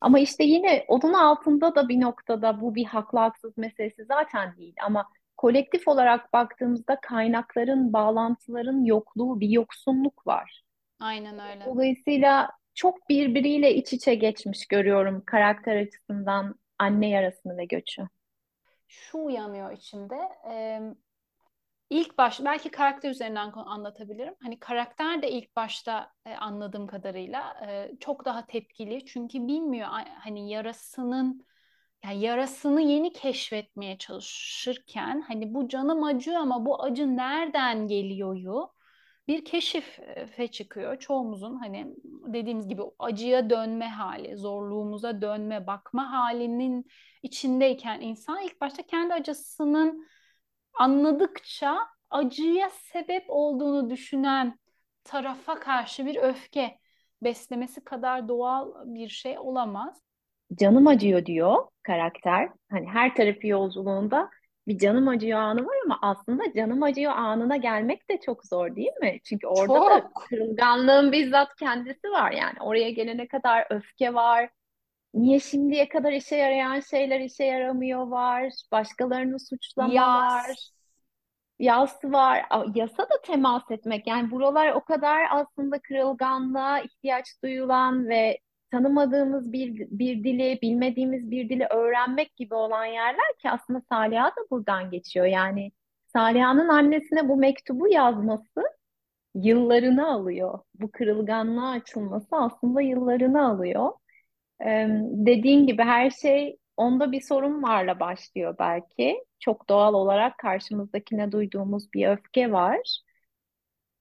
Ama 0.00 0.18
işte 0.18 0.44
yine 0.44 0.84
onun 0.88 1.12
altında 1.12 1.74
da 1.74 1.88
bir 1.88 2.00
noktada 2.00 2.60
bu 2.60 2.74
bir 2.74 2.84
haklı 2.84 3.18
haksız 3.18 3.58
meselesi 3.58 4.04
zaten 4.04 4.56
değil. 4.56 4.74
Ama 4.82 5.08
kolektif 5.36 5.88
olarak 5.88 6.32
baktığımızda 6.32 7.00
kaynakların, 7.00 7.92
bağlantıların 7.92 8.84
yokluğu, 8.84 9.40
bir 9.40 9.48
yoksunluk 9.48 10.26
var. 10.26 10.62
Aynen 11.00 11.38
öyle. 11.38 11.64
Dolayısıyla 11.66 12.50
çok 12.74 13.08
birbiriyle 13.08 13.74
iç 13.74 13.92
içe 13.92 14.14
geçmiş 14.14 14.66
görüyorum 14.66 15.22
karakter 15.26 15.76
açısından 15.76 16.54
anne 16.78 17.08
yarasını 17.08 17.56
ve 17.56 17.64
göçü. 17.64 18.02
Şu 18.88 19.18
uyanıyor 19.18 19.72
içimde. 19.72 20.18
E, 20.50 20.80
ilk 21.90 22.18
baş 22.18 22.44
belki 22.44 22.70
karakter 22.70 23.10
üzerinden 23.10 23.52
anlatabilirim. 23.52 24.34
Hani 24.42 24.60
karakter 24.60 25.22
de 25.22 25.30
ilk 25.30 25.56
başta 25.56 26.12
e, 26.26 26.34
anladığım 26.34 26.86
kadarıyla 26.86 27.66
e, 27.66 27.90
çok 28.00 28.24
daha 28.24 28.46
tepkili. 28.46 29.04
Çünkü 29.06 29.48
bilmiyor 29.48 29.88
hani 30.20 30.50
yarasının 30.50 31.46
yani 32.04 32.20
yarasını 32.20 32.80
yeni 32.80 33.12
keşfetmeye 33.12 33.98
çalışırken 33.98 35.20
hani 35.28 35.54
bu 35.54 35.68
canım 35.68 36.04
acıyor 36.04 36.40
ama 36.40 36.66
bu 36.66 36.82
acı 36.82 37.16
nereden 37.16 37.88
geliyoryu 37.88 38.70
bir 39.28 39.44
keşife 39.44 40.48
çıkıyor. 40.52 40.98
Çoğumuzun 40.98 41.56
hani 41.56 41.94
dediğimiz 42.04 42.68
gibi 42.68 42.82
acıya 42.98 43.50
dönme 43.50 43.88
hali, 43.88 44.36
zorluğumuza 44.36 45.22
dönme, 45.22 45.66
bakma 45.66 46.12
halinin 46.12 46.86
içindeyken 47.22 48.00
insan 48.00 48.42
ilk 48.42 48.60
başta 48.60 48.82
kendi 48.82 49.14
acısının 49.14 50.06
anladıkça 50.78 51.78
acıya 52.10 52.70
sebep 52.70 53.24
olduğunu 53.28 53.90
düşünen 53.90 54.58
tarafa 55.04 55.60
karşı 55.60 56.06
bir 56.06 56.16
öfke 56.16 56.78
beslemesi 57.22 57.84
kadar 57.84 58.28
doğal 58.28 58.72
bir 58.84 59.08
şey 59.08 59.38
olamaz. 59.38 60.02
Canım 60.54 60.86
acıyor 60.86 61.26
diyor 61.26 61.56
karakter. 61.82 62.48
Hani 62.70 62.86
her 62.86 63.14
tarafı 63.14 63.46
yolculuğunda 63.46 64.30
bir 64.68 64.78
canım 64.78 65.08
acıyor 65.08 65.38
anı 65.38 65.66
var 65.66 65.76
ama 65.84 65.98
aslında 66.02 66.52
canım 66.52 66.82
acıyor 66.82 67.12
anına 67.12 67.56
gelmek 67.56 68.10
de 68.10 68.20
çok 68.20 68.46
zor 68.46 68.76
değil 68.76 68.92
mi? 69.00 69.18
Çünkü 69.24 69.46
orada 69.46 69.78
çok. 69.78 69.90
da 69.90 70.10
kırılganlığın 70.28 71.12
bizzat 71.12 71.56
kendisi 71.56 72.10
var 72.10 72.32
yani. 72.32 72.56
Oraya 72.60 72.90
gelene 72.90 73.28
kadar 73.28 73.66
öfke 73.70 74.14
var. 74.14 74.50
Niye 75.14 75.40
şimdiye 75.40 75.88
kadar 75.88 76.12
işe 76.12 76.36
yarayan 76.36 76.80
şeyler 76.80 77.20
işe 77.20 77.44
yaramıyor 77.44 78.06
var. 78.06 78.52
Başkalarını 78.72 79.40
suçlama 79.40 79.94
Yas. 79.94 80.06
var. 80.06 80.70
Yas 81.58 82.04
var. 82.04 82.46
Yasa 82.74 83.02
da 83.02 83.20
temas 83.24 83.70
etmek. 83.70 84.06
Yani 84.06 84.30
buralar 84.30 84.72
o 84.72 84.84
kadar 84.84 85.24
aslında 85.30 85.78
kırılganlığa 85.78 86.80
ihtiyaç 86.80 87.26
duyulan 87.44 88.08
ve 88.08 88.38
tanımadığımız 88.70 89.52
bir, 89.52 89.86
bir 89.90 90.24
dili, 90.24 90.58
bilmediğimiz 90.62 91.30
bir 91.30 91.48
dili 91.48 91.66
öğrenmek 91.66 92.36
gibi 92.36 92.54
olan 92.54 92.84
yerler 92.84 93.36
ki 93.38 93.50
aslında 93.50 93.80
Saliha 93.88 94.26
da 94.26 94.50
buradan 94.50 94.90
geçiyor. 94.90 95.26
Yani 95.26 95.72
Saliha'nın 96.06 96.68
annesine 96.68 97.28
bu 97.28 97.36
mektubu 97.36 97.88
yazması 97.88 98.62
yıllarını 99.34 100.08
alıyor. 100.08 100.58
Bu 100.74 100.90
kırılganlığa 100.90 101.70
açılması 101.70 102.36
aslında 102.36 102.80
yıllarını 102.80 103.46
alıyor. 103.48 103.92
Dediğin 105.26 105.66
gibi 105.66 105.82
her 105.82 106.10
şey 106.10 106.58
onda 106.76 107.12
bir 107.12 107.20
sorun 107.20 107.62
varla 107.62 108.00
başlıyor 108.00 108.56
belki. 108.58 109.24
Çok 109.40 109.68
doğal 109.68 109.94
olarak 109.94 110.38
karşımızdakine 110.38 111.32
duyduğumuz 111.32 111.92
bir 111.94 112.08
öfke 112.08 112.52
var. 112.52 113.00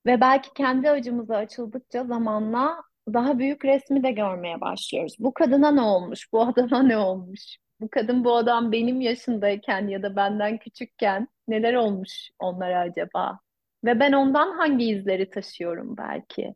Ve 0.06 0.22
belki 0.22 0.54
kendi 0.54 0.90
acımıza 0.90 1.36
açıldıkça 1.38 2.04
zamanla 2.04 2.82
daha 3.14 3.40
büyük 3.40 3.66
resmi 3.66 4.04
de 4.04 4.12
görmeye 4.12 4.62
başlıyoruz. 4.62 5.16
Bu 5.20 5.34
kadına 5.34 5.72
ne 5.72 5.82
olmuş? 5.82 6.34
Bu 6.34 6.42
adama 6.42 6.84
ne 6.84 6.98
olmuş? 6.98 7.58
Bu 7.82 7.90
kadın 7.90 8.24
bu 8.24 8.36
adam 8.36 8.72
benim 8.72 9.02
yaşındayken 9.02 9.88
ya 9.88 10.04
da 10.04 10.16
benden 10.16 10.58
küçükken 10.58 11.28
neler 11.48 11.74
olmuş 11.74 12.30
onlara 12.40 12.80
acaba? 12.80 13.40
Ve 13.86 14.00
ben 14.00 14.12
ondan 14.12 14.58
hangi 14.58 14.86
izleri 14.90 15.30
taşıyorum 15.30 15.98
belki? 15.98 16.56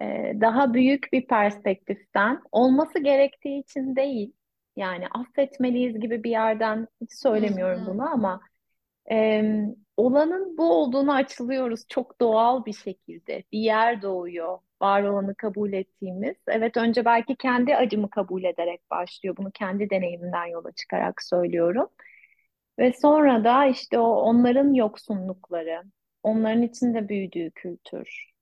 Ee, 0.00 0.32
daha 0.40 0.74
büyük 0.74 1.08
bir 1.12 1.26
perspektiften 1.26 2.42
olması 2.52 2.98
gerektiği 2.98 3.60
için 3.60 3.96
değil. 3.96 4.32
Yani 4.76 5.08
affetmeliyiz 5.08 6.00
gibi 6.00 6.24
bir 6.24 6.30
yerden 6.30 6.88
hiç 7.00 7.12
söylemiyorum 7.12 7.86
bunu 7.86 8.10
ama 8.12 8.40
e, 9.10 9.42
olanın 9.96 10.58
bu 10.58 10.72
olduğunu 10.72 11.12
açılıyoruz 11.14 11.80
çok 11.88 12.20
doğal 12.20 12.64
bir 12.64 12.72
şekilde. 12.72 13.44
Bir 13.52 13.58
yer 13.58 14.02
doğuyor, 14.02 14.58
var 14.82 15.02
olanı 15.02 15.34
kabul 15.34 15.72
ettiğimiz. 15.72 16.36
Evet 16.48 16.76
önce 16.76 17.04
belki 17.04 17.36
kendi 17.36 17.76
acımı 17.76 18.10
kabul 18.10 18.44
ederek 18.44 18.90
başlıyor. 18.90 19.36
Bunu 19.36 19.50
kendi 19.50 19.90
deneyimimden 19.90 20.46
yola 20.46 20.72
çıkarak 20.72 21.22
söylüyorum. 21.22 21.88
Ve 22.78 22.92
sonra 22.92 23.44
da 23.44 23.66
işte 23.66 23.98
o 23.98 24.08
onların 24.08 24.72
yoksunlukları, 24.74 25.82
onların 26.22 26.62
içinde 26.62 27.08
büyüdüğü 27.08 27.50
kültür 27.50 28.35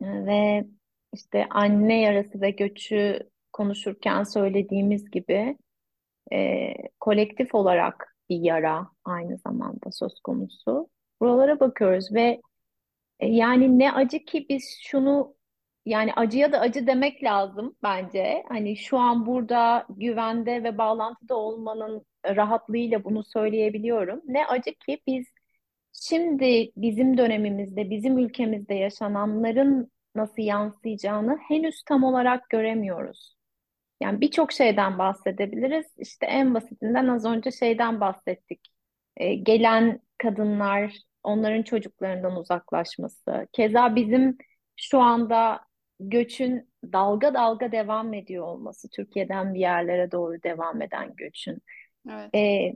ve 0.00 0.64
işte 1.12 1.46
anne 1.50 2.00
yarası 2.00 2.40
ve 2.40 2.50
göçü 2.50 3.30
konuşurken 3.52 4.22
söylediğimiz 4.22 5.10
gibi 5.10 5.56
e, 6.32 6.74
kolektif 7.00 7.54
olarak 7.54 8.16
bir 8.30 8.36
yara 8.40 8.88
aynı 9.04 9.38
zamanda 9.38 9.92
söz 9.92 10.20
konusu. 10.20 10.88
Buralara 11.20 11.60
bakıyoruz 11.60 12.12
ve 12.14 12.40
e, 13.20 13.26
yani 13.28 13.78
ne 13.78 13.92
acı 13.92 14.18
ki 14.18 14.46
biz 14.48 14.78
şunu 14.82 15.34
yani 15.86 16.12
acıya 16.14 16.52
da 16.52 16.60
acı 16.60 16.86
demek 16.86 17.24
lazım 17.24 17.76
bence. 17.82 18.44
Hani 18.48 18.76
şu 18.76 18.98
an 18.98 19.26
burada 19.26 19.86
güvende 19.90 20.64
ve 20.64 20.78
bağlantıda 20.78 21.36
olmanın 21.36 22.06
rahatlığıyla 22.26 23.04
bunu 23.04 23.24
söyleyebiliyorum. 23.24 24.20
Ne 24.26 24.46
acı 24.46 24.74
ki 24.74 25.00
biz 25.06 25.26
şimdi 25.92 26.72
bizim 26.76 27.18
dönemimizde, 27.18 27.90
bizim 27.90 28.18
ülkemizde 28.18 28.74
yaşananların 28.74 29.90
nasıl 30.14 30.42
yansıyacağını 30.42 31.38
henüz 31.48 31.82
tam 31.82 32.04
olarak 32.04 32.50
göremiyoruz. 32.50 33.36
Yani 34.02 34.20
birçok 34.20 34.52
şeyden 34.52 34.98
bahsedebiliriz. 34.98 35.86
İşte 35.98 36.26
en 36.26 36.54
basitinden 36.54 37.08
az 37.08 37.24
önce 37.24 37.50
şeyden 37.50 38.00
bahsettik. 38.00 38.60
Ee, 39.16 39.34
gelen 39.34 40.00
kadınlar, 40.18 40.94
onların 41.22 41.62
çocuklarından 41.62 42.36
uzaklaşması. 42.36 43.48
Keza 43.52 43.96
bizim 43.96 44.38
şu 44.76 44.98
anda 45.00 45.60
göçün 46.00 46.70
dalga 46.92 47.34
dalga 47.34 47.72
devam 47.72 48.14
ediyor 48.14 48.44
olması, 48.44 48.88
Türkiye'den 48.90 49.54
bir 49.54 49.60
yerlere 49.60 50.12
doğru 50.12 50.42
devam 50.42 50.82
eden 50.82 51.12
göçün. 51.16 51.58
Evet. 52.10 52.30
Ee, 52.34 52.72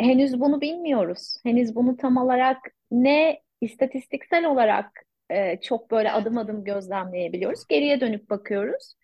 henüz 0.00 0.40
bunu 0.40 0.60
bilmiyoruz. 0.60 1.36
Henüz 1.42 1.74
bunu 1.74 1.96
tam 1.96 2.16
olarak 2.16 2.58
ne 2.90 3.40
istatistiksel 3.60 4.44
olarak 4.44 5.06
e, 5.30 5.60
çok 5.60 5.90
böyle 5.90 6.12
adım 6.12 6.38
adım 6.38 6.64
gözlemleyebiliyoruz. 6.64 7.66
Geriye 7.68 8.00
dönüp 8.00 8.30
bakıyoruz. 8.30 8.94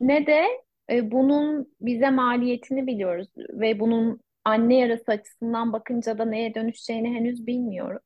Ne 0.00 0.26
de 0.26 0.46
e, 0.90 1.10
bunun 1.10 1.74
bize 1.80 2.10
maliyetini 2.10 2.86
biliyoruz 2.86 3.28
ve 3.36 3.80
bunun 3.80 4.20
anne 4.44 4.76
yarası 4.76 5.12
açısından 5.12 5.72
bakınca 5.72 6.18
da 6.18 6.24
neye 6.24 6.54
dönüşeceğini 6.54 7.08
henüz 7.08 7.46
bilmiyoruz. 7.46 8.02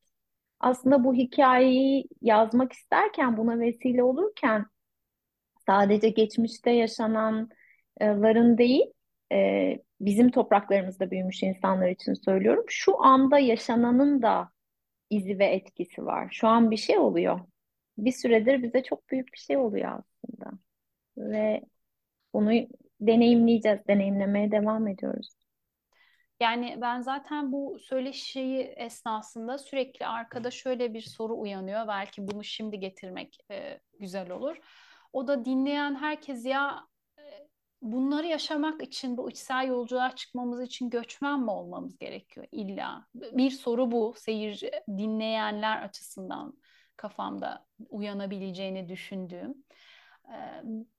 Aslında 0.61 1.05
bu 1.05 1.15
hikayeyi 1.15 2.05
yazmak 2.23 2.73
isterken, 2.73 3.37
buna 3.37 3.61
vesile 3.61 4.03
olurken 4.03 4.67
sadece 5.67 6.09
geçmişte 6.09 6.71
yaşananların 6.71 8.59
değil, 8.59 8.85
e, 9.33 9.79
bizim 10.01 10.31
topraklarımızda 10.31 11.11
büyümüş 11.11 11.43
insanlar 11.43 11.89
için 11.89 12.15
söylüyorum. 12.15 12.65
Şu 12.69 13.05
anda 13.05 13.39
yaşananın 13.39 14.23
da 14.23 14.51
izi 15.11 15.39
ve 15.39 15.47
etkisi 15.47 16.07
var. 16.07 16.29
Şu 16.33 16.49
an 16.49 16.71
bir 16.71 16.77
şey 16.77 16.99
oluyor. 16.99 17.41
Bir 17.99 18.13
süredir 18.13 18.63
bize 18.63 18.83
çok 18.83 19.09
büyük 19.09 19.33
bir 19.33 19.39
şey 19.39 19.57
oluyor 19.57 19.93
aslında. 19.99 20.59
Ve 21.17 21.63
bunu 22.35 22.69
deneyimleyeceğiz, 23.01 23.81
deneyimlemeye 23.89 24.51
devam 24.51 24.89
ediyoruz. 24.89 25.31
Yani 26.41 26.79
ben 26.81 27.01
zaten 27.01 27.53
bu 27.53 27.79
söyleşiyi 27.79 28.61
esnasında 28.61 29.59
sürekli 29.59 30.07
arkada 30.07 30.51
şöyle 30.51 30.95
bir 30.95 31.01
soru 31.01 31.41
uyanıyor. 31.41 31.89
Belki 31.89 32.29
bunu 32.29 32.45
şimdi 32.45 32.81
getirmek 32.81 33.39
e, 33.51 33.81
güzel 34.01 34.31
olur. 34.31 34.57
O 35.13 35.27
da 35.27 35.45
dinleyen 35.45 35.95
herkes 35.95 36.45
ya 36.45 36.87
bunları 37.85 38.27
yaşamak 38.27 38.83
için, 38.83 39.17
bu 39.17 39.31
içsel 39.31 39.69
yolculuğa 39.69 40.17
çıkmamız 40.17 40.63
için 40.63 40.91
göçmen 40.91 41.41
mi 41.41 41.51
olmamız 41.51 41.99
gerekiyor 41.99 42.47
illa? 42.53 43.07
Bir 43.15 43.51
soru 43.51 43.91
bu 43.91 44.15
seyirci, 44.17 44.71
dinleyenler 44.89 45.83
açısından 45.83 46.55
kafamda 46.97 47.67
uyanabileceğini 47.89 48.89
düşündüğüm. 48.89 49.55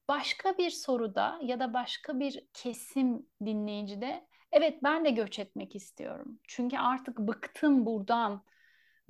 Başka 0.08 0.58
bir 0.58 0.70
soruda 0.70 1.40
ya 1.42 1.60
da 1.60 1.74
başka 1.74 2.20
bir 2.20 2.46
kesim 2.54 3.26
dinleyicide 3.46 4.28
evet 4.52 4.84
ben 4.84 5.06
de 5.06 5.10
göç 5.10 5.40
etmek 5.40 5.76
istiyorum. 5.76 6.40
Çünkü 6.48 6.78
artık 6.78 7.20
bıktım 7.20 7.86
buradan. 7.86 8.44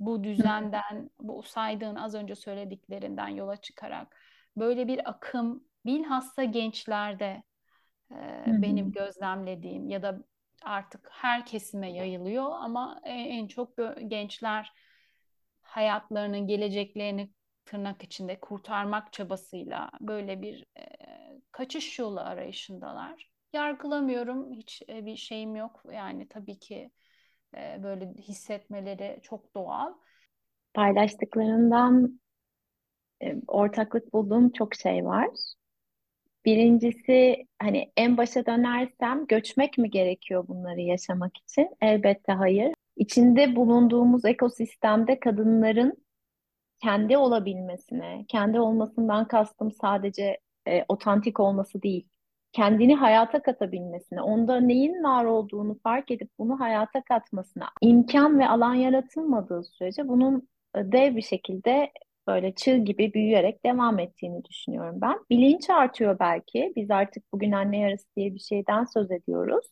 bu 0.00 0.24
düzenden, 0.24 1.10
bu 1.20 1.42
saydığın 1.42 1.94
az 1.94 2.14
önce 2.14 2.34
söylediklerinden 2.34 3.28
yola 3.28 3.56
çıkarak 3.56 4.16
böyle 4.56 4.88
bir 4.88 5.10
akım 5.10 5.64
bilhassa 5.86 6.44
gençlerde 6.44 7.42
e, 8.10 8.44
benim 8.62 8.92
gözlemlediğim 8.92 9.88
ya 9.88 10.02
da 10.02 10.18
artık 10.62 11.08
her 11.12 11.46
kesime 11.46 11.92
yayılıyor 11.92 12.50
ama 12.50 13.00
en, 13.04 13.24
en 13.24 13.46
çok 13.46 13.76
gençler 14.06 14.72
hayatlarının 15.62 16.46
geleceklerini 16.46 17.30
tırnak 17.64 18.02
içinde 18.02 18.40
kurtarmak 18.40 19.12
çabasıyla 19.12 19.90
böyle 20.00 20.42
bir 20.42 20.66
e, 20.78 20.86
kaçış 21.52 21.98
yolu 21.98 22.20
arayışındalar. 22.20 23.30
Yargılamıyorum, 23.52 24.52
hiç 24.52 24.82
e, 24.88 25.06
bir 25.06 25.16
şeyim 25.16 25.56
yok. 25.56 25.82
Yani 25.92 26.28
tabii 26.28 26.58
ki 26.58 26.90
e, 27.56 27.82
böyle 27.82 28.12
hissetmeleri 28.14 29.20
çok 29.22 29.54
doğal. 29.54 29.92
Paylaştıklarından 30.74 32.20
e, 33.22 33.34
ortaklık 33.48 34.12
bulduğum 34.12 34.52
çok 34.52 34.74
şey 34.74 35.04
var. 35.04 35.28
Birincisi 36.46 37.46
hani 37.62 37.92
en 37.96 38.16
başa 38.16 38.46
dönersem 38.46 39.26
göçmek 39.26 39.78
mi 39.78 39.90
gerekiyor 39.90 40.48
bunları 40.48 40.80
yaşamak 40.80 41.36
için? 41.36 41.68
Elbette 41.80 42.32
hayır. 42.32 42.74
İçinde 42.96 43.56
bulunduğumuz 43.56 44.24
ekosistemde 44.24 45.20
kadınların 45.20 46.06
kendi 46.82 47.16
olabilmesine, 47.16 48.24
kendi 48.28 48.60
olmasından 48.60 49.28
kastım 49.28 49.72
sadece 49.72 50.38
e, 50.68 50.84
otantik 50.88 51.40
olması 51.40 51.82
değil, 51.82 52.08
kendini 52.52 52.94
hayata 52.94 53.42
katabilmesine, 53.42 54.22
onda 54.22 54.60
neyin 54.60 55.04
var 55.04 55.24
olduğunu 55.24 55.78
fark 55.82 56.10
edip 56.10 56.30
bunu 56.38 56.60
hayata 56.60 57.02
katmasına 57.02 57.68
imkan 57.80 58.38
ve 58.38 58.48
alan 58.48 58.74
yaratılmadığı 58.74 59.64
sürece 59.64 60.08
bunun 60.08 60.48
e, 60.76 60.92
dev 60.92 61.16
bir 61.16 61.22
şekilde 61.22 61.92
böyle 62.26 62.54
çığ 62.54 62.76
gibi 62.76 63.14
büyüyerek 63.14 63.64
devam 63.64 63.98
ettiğini 63.98 64.44
düşünüyorum 64.44 65.00
ben. 65.00 65.18
Bilinç 65.30 65.70
artıyor 65.70 66.18
belki. 66.18 66.72
Biz 66.76 66.90
artık 66.90 67.32
bugün 67.32 67.52
anne 67.52 67.78
yarısı 67.78 68.06
diye 68.16 68.34
bir 68.34 68.40
şeyden 68.40 68.84
söz 68.84 69.10
ediyoruz. 69.10 69.66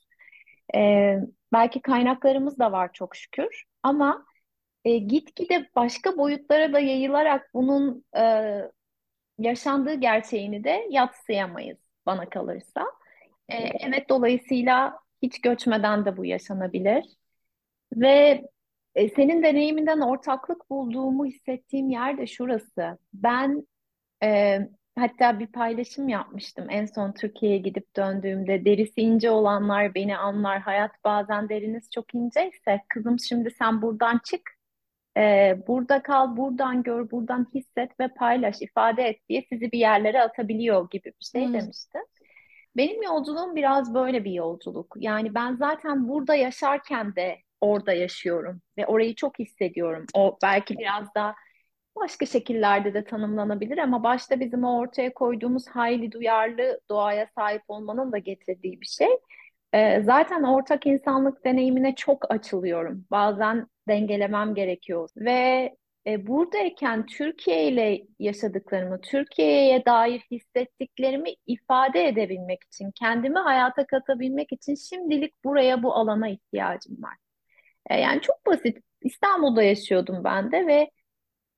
Ee, 0.75 1.19
belki 1.53 1.83
kaynaklarımız 1.83 2.59
da 2.59 2.73
var 2.73 2.93
çok 2.93 3.17
şükür. 3.17 3.65
Ama 3.83 4.25
e, 4.85 4.99
gitgide 4.99 5.69
başka 5.77 6.17
boyutlara 6.19 6.73
da 6.73 6.81
yayılarak 6.81 7.51
bunun 7.55 8.05
e, 8.17 8.23
yaşandığı 9.39 9.95
gerçeğini 9.95 10.65
de 10.65 10.87
yatsıyamayız 10.91 11.79
bana 12.07 12.29
kalırsa. 12.29 12.85
E, 13.49 13.57
evet 13.57 14.09
dolayısıyla 14.09 14.99
hiç 15.23 15.41
göçmeden 15.41 16.05
de 16.05 16.17
bu 16.17 16.25
yaşanabilir. 16.25 17.05
Ve 17.97 18.45
e, 18.95 19.09
senin 19.09 19.43
deneyiminden 19.43 20.01
ortaklık 20.01 20.71
bulduğumu 20.71 21.27
hissettiğim 21.27 21.91
yer 21.91 22.19
de 22.19 22.27
şurası. 22.27 22.99
Ben 23.15 23.67
e, 24.23 24.59
hatta 24.99 25.39
bir 25.39 25.47
paylaşım 25.47 26.09
yapmıştım 26.09 26.67
en 26.71 26.87
son 26.87 27.13
Türkiye'ye 27.13 27.59
gidip 27.59 27.97
döndüğümde. 27.97 28.65
Derisi 28.65 29.01
ince 29.01 29.31
olanlar 29.31 29.95
beni 29.95 30.17
anlar. 30.17 30.61
Hayat 30.61 31.05
bazen 31.05 31.49
deriniz 31.49 31.91
çok 31.91 32.15
inceyse 32.15 32.81
kızım 32.89 33.19
şimdi 33.19 33.51
sen 33.51 33.83
buradan 33.83 34.21
çık. 34.25 34.51
E, 35.17 35.57
burada 35.69 36.03
kal, 36.03 36.37
buradan 36.37 36.83
gör, 36.83 37.11
buradan 37.11 37.47
hisset 37.55 38.01
ve 38.01 38.09
paylaş, 38.09 38.63
ifade 38.63 39.03
et 39.03 39.29
diye 39.29 39.45
sizi 39.49 39.73
bir 39.73 39.79
yerlere 39.79 40.23
atabiliyor 40.23 40.91
gibi 40.91 41.13
bir 41.21 41.25
şey 41.33 41.47
hmm. 41.47 41.55
demişti. 41.55 41.99
Benim 42.77 43.03
yolculuğum 43.03 43.57
biraz 43.57 43.95
böyle 43.95 44.25
bir 44.25 44.33
yolculuk. 44.33 44.95
Yani 44.99 45.35
ben 45.35 45.55
zaten 45.57 46.09
burada 46.09 46.35
yaşarken 46.35 47.17
de 47.17 47.44
orada 47.65 47.93
yaşıyorum 47.93 48.61
ve 48.79 48.87
orayı 48.87 49.15
çok 49.15 49.39
hissediyorum. 49.39 50.07
O 50.15 50.39
belki 50.43 50.79
biraz 50.79 51.15
da 51.15 51.35
başka 51.97 52.27
şekillerde 52.27 52.95
de 52.95 53.05
tanımlanabilir 53.05 53.79
ama 53.79 54.03
başta 54.03 54.41
bizim 54.41 54.65
o 54.65 54.79
ortaya 54.79 55.15
koyduğumuz 55.15 55.69
hayli 55.69 56.13
duyarlı 56.13 56.81
doğaya 56.91 57.27
sahip 57.35 57.63
olmanın 57.69 58.13
da 58.13 58.19
getirdiği 58.19 58.81
bir 58.81 58.87
şey. 58.87 59.09
Ee, 59.73 60.03
zaten 60.03 60.43
ortak 60.43 60.87
insanlık 60.87 61.45
deneyimine 61.45 61.95
çok 61.95 62.33
açılıyorum. 62.33 63.07
Bazen 63.11 63.67
dengelemem 63.89 64.55
gerekiyor 64.55 65.09
ve 65.17 65.71
e, 66.07 66.27
buradayken 66.27 67.07
Türkiye 67.07 67.69
ile 67.69 68.03
yaşadıklarımı, 68.19 69.01
Türkiye'ye 69.01 69.85
dair 69.85 70.21
hissettiklerimi 70.31 71.31
ifade 71.47 72.09
edebilmek 72.09 72.63
için, 72.63 72.91
kendimi 72.91 73.39
hayata 73.39 73.87
katabilmek 73.87 74.53
için 74.53 74.75
şimdilik 74.75 75.45
buraya 75.45 75.83
bu 75.83 75.95
alana 75.95 76.29
ihtiyacım 76.29 77.03
var. 77.03 77.24
E, 77.91 78.01
yani 78.01 78.21
çok 78.21 78.47
basit. 78.47 78.79
İstanbul'da 79.03 79.63
yaşıyordum 79.63 80.25
ben 80.25 80.53
de 80.53 80.67
ve 80.67 80.91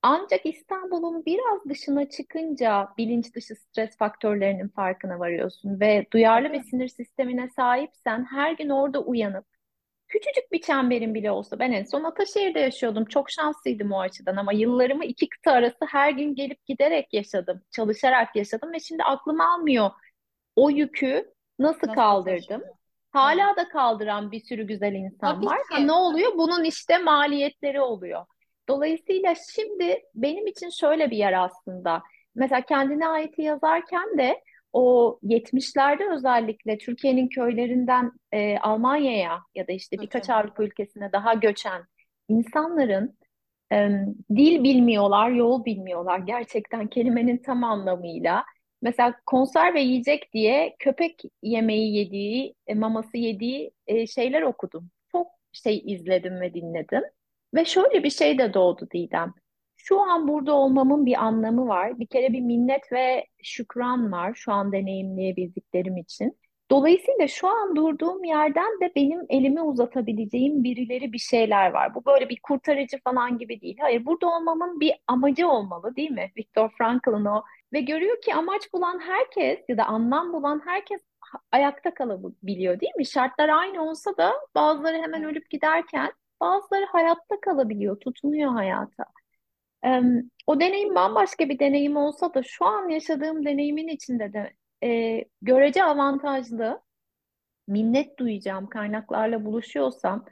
ancak 0.01 0.45
İstanbul'un 0.45 1.25
biraz 1.25 1.69
dışına 1.69 2.09
çıkınca 2.09 2.89
bilinç 2.97 3.35
dışı 3.35 3.55
stres 3.55 3.97
faktörlerinin 3.97 4.67
farkına 4.67 5.19
varıyorsun 5.19 5.79
ve 5.79 6.07
duyarlı 6.13 6.53
bir 6.53 6.61
sinir 6.63 6.87
sistemine 6.87 7.49
sahipsen 7.49 8.25
her 8.31 8.51
gün 8.51 8.69
orada 8.69 9.01
uyanıp 9.03 9.45
küçücük 10.07 10.51
bir 10.51 10.61
çemberin 10.61 11.13
bile 11.15 11.31
olsa 11.31 11.59
ben 11.59 11.71
en 11.71 11.83
son 11.83 12.03
Ataşehir'de 12.03 12.59
yaşıyordum. 12.59 13.05
Çok 13.05 13.31
şanslıydım 13.31 13.91
o 13.91 13.99
açıdan 13.99 14.35
ama 14.35 14.53
yıllarımı 14.53 15.05
iki 15.05 15.29
kıta 15.29 15.51
arası 15.51 15.85
her 15.89 16.11
gün 16.11 16.35
gelip 16.35 16.65
giderek 16.65 17.13
yaşadım. 17.13 17.61
Çalışarak 17.71 18.35
yaşadım 18.35 18.73
ve 18.73 18.79
şimdi 18.79 19.03
aklım 19.03 19.41
almıyor. 19.41 19.89
O 20.55 20.69
yükü 20.69 21.33
nasıl, 21.59 21.87
nasıl 21.87 21.93
kaldırdım? 21.95 22.61
Taşıdım? 22.61 22.76
Hala 23.17 23.55
da 23.55 23.69
kaldıran 23.69 24.31
bir 24.31 24.39
sürü 24.39 24.67
güzel 24.67 24.93
insan 24.93 25.35
Tabii 25.35 25.45
var. 25.45 25.59
Ha, 25.69 25.79
ne 25.79 25.91
oluyor? 25.91 26.31
Bunun 26.37 26.63
işte 26.63 26.97
maliyetleri 26.97 27.81
oluyor. 27.81 28.25
Dolayısıyla 28.69 29.33
şimdi 29.55 30.01
benim 30.15 30.47
için 30.47 30.69
şöyle 30.69 31.11
bir 31.11 31.17
yer 31.17 31.43
aslında. 31.43 32.03
Mesela 32.35 32.61
kendine 32.61 33.07
ait 33.07 33.39
yazarken 33.39 34.17
de 34.17 34.41
o 34.73 35.19
70'lerde 35.23 36.13
özellikle 36.13 36.77
Türkiye'nin 36.77 37.27
köylerinden 37.27 38.11
e, 38.31 38.57
Almanya'ya 38.57 39.39
ya 39.55 39.67
da 39.67 39.71
işte 39.71 39.97
birkaç 40.01 40.29
Avrupa 40.29 40.63
ülkesine 40.63 41.11
daha 41.11 41.33
göçen 41.33 41.81
insanların 42.29 43.17
e, 43.71 43.89
dil 44.35 44.63
bilmiyorlar, 44.63 45.29
yol 45.29 45.65
bilmiyorlar 45.65 46.19
gerçekten 46.19 46.87
kelimenin 46.87 47.37
tam 47.37 47.63
anlamıyla. 47.63 48.43
Mesela 48.81 49.15
konserve 49.25 49.81
yiyecek 49.81 50.33
diye 50.33 50.75
köpek 50.79 51.21
yemeği 51.43 51.95
yediği, 51.95 52.55
e, 52.67 52.73
maması 52.75 53.17
yediği 53.17 53.71
e, 53.87 54.07
şeyler 54.07 54.41
okudum. 54.41 54.89
Çok 55.11 55.27
şey 55.51 55.83
izledim 55.85 56.41
ve 56.41 56.53
dinledim. 56.53 57.03
Ve 57.55 57.65
şöyle 57.65 58.03
bir 58.03 58.09
şey 58.09 58.37
de 58.37 58.53
doğdu 58.53 58.87
Didem. 58.93 59.33
Şu 59.77 60.01
an 60.01 60.27
burada 60.27 60.53
olmamın 60.53 61.05
bir 61.05 61.23
anlamı 61.25 61.67
var. 61.67 61.99
Bir 61.99 62.07
kere 62.07 62.33
bir 62.33 62.41
minnet 62.41 62.91
ve 62.91 63.27
şükran 63.43 64.11
var 64.11 64.33
şu 64.35 64.51
an 64.53 64.71
deneyimleyebildiklerim 64.71 65.97
için. 65.97 66.37
Dolayısıyla 66.71 67.27
şu 67.27 67.47
an 67.47 67.75
durduğum 67.75 68.23
yerden 68.23 68.81
de 68.81 68.91
benim 68.95 69.19
elimi 69.29 69.61
uzatabileceğim 69.61 70.63
birileri 70.63 71.13
bir 71.13 71.17
şeyler 71.19 71.71
var. 71.71 71.95
Bu 71.95 72.05
böyle 72.05 72.29
bir 72.29 72.39
kurtarıcı 72.43 72.97
falan 73.03 73.37
gibi 73.37 73.61
değil. 73.61 73.77
Hayır, 73.81 74.05
burada 74.05 74.27
olmamın 74.27 74.79
bir 74.79 74.93
amacı 75.07 75.47
olmalı 75.47 75.95
değil 75.95 76.11
mi? 76.11 76.31
Viktor 76.37 76.69
Frankl'ın 76.77 77.25
o 77.25 77.43
ve 77.73 77.81
görüyor 77.81 78.21
ki 78.21 78.35
amaç 78.35 78.73
bulan 78.73 78.99
herkes 78.99 79.59
ya 79.69 79.77
da 79.77 79.85
anlam 79.85 80.33
bulan 80.33 80.61
herkes 80.65 81.01
ayakta 81.51 81.93
kalabiliyor 81.93 82.79
değil 82.79 82.95
mi? 82.97 83.05
Şartlar 83.05 83.49
aynı 83.49 83.89
olsa 83.89 84.17
da 84.17 84.33
bazıları 84.55 84.97
hemen 84.97 85.23
ölüp 85.23 85.49
giderken 85.49 86.11
bazıları 86.41 86.85
hayatta 86.85 87.39
kalabiliyor, 87.41 87.99
tutunuyor 87.99 88.51
hayata. 88.51 89.05
o 90.47 90.59
deneyim 90.59 90.95
bambaşka 90.95 91.49
bir 91.49 91.59
deneyim 91.59 91.97
olsa 91.97 92.33
da 92.33 92.43
şu 92.43 92.65
an 92.65 92.89
yaşadığım 92.89 93.45
deneyimin 93.45 93.87
içinde 93.87 94.33
de 94.33 94.53
e, 94.83 95.23
görece 95.41 95.83
avantajlı, 95.83 96.81
minnet 97.67 98.19
duyacağım 98.19 98.67
kaynaklarla 98.69 99.45
buluşuyorsam 99.45 100.25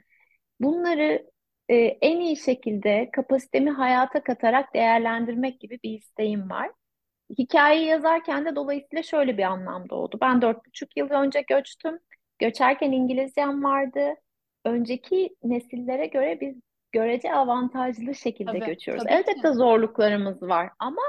bunları 0.60 1.30
e, 1.68 1.76
en 1.76 2.20
iyi 2.20 2.36
şekilde 2.36 3.10
kapasitemi 3.12 3.70
hayata 3.70 4.24
katarak 4.24 4.74
değerlendirmek 4.74 5.60
gibi 5.60 5.78
bir 5.84 5.90
isteğim 5.98 6.50
var. 6.50 6.70
Hikayeyi 7.38 7.86
yazarken 7.86 8.44
de 8.44 8.56
dolayısıyla 8.56 9.02
şöyle 9.02 9.38
bir 9.38 9.42
anlam 9.42 9.88
doğdu. 9.88 10.18
Ben 10.20 10.42
dört 10.42 10.66
buçuk 10.66 10.96
yıl 10.96 11.10
önce 11.10 11.40
göçtüm. 11.40 11.98
Göçerken 12.38 12.92
İngilizcem 12.92 13.64
vardı. 13.64 14.14
Önceki 14.64 15.36
nesillere 15.42 16.06
göre 16.06 16.40
biz 16.40 16.56
görece 16.92 17.34
avantajlı 17.34 18.14
şekilde 18.14 18.50
tabii, 18.50 18.66
göçüyoruz. 18.66 19.04
Tabii 19.04 19.14
Elbette 19.14 19.48
ki. 19.48 19.54
zorluklarımız 19.54 20.42
var 20.42 20.70
ama 20.78 21.02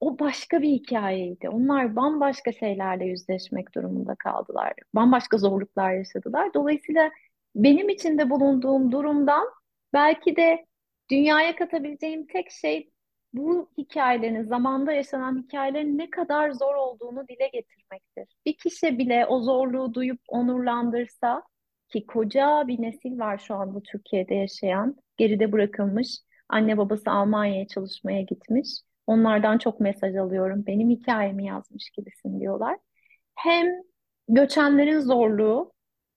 o 0.00 0.18
başka 0.18 0.62
bir 0.62 0.68
hikayeydi. 0.68 1.48
Onlar 1.48 1.96
bambaşka 1.96 2.52
şeylerle 2.52 3.04
yüzleşmek 3.04 3.74
durumunda 3.74 4.14
kaldılar. 4.14 4.72
Bambaşka 4.94 5.38
zorluklar 5.38 5.92
yaşadılar. 5.92 6.54
Dolayısıyla 6.54 7.10
benim 7.54 7.88
içinde 7.88 8.30
bulunduğum 8.30 8.92
durumdan 8.92 9.48
belki 9.92 10.36
de 10.36 10.66
dünyaya 11.10 11.56
katabileceğim 11.56 12.26
tek 12.26 12.50
şey 12.50 12.90
bu 13.36 13.70
hikayelerin, 13.78 14.42
zamanda 14.42 14.92
yaşanan 14.92 15.42
hikayelerin 15.42 15.98
ne 15.98 16.10
kadar 16.10 16.50
zor 16.50 16.74
olduğunu 16.74 17.28
dile 17.28 17.48
getirmektir. 17.48 18.36
Bir 18.46 18.56
kişi 18.56 18.98
bile 18.98 19.26
o 19.26 19.40
zorluğu 19.40 19.94
duyup 19.94 20.20
onurlandırsa 20.28 21.42
ki 21.88 22.06
koca 22.06 22.64
bir 22.66 22.82
nesil 22.82 23.18
var 23.18 23.38
şu 23.38 23.54
anda 23.54 23.80
Türkiye'de 23.80 24.34
yaşayan, 24.34 24.96
geride 25.16 25.52
bırakılmış 25.52 26.08
Anne 26.48 26.78
babası 26.78 27.10
Almanya'ya 27.10 27.66
çalışmaya 27.66 28.22
gitmiş. 28.22 28.68
Onlardan 29.06 29.58
çok 29.58 29.80
mesaj 29.80 30.16
alıyorum. 30.16 30.66
Benim 30.66 30.90
hikayemi 30.90 31.46
yazmış 31.46 31.90
gibisin 31.90 32.40
diyorlar. 32.40 32.78
Hem 33.34 33.66
göçenlerin 34.28 35.00
zorluğu 35.00 35.72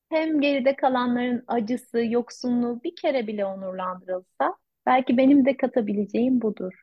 hem 0.10 0.42
geride 0.42 0.76
kalanların 0.76 1.44
acısı, 1.48 2.06
yoksunluğu 2.06 2.84
bir 2.84 2.96
kere 2.96 3.28
bile 3.28 3.46
onurlandırılsa 3.46 4.56
belki 4.86 5.18
benim 5.18 5.46
de 5.46 5.58
katabileceğim 5.58 6.42
budur. 6.42 6.74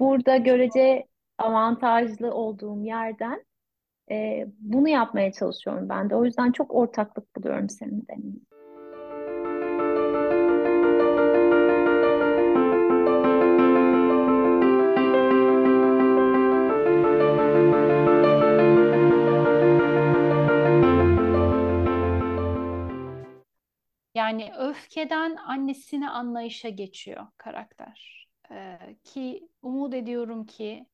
Burada 0.00 0.36
görece 0.36 1.06
avantajlı 1.38 2.34
olduğum 2.34 2.82
yerden 2.84 3.44
e, 4.10 4.46
bunu 4.58 4.88
yapmaya 4.88 5.32
çalışıyorum 5.32 5.88
ben 5.88 6.10
de. 6.10 6.14
O 6.14 6.24
yüzden 6.24 6.52
çok 6.52 6.74
ortaklık 6.74 7.36
buluyorum 7.36 7.68
senin 7.68 8.06
deneyimin. 8.08 8.48
Yani 24.14 24.52
öfkeden 24.58 25.36
annesine 25.36 26.10
anlayışa 26.10 26.68
geçiyor 26.68 27.26
karakter. 27.36 28.27
Ee, 28.50 28.96
ki 29.04 29.48
umut 29.62 29.94
ediyorum 29.94 30.46
ki 30.46 30.86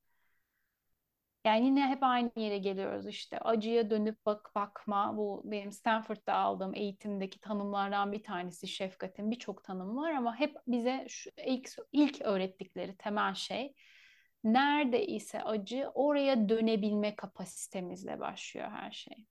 yani 1.45 1.67
yine 1.67 1.89
hep 1.89 2.03
aynı 2.03 2.31
yere 2.37 2.59
geliyoruz 2.59 3.07
işte 3.07 3.39
acıya 3.39 3.91
dönüp 3.91 4.27
bak 4.27 4.51
bakma 4.55 5.17
bu 5.17 5.43
benim 5.45 5.73
Stanford'da 5.73 6.35
aldığım 6.35 6.75
eğitimdeki 6.75 7.41
tanımlardan 7.41 8.13
bir 8.13 8.23
tanesi 8.23 8.69
şefkatin 8.69 9.31
birçok 9.31 9.65
tanım 9.65 9.97
var 9.97 10.13
ama 10.13 10.37
hep 10.37 10.57
bize 10.67 11.07
şu 11.09 11.31
ilk, 11.47 11.71
ilk 11.93 12.21
öğrettikleri 12.23 12.97
temel 12.97 13.35
şey 13.35 13.75
nerede 14.45 15.07
ise 15.07 15.43
acı 15.43 15.91
oraya 15.95 16.49
dönebilme 16.49 17.17
kapasitemizle 17.17 18.21
başlıyor 18.21 18.71
her 18.71 18.91
şey. 18.91 19.27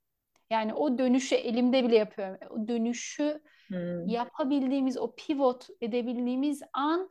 Yani 0.50 0.74
o 0.74 0.98
dönüşü 0.98 1.36
elimde 1.36 1.84
bile 1.84 1.96
yapıyorum. 1.96 2.38
O 2.50 2.68
dönüşü 2.68 3.42
hmm. 3.68 4.08
yapabildiğimiz, 4.08 4.98
o 4.98 5.16
pivot 5.16 5.68
edebildiğimiz 5.82 6.62
an 6.74 7.10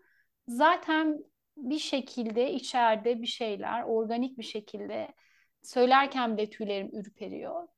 zaten 0.48 1.18
bir 1.56 1.78
şekilde 1.78 2.52
içeride 2.52 3.22
bir 3.22 3.26
şeyler 3.26 3.82
organik 3.82 4.38
bir 4.38 4.42
şekilde 4.42 5.08
söylerken 5.62 6.36
bile 6.36 6.50
tüylerim 6.50 6.90
ürperiyor. 6.92 7.68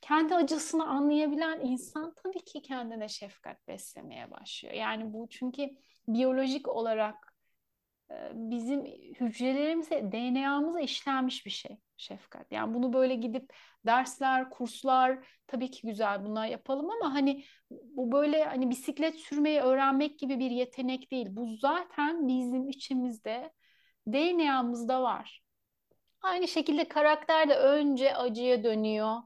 Kendi 0.00 0.34
acısını 0.34 0.86
anlayabilen 0.86 1.60
insan 1.60 2.14
tabii 2.14 2.44
ki 2.44 2.62
kendine 2.62 3.08
şefkat 3.08 3.68
beslemeye 3.68 4.30
başlıyor. 4.30 4.74
Yani 4.74 5.12
bu 5.12 5.28
çünkü 5.30 5.70
biyolojik 6.08 6.68
olarak 6.68 7.29
bizim 8.34 8.84
hücrelerimize, 9.20 10.12
DNA'mıza 10.12 10.80
işlenmiş 10.80 11.46
bir 11.46 11.50
şey 11.50 11.78
şefkat. 11.96 12.52
Yani 12.52 12.74
bunu 12.74 12.92
böyle 12.92 13.14
gidip 13.14 13.52
dersler, 13.86 14.50
kurslar 14.50 15.28
tabii 15.46 15.70
ki 15.70 15.86
güzel 15.86 16.24
bunlar 16.24 16.46
yapalım 16.46 16.90
ama 16.90 17.14
hani 17.14 17.44
bu 17.70 18.12
böyle 18.12 18.44
hani 18.44 18.70
bisiklet 18.70 19.16
sürmeyi 19.16 19.60
öğrenmek 19.60 20.18
gibi 20.18 20.38
bir 20.38 20.50
yetenek 20.50 21.10
değil. 21.10 21.26
Bu 21.30 21.56
zaten 21.56 22.28
bizim 22.28 22.68
içimizde 22.68 23.52
DNA'mızda 24.06 25.02
var. 25.02 25.42
Aynı 26.22 26.48
şekilde 26.48 26.88
karakter 26.88 27.48
de 27.48 27.56
önce 27.56 28.16
acıya 28.16 28.64
dönüyor. 28.64 29.16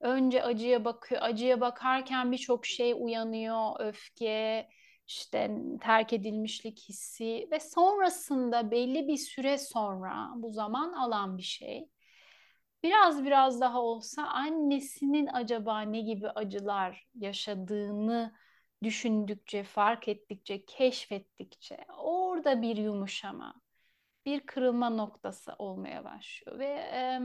Önce 0.00 0.42
acıya 0.42 0.84
bakıyor. 0.84 1.22
Acıya 1.24 1.60
bakarken 1.60 2.32
birçok 2.32 2.66
şey 2.66 2.94
uyanıyor. 2.96 3.80
Öfke, 3.80 4.68
işte 5.08 5.50
terk 5.80 6.12
edilmişlik 6.12 6.88
hissi 6.88 7.48
ve 7.52 7.60
sonrasında 7.60 8.70
belli 8.70 9.08
bir 9.08 9.16
süre 9.16 9.58
sonra 9.58 10.30
bu 10.36 10.50
zaman 10.50 10.92
alan 10.92 11.38
bir 11.38 11.42
şey. 11.42 11.88
Biraz 12.82 13.24
biraz 13.24 13.60
daha 13.60 13.82
olsa 13.82 14.22
annesinin 14.22 15.28
acaba 15.32 15.80
ne 15.80 16.00
gibi 16.00 16.28
acılar 16.30 17.08
yaşadığını 17.14 18.34
düşündükçe, 18.82 19.62
fark 19.64 20.08
ettikçe, 20.08 20.64
keşfettikçe 20.64 21.78
orada 21.98 22.62
bir 22.62 22.76
yumuşama, 22.76 23.54
bir 24.26 24.40
kırılma 24.40 24.90
noktası 24.90 25.54
olmaya 25.58 26.04
başlıyor 26.04 26.58
ve 26.58 26.66
e, 26.68 27.20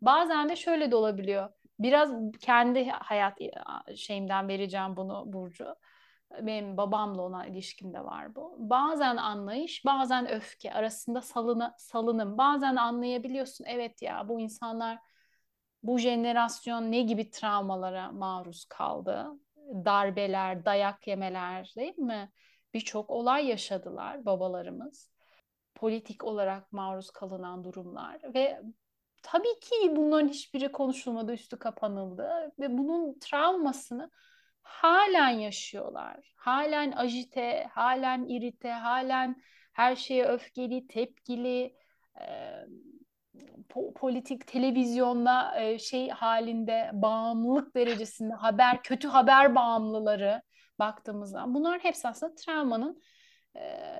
bazen 0.00 0.48
de 0.48 0.56
şöyle 0.56 0.90
de 0.90 0.96
olabiliyor. 0.96 1.50
Biraz 1.78 2.12
kendi 2.40 2.90
hayat 2.90 3.38
şeyimden 3.96 4.48
vereceğim 4.48 4.96
bunu 4.96 5.32
Burcu 5.32 5.76
benim 6.42 6.76
babamla 6.76 7.22
olan 7.22 7.52
ilişkimde 7.52 8.04
var 8.04 8.34
bu. 8.34 8.56
Bazen 8.58 9.16
anlayış, 9.16 9.84
bazen 9.84 10.30
öfke 10.30 10.72
arasında 10.72 11.20
salına, 11.20 11.74
salınım. 11.78 12.38
Bazen 12.38 12.76
anlayabiliyorsun 12.76 13.64
evet 13.64 14.02
ya 14.02 14.28
bu 14.28 14.40
insanlar 14.40 14.98
bu 15.82 15.98
jenerasyon 15.98 16.92
ne 16.92 17.02
gibi 17.02 17.30
travmalara 17.30 18.12
maruz 18.12 18.64
kaldı? 18.64 19.26
Darbeler, 19.84 20.64
dayak 20.64 21.06
yemeler 21.06 21.72
değil 21.76 21.98
mi? 21.98 22.32
Birçok 22.74 23.10
olay 23.10 23.46
yaşadılar 23.46 24.26
babalarımız. 24.26 25.10
Politik 25.74 26.24
olarak 26.24 26.72
maruz 26.72 27.10
kalınan 27.10 27.64
durumlar 27.64 28.34
ve 28.34 28.62
tabii 29.22 29.60
ki 29.60 29.96
bunların 29.96 30.28
hiçbiri 30.28 30.72
konuşulmadı, 30.72 31.32
üstü 31.32 31.58
kapanıldı 31.58 32.52
ve 32.60 32.78
bunun 32.78 33.18
travmasını 33.18 34.10
halen 34.64 35.30
yaşıyorlar. 35.30 36.34
Halen 36.36 36.92
ajite, 36.92 37.66
halen 37.70 38.24
irite, 38.28 38.70
halen 38.70 39.42
her 39.72 39.96
şeye 39.96 40.24
öfkeli, 40.24 40.86
tepkili, 40.86 41.76
e, 42.20 42.26
po- 43.68 43.94
politik 43.94 44.46
televizyonda 44.46 45.60
e, 45.60 45.78
şey 45.78 46.08
halinde 46.08 46.90
bağımlılık 46.92 47.76
derecesinde 47.76 48.34
haber, 48.34 48.82
kötü 48.82 49.08
haber 49.08 49.54
bağımlıları 49.54 50.42
baktığımızda 50.78 51.54
bunlar 51.54 51.78
hepsi 51.78 52.08
aslında 52.08 52.34
travmanın 52.34 53.02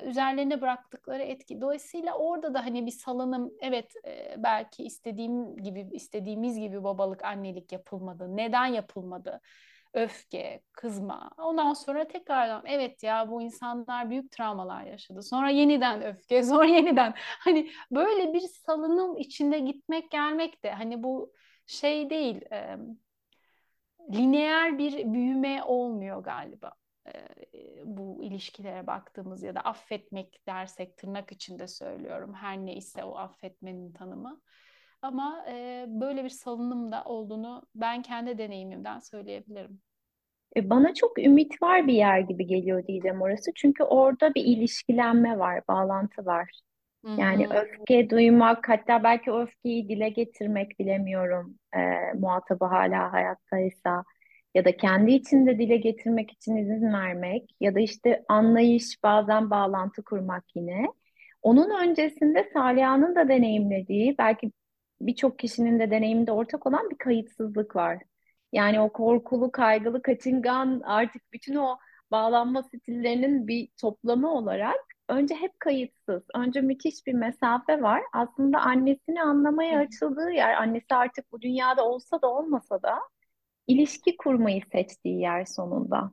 üzerlerine 0.02 0.60
bıraktıkları 0.60 1.22
etki. 1.22 1.60
Dolayısıyla 1.60 2.14
orada 2.14 2.54
da 2.54 2.64
hani 2.64 2.86
bir 2.86 2.90
salınım 2.90 3.52
evet 3.60 3.92
belki 4.36 4.84
istediğim 4.84 5.56
gibi 5.56 5.88
istediğimiz 5.92 6.58
gibi 6.58 6.84
babalık 6.84 7.24
annelik 7.24 7.72
yapılmadı. 7.72 8.36
Neden 8.36 8.66
yapılmadı? 8.66 9.40
Öfke, 9.95 10.62
kızma. 10.72 11.30
Ondan 11.38 11.72
sonra 11.72 12.09
tekrardan 12.09 12.62
evet 12.66 13.03
ya 13.03 13.30
bu 13.30 13.42
insanlar 13.42 14.11
büyük 14.11 14.32
travmalar 14.32 14.84
yaşadı. 14.84 15.22
Sonra 15.22 15.51
yeniden 15.51 16.03
öfke, 16.03 16.42
sonra 16.42 16.64
yeniden 16.64 17.14
hani 17.16 17.70
böyle 17.90 18.32
bir 18.32 18.40
salınım 18.40 19.16
içinde 19.18 19.59
gitmek 19.59 20.11
gelmek 20.11 20.64
de 20.64 20.72
hani 20.72 21.03
bu 21.03 21.32
şey 21.66 22.11
değil 22.11 22.42
e, 22.53 22.76
lineer 24.12 24.78
bir 24.78 25.12
büyüme 25.12 25.62
olmuyor 25.62 26.22
galiba. 26.22 26.72
Bu 27.84 28.22
ilişkilere 28.22 28.86
baktığımız 28.86 29.42
ya 29.42 29.55
da 29.55 29.61
affetmek 29.61 30.47
dersek 30.47 30.97
tırnak 30.97 31.32
içinde 31.32 31.68
söylüyorum. 31.68 32.34
Her 32.34 32.59
neyse 32.59 33.05
o 33.05 33.16
affetmenin 33.16 33.92
tanımı. 33.92 34.40
Ama 35.03 35.45
e, 35.49 35.84
böyle 35.88 36.24
bir 36.24 36.28
salınım 36.28 36.92
da 36.92 37.05
olduğunu 37.05 37.62
ben 37.74 38.03
kendi 38.03 38.38
deneyimimden 38.38 38.99
söyleyebilirim. 38.99 39.80
E, 40.57 40.70
bana 40.70 40.94
çok 40.94 41.18
ümit 41.18 41.62
var 41.62 41.86
bir 41.86 41.92
yer 41.92 42.20
gibi 42.20 42.46
geliyor 42.46 42.86
Didem 42.86 43.22
orası. 43.22 43.50
Çünkü 43.55 43.84
orada 43.84 44.34
bir 44.34 44.44
ilişkilenme 44.44 45.38
var, 45.38 45.61
bağlantı 45.68 46.26
var. 46.26 46.61
Yani 47.18 47.46
Hı-hı. 47.46 47.59
öfke 47.59 48.11
duymak, 48.11 48.68
hatta 48.68 49.05
belki 49.05 49.32
öfkeyi 49.32 49.88
dile 49.88 50.09
getirmek 50.09 50.78
bilemiyorum. 50.78 51.59
E, 51.76 51.80
muhatabı 52.18 52.64
hala 52.64 53.12
hayattaysa 53.12 54.05
ya 54.55 54.64
da 54.64 54.76
kendi 54.76 55.12
içinde 55.12 55.59
dile 55.59 55.76
getirmek 55.76 56.30
için 56.32 56.57
izin 56.57 56.92
vermek 56.92 57.57
ya 57.61 57.74
da 57.74 57.80
işte 57.80 58.24
anlayış, 58.28 59.02
bazen 59.02 59.50
bağlantı 59.50 60.05
kurmak 60.05 60.44
yine. 60.57 60.86
Onun 61.42 61.88
öncesinde 61.88 62.50
Saliha'nın 62.52 63.14
da 63.14 63.28
deneyimlediği, 63.28 64.18
belki 64.18 64.52
birçok 65.00 65.38
kişinin 65.38 65.78
de 65.80 65.90
deneyiminde 65.90 66.32
ortak 66.32 66.66
olan 66.66 66.90
bir 66.90 66.98
kayıtsızlık 66.98 67.76
var. 67.76 67.98
Yani 68.55 68.80
o 68.80 68.92
korkulu, 68.92 69.52
kaygılı, 69.52 70.02
kaçıngan 70.02 70.80
artık 70.84 71.32
bütün 71.32 71.55
o 71.55 71.78
bağlanma 72.11 72.62
stillerinin 72.62 73.48
bir 73.48 73.68
toplamı 73.80 74.30
olarak 74.34 74.80
önce 75.09 75.34
hep 75.34 75.61
kayıtsız. 75.61 76.22
Önce 76.34 76.61
müthiş 76.61 77.07
bir 77.07 77.12
mesafe 77.12 77.82
var. 77.82 78.02
Aslında 78.12 78.61
annesini 78.61 79.22
anlamaya 79.22 79.78
açıldığı 79.78 80.30
yer, 80.30 80.55
annesi 80.55 80.94
artık 80.94 81.32
bu 81.32 81.40
dünyada 81.42 81.84
olsa 81.84 82.22
da 82.22 82.26
olmasa 82.28 82.82
da 82.82 82.98
ilişki 83.66 84.16
kurmayı 84.16 84.62
seçtiği 84.72 85.20
yer 85.20 85.44
sonunda. 85.44 86.12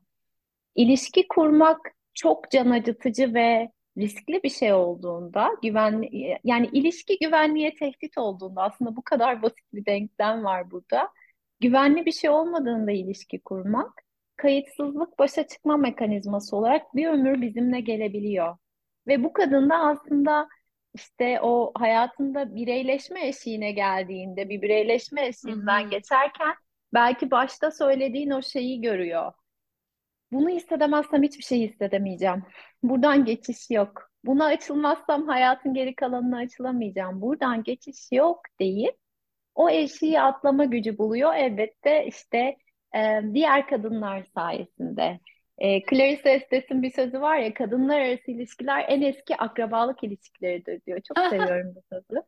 İlişki 0.76 1.28
kurmak 1.28 1.80
çok 2.14 2.52
can 2.52 2.70
acıtıcı 2.70 3.34
ve 3.34 3.72
riskli 3.98 4.44
bir 4.44 4.50
şey 4.50 4.74
olduğunda, 4.74 5.50
güvenli 5.64 6.38
yani 6.44 6.70
ilişki 6.74 7.18
güvenliğe 7.20 7.76
tehdit 7.76 8.18
olduğunda 8.18 8.62
aslında 8.62 8.96
bu 8.96 9.02
kadar 9.02 9.42
basit 9.42 9.74
bir 9.74 9.86
denklem 9.86 10.44
var 10.44 10.72
burada 10.72 11.10
güvenli 11.62 12.06
bir 12.06 12.12
şey 12.12 12.30
olmadığında 12.30 12.92
ilişki 12.92 13.40
kurmak, 13.40 14.02
kayıtsızlık 14.38 15.20
başa 15.20 15.48
çıkma 15.48 15.78
mekanizması 15.78 16.56
olarak 16.56 16.96
bir 16.96 17.08
ömür 17.08 17.42
bizimle 17.42 17.80
gelebiliyor. 17.80 18.58
Ve 19.08 19.24
bu 19.24 19.34
kadın 19.34 19.70
da 19.70 19.76
aslında 19.78 20.48
işte 20.94 21.42
o 21.42 21.72
hayatında 21.76 22.56
bireyleşme 22.56 23.28
eşiğine 23.28 23.72
geldiğinde 23.72 24.50
bir 24.50 24.62
bireyleşme 24.62 25.28
eşiğinden 25.28 25.90
geçerken 25.90 26.56
belki 26.94 27.32
başta 27.32 27.72
söylediğin 27.72 28.32
o 28.32 28.42
şeyi 28.42 28.82
görüyor. 28.82 29.34
Bunu 30.32 30.50
hissedemezsem 30.50 31.24
hiçbir 31.24 31.44
şey 31.44 31.70
hissedemeyeceğim. 31.70 32.44
Buradan 32.84 33.26
geçiş 33.26 33.70
yok. 33.70 34.12
Buna 34.26 34.46
açılmazsam 34.46 35.28
hayatın 35.28 35.74
geri 35.74 35.96
kalanına 35.96 36.38
açılamayacağım. 36.38 37.22
Buradan 37.22 37.64
geçiş 37.64 37.98
yok 38.12 38.42
deyip 38.60 39.01
o 39.56 39.70
eşiği 39.70 40.22
atlama 40.22 40.66
gücü 40.66 40.98
buluyor. 40.98 41.36
Elbette 41.36 42.06
işte 42.08 42.58
e, 42.96 43.22
diğer 43.34 43.68
kadınlar 43.68 44.24
sayesinde. 44.36 45.20
E, 45.58 45.86
Clarice 45.86 46.30
Estes'in 46.30 46.82
bir 46.82 46.92
sözü 46.92 47.22
var 47.22 47.38
ya, 47.38 47.54
kadınlar 47.54 48.00
arası 48.02 48.32
ilişkiler 48.32 48.86
en 48.88 49.02
eski 49.02 49.38
akrabalık 49.38 50.04
ilişkileridir 50.04 50.82
diyor. 50.86 51.00
Çok 51.08 51.24
seviyorum 51.30 51.76
bu 51.76 51.82
sözü. 51.96 52.24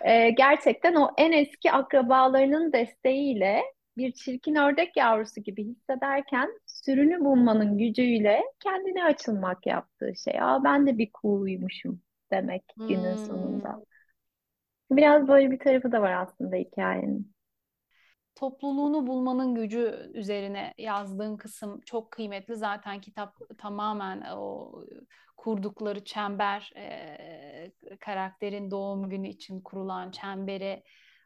E, 0.00 0.30
gerçekten 0.30 0.94
o 0.94 1.10
en 1.18 1.32
eski 1.32 1.72
akrabalarının 1.72 2.72
desteğiyle 2.72 3.62
bir 3.96 4.12
çirkin 4.12 4.54
ördek 4.54 4.96
yavrusu 4.96 5.40
gibi 5.42 5.64
hissederken 5.64 6.50
sürünü 6.66 7.20
bulmanın 7.24 7.78
gücüyle 7.78 8.42
kendine 8.60 9.04
açılmak 9.04 9.66
yaptığı 9.66 10.12
şey. 10.16 10.40
Aa 10.42 10.64
ben 10.64 10.86
de 10.86 10.98
bir 10.98 11.12
kuğuymuşum 11.12 12.02
demek 12.32 12.62
günün 12.88 13.16
Hmm. 13.16 13.16
sonunda. 13.16 13.80
Biraz 14.90 15.28
böyle 15.28 15.50
bir 15.50 15.58
tarafı 15.58 15.92
da 15.92 16.02
var 16.02 16.12
aslında 16.12 16.56
hikayenin. 16.56 17.32
topluluğunu 18.34 19.06
bulmanın 19.06 19.54
gücü 19.54 20.10
üzerine 20.14 20.74
yazdığın 20.78 21.36
kısım 21.36 21.80
çok 21.80 22.10
kıymetli. 22.10 22.56
Zaten 22.56 23.00
kitap 23.00 23.36
tamamen 23.58 24.20
o 24.36 24.72
kurdukları 25.36 26.04
çember, 26.04 26.72
e, 26.76 27.72
karakterin 28.00 28.70
doğum 28.70 29.10
günü 29.10 29.28
için 29.28 29.60
kurulan 29.60 30.10
çembere 30.10 30.82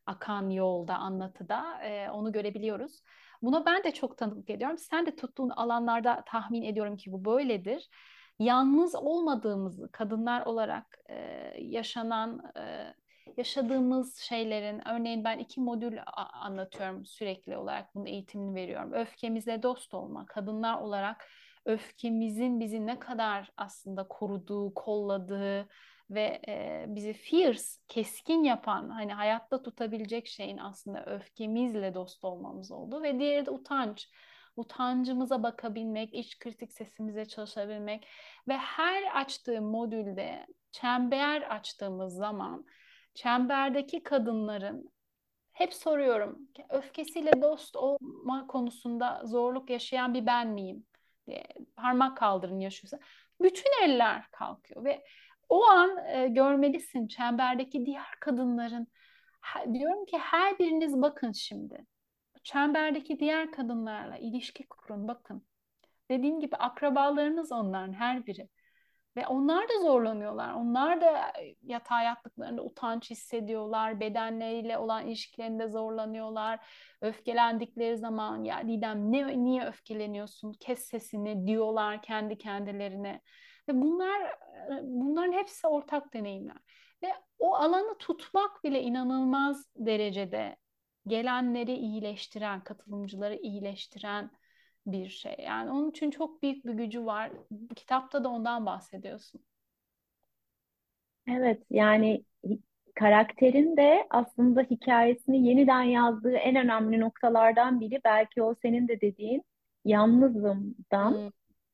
akan 0.06 0.50
yolda, 0.50 0.96
anlatıda 0.96 1.82
e, 1.82 2.10
onu 2.10 2.32
görebiliyoruz. 2.32 3.02
Buna 3.42 3.66
ben 3.66 3.84
de 3.84 3.90
çok 3.90 4.18
tanıklık 4.18 4.50
ediyorum. 4.50 4.78
Sen 4.78 5.06
de 5.06 5.16
tuttuğun 5.16 5.50
alanlarda 5.50 6.22
tahmin 6.26 6.62
ediyorum 6.62 6.96
ki 6.96 7.12
bu 7.12 7.24
böyledir. 7.24 7.90
Yalnız 8.38 8.94
olmadığımızı 8.94 9.92
kadınlar 9.92 10.46
olarak 10.46 10.98
e, 11.10 11.14
yaşanan 11.58 12.52
e, 12.58 12.94
yaşadığımız 13.36 14.16
şeylerin, 14.16 14.88
örneğin 14.88 15.24
ben 15.24 15.38
iki 15.38 15.60
modül 15.60 15.98
anlatıyorum 16.32 17.06
sürekli 17.06 17.56
olarak 17.56 17.94
bunun 17.94 18.06
eğitimini 18.06 18.54
veriyorum. 18.54 18.92
Öfkemizle 18.92 19.62
dost 19.62 19.94
olma, 19.94 20.26
kadınlar 20.26 20.80
olarak 20.80 21.28
öfkemizin 21.64 22.60
bizi 22.60 22.86
ne 22.86 22.98
kadar 22.98 23.52
aslında 23.56 24.08
koruduğu, 24.08 24.74
kolladığı 24.74 25.68
ve 26.10 26.40
e, 26.48 26.84
bizi 26.88 27.12
fierce, 27.12 27.62
keskin 27.88 28.44
yapan, 28.44 28.88
hani 28.88 29.12
hayatta 29.12 29.62
tutabilecek 29.62 30.26
şeyin 30.26 30.58
aslında 30.58 31.04
öfkemizle 31.04 31.94
dost 31.94 32.24
olmamız 32.24 32.70
oldu 32.72 33.02
ve 33.02 33.18
diğeri 33.18 33.46
de 33.46 33.50
utanç. 33.50 34.08
Utancımıza 34.56 35.42
bakabilmek, 35.42 36.14
iç 36.14 36.38
kritik 36.38 36.72
sesimize 36.72 37.24
çalışabilmek 37.24 38.06
ve 38.48 38.56
her 38.56 39.20
açtığım 39.20 39.64
modülde 39.64 40.46
çember 40.72 41.42
açtığımız 41.42 42.14
zaman 42.14 42.66
çemberdeki 43.14 44.02
kadınların 44.02 44.90
hep 45.52 45.74
soruyorum 45.74 46.38
öfkesiyle 46.70 47.42
dost 47.42 47.76
olma 47.76 48.46
konusunda 48.46 49.22
zorluk 49.24 49.70
yaşayan 49.70 50.14
bir 50.14 50.26
ben 50.26 50.48
miyim? 50.48 50.86
diye 51.26 51.44
parmak 51.76 52.16
kaldırın 52.16 52.60
yaşıyorsa. 52.60 52.98
Bütün 53.42 53.82
eller 53.84 54.30
kalkıyor 54.30 54.84
ve 54.84 55.04
o 55.48 55.64
an 55.64 56.06
e, 56.06 56.28
görmelisin 56.28 57.08
çemberdeki 57.08 57.86
diğer 57.86 58.16
kadınların 58.20 58.86
diyorum 59.72 60.04
ki 60.04 60.18
her 60.18 60.58
biriniz 60.58 61.02
bakın 61.02 61.32
şimdi. 61.32 61.86
Çemberdeki 62.42 63.20
diğer 63.20 63.52
kadınlarla 63.52 64.16
ilişki 64.16 64.66
kurun 64.66 65.08
bakın. 65.08 65.46
Dediğim 66.10 66.40
gibi 66.40 66.56
akrabalarınız 66.56 67.52
onların 67.52 67.92
her 67.92 68.26
biri 68.26 68.48
ve 69.16 69.26
onlar 69.26 69.68
da 69.68 69.80
zorlanıyorlar. 69.82 70.54
Onlar 70.54 71.00
da 71.00 71.32
yatağa 71.62 72.02
yattıklarında 72.02 72.62
utanç 72.62 73.10
hissediyorlar. 73.10 74.00
Bedenleriyle 74.00 74.78
olan 74.78 75.06
ilişkilerinde 75.06 75.68
zorlanıyorlar. 75.68 76.66
Öfkelendikleri 77.00 77.96
zaman 77.98 78.44
ya 78.44 78.68
Didem 78.68 79.12
ne, 79.12 79.44
niye 79.44 79.64
öfkeleniyorsun? 79.66 80.52
Kes 80.52 80.84
sesini 80.84 81.46
diyorlar 81.46 82.02
kendi 82.02 82.38
kendilerine. 82.38 83.20
Ve 83.68 83.74
bunlar 83.74 84.38
bunların 84.82 85.32
hepsi 85.32 85.66
ortak 85.66 86.14
deneyimler. 86.14 86.56
Ve 87.02 87.08
o 87.38 87.54
alanı 87.54 87.98
tutmak 87.98 88.64
bile 88.64 88.82
inanılmaz 88.82 89.66
derecede 89.76 90.56
gelenleri 91.06 91.74
iyileştiren, 91.74 92.64
katılımcıları 92.64 93.34
iyileştiren 93.34 94.30
bir 94.86 95.08
şey. 95.08 95.36
Yani 95.38 95.70
onun 95.70 95.90
için 95.90 96.10
çok 96.10 96.42
büyük 96.42 96.66
bir 96.66 96.72
gücü 96.72 97.06
var. 97.06 97.30
Kitapta 97.76 98.24
da 98.24 98.28
ondan 98.28 98.66
bahsediyorsun. 98.66 99.40
Evet 101.28 101.62
yani 101.70 102.24
karakterin 102.94 103.76
de 103.76 104.06
aslında 104.10 104.62
hikayesini 104.62 105.48
yeniden 105.48 105.82
yazdığı 105.82 106.36
en 106.36 106.56
önemli 106.56 107.00
noktalardan 107.00 107.80
biri 107.80 108.00
belki 108.04 108.42
o 108.42 108.54
senin 108.62 108.88
de 108.88 109.00
dediğin 109.00 109.42
yalnızımdan. 109.84 111.10
Hmm. 111.10 111.30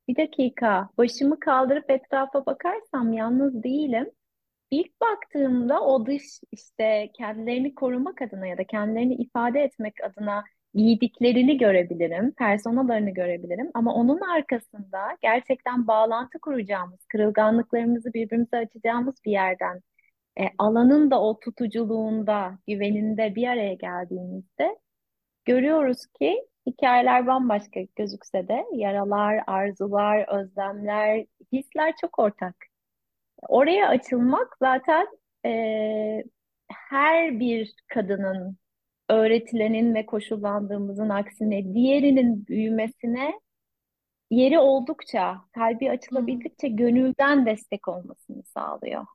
Bir 0.09 0.17
dakika 0.17 0.89
başımı 0.99 1.41
kaldırıp 1.41 1.91
etrafa 1.91 2.47
bakarsam 2.47 3.13
yalnız 3.13 3.63
değilim. 3.63 4.11
İlk 4.71 5.01
baktığımda 5.01 5.81
o 5.81 6.07
dış 6.07 6.25
işte 6.53 7.11
kendilerini 7.19 7.75
korumak 7.75 8.23
adına 8.23 8.47
ya 8.47 8.59
da 8.59 8.65
kendilerini 8.65 9.15
ifade 9.15 9.61
etmek 9.61 9.95
adına 10.05 10.45
giydiklerini 10.75 11.59
görebilirim, 11.59 12.33
personalarını 12.33 13.11
görebilirim. 13.11 13.71
Ama 13.75 13.95
onun 13.95 14.21
arkasında 14.21 15.17
gerçekten 15.23 15.87
bağlantı 15.87 16.39
kuracağımız, 16.39 17.01
kırılganlıklarımızı 17.09 18.15
birbirimize 18.15 18.57
açacağımız 18.57 19.15
bir 19.25 19.33
yerden, 19.33 19.83
e, 20.41 20.43
alanın 20.59 21.11
da 21.11 21.23
o 21.23 21.41
tutuculuğunda, 21.41 22.59
güveninde 22.67 23.35
bir 23.35 23.49
araya 23.49 23.75
geldiğimizde 23.75 24.79
görüyoruz 25.45 26.07
ki 26.07 26.47
hikayeler 26.67 27.27
bambaşka 27.27 27.81
gözükse 27.97 28.49
de 28.49 28.67
yaralar, 28.73 29.45
arzular, 29.47 30.41
özlemler, 30.41 31.27
hisler 31.53 31.95
çok 32.01 32.19
ortak. 32.19 32.57
Oraya 33.49 33.89
açılmak 33.89 34.57
zaten 34.63 35.07
e, 35.47 36.25
her 36.91 37.41
bir 37.41 37.75
kadının 37.89 38.57
öğretilenin 39.11 39.95
ve 39.95 40.07
koşullandığımızın 40.07 41.09
aksine 41.09 41.75
diğerinin 41.75 42.47
büyümesine 42.47 43.41
yeri 44.31 44.59
oldukça, 44.59 45.41
kalbi 45.55 45.91
açılabildikçe 45.91 46.69
gönülden 46.69 47.47
destek 47.47 47.89
olmasını 47.89 48.43
sağlıyor. 48.43 49.07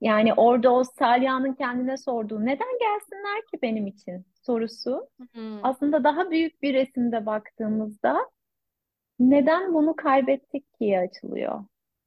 Yani 0.00 0.34
orada 0.34 0.72
o 0.72 0.84
Salya'nın 0.84 1.54
kendine 1.54 1.96
sorduğu 1.96 2.40
neden 2.40 2.78
gelsinler 2.80 3.40
ki 3.52 3.58
benim 3.62 3.86
için 3.86 4.26
sorusu 4.42 5.08
hı. 5.34 5.60
aslında 5.62 6.04
daha 6.04 6.30
büyük 6.30 6.62
bir 6.62 6.74
resimde 6.74 7.26
baktığımızda 7.26 8.30
neden 9.18 9.74
bunu 9.74 9.96
kaybettik 9.96 10.74
ki 10.74 10.98
açılıyor. 10.98 11.64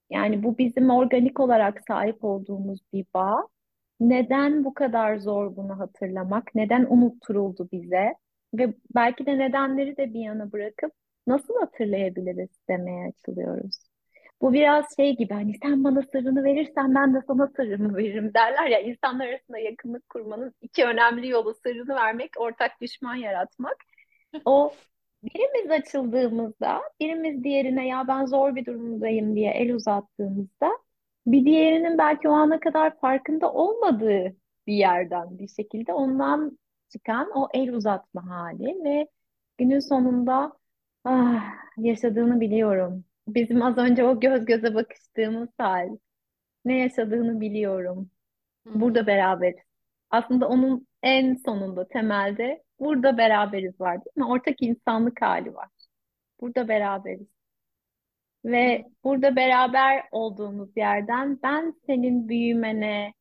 Yani 0.09 0.43
bu 0.43 0.57
bizim 0.57 0.89
organik 0.89 1.39
olarak 1.39 1.81
sahip 1.87 2.23
olduğumuz 2.23 2.79
bir 2.93 3.05
bağ. 3.13 3.47
Neden 4.09 4.63
bu 4.63 4.73
kadar 4.73 5.17
zor 5.17 5.55
bunu 5.55 5.79
hatırlamak? 5.79 6.55
Neden 6.55 6.85
unutturuldu 6.89 7.69
bize? 7.71 8.13
Ve 8.53 8.73
belki 8.95 9.25
de 9.25 9.37
nedenleri 9.37 9.97
de 9.97 10.13
bir 10.13 10.19
yana 10.19 10.51
bırakıp 10.51 10.91
nasıl 11.27 11.59
hatırlayabiliriz 11.59 12.49
demeye 12.69 13.07
açılıyoruz. 13.09 13.79
Bu 14.41 14.53
biraz 14.53 14.85
şey 14.95 15.15
gibi 15.17 15.33
hani 15.33 15.53
sen 15.63 15.83
bana 15.83 16.01
sırrını 16.01 16.43
verirsen 16.43 16.95
ben 16.95 17.13
de 17.13 17.21
sana 17.27 17.47
sırrımı 17.55 17.97
veririm 17.97 18.33
derler 18.33 18.67
ya 18.67 18.79
insanlar 18.79 19.27
arasında 19.27 19.57
yakınlık 19.57 20.09
kurmanın 20.09 20.53
iki 20.61 20.85
önemli 20.85 21.27
yolu 21.27 21.53
sırrını 21.53 21.95
vermek, 21.95 22.31
ortak 22.37 22.81
düşman 22.81 23.15
yaratmak. 23.15 23.77
O 24.45 24.73
birimiz 25.23 25.71
açıldığımızda, 25.71 26.81
birimiz 26.99 27.43
diğerine 27.43 27.87
ya 27.87 28.07
ben 28.07 28.25
zor 28.25 28.55
bir 28.55 28.65
durumdayım 28.65 29.35
diye 29.35 29.51
el 29.51 29.73
uzattığımızda 29.73 30.71
bir 31.27 31.45
diğerinin 31.45 31.97
belki 31.97 32.29
o 32.29 32.31
ana 32.31 32.59
kadar 32.59 32.99
farkında 32.99 33.53
olmadığı 33.53 34.35
bir 34.67 34.73
yerden 34.73 35.39
bir 35.39 35.47
şekilde 35.47 35.93
ondan 35.93 36.59
çıkan 36.89 37.31
o 37.35 37.49
el 37.53 37.73
uzatma 37.73 38.29
hali 38.29 38.83
ve 38.83 39.07
günün 39.57 39.79
sonunda 39.79 40.53
ah, 41.05 41.43
yaşadığını 41.77 42.41
biliyorum. 42.41 43.05
Bizim 43.27 43.61
az 43.61 43.77
önce 43.77 44.03
o 44.03 44.19
göz 44.19 44.45
göze 44.45 44.75
bakıştığımız 44.75 45.49
hal. 45.57 45.97
Ne 46.65 46.79
yaşadığını 46.79 47.41
biliyorum. 47.41 48.11
Burada 48.65 49.07
beraberiz. 49.07 49.63
Aslında 50.09 50.47
onun 50.49 50.87
en 51.03 51.35
sonunda 51.35 51.87
temelde 51.87 52.63
burada 52.79 53.17
beraberiz 53.17 53.81
var 53.81 53.95
değil 53.95 54.13
mi? 54.15 54.25
Ortak 54.25 54.61
insanlık 54.61 55.21
hali 55.21 55.55
var. 55.55 55.69
Burada 56.41 56.67
beraberiz. 56.67 57.32
Ve 58.45 58.85
burada 59.03 59.35
beraber 59.35 60.03
olduğumuz 60.11 60.77
yerden 60.77 61.39
ben 61.43 61.73
senin 61.85 62.29
büyümene, 62.29 63.13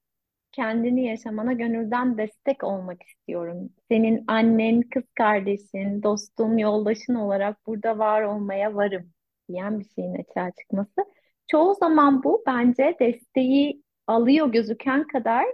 kendini 0.53 1.07
yaşamana 1.07 1.53
gönülden 1.53 2.19
destek 2.19 2.65
olmak 2.65 3.03
istiyorum. 3.03 3.71
Senin 3.91 4.25
annen, 4.27 4.83
kız 4.83 5.05
kardeşin, 5.15 6.03
dostun, 6.03 6.59
yoldaşın 6.59 7.15
olarak 7.15 7.67
burada 7.67 7.99
var 7.99 8.23
olmaya 8.23 8.75
varım 8.75 9.13
diyen 9.49 9.81
bir 9.81 9.87
şeyin 9.95 10.15
açığa 10.15 10.51
çıkması. 10.61 11.05
Çoğu 11.51 11.75
zaman 11.75 12.23
bu 12.25 12.43
bence 12.47 12.97
desteği 13.01 13.83
alıyor 14.07 14.53
gözüken 14.53 15.07
kadar 15.07 15.45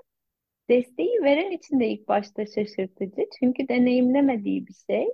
desteği 0.70 1.22
veren 1.22 1.50
için 1.50 1.80
de 1.80 1.88
ilk 1.88 2.08
başta 2.08 2.46
şaşırtıcı. 2.46 3.26
Çünkü 3.40 3.68
deneyimlemediği 3.68 4.66
bir 4.66 4.74
şey. 4.90 5.08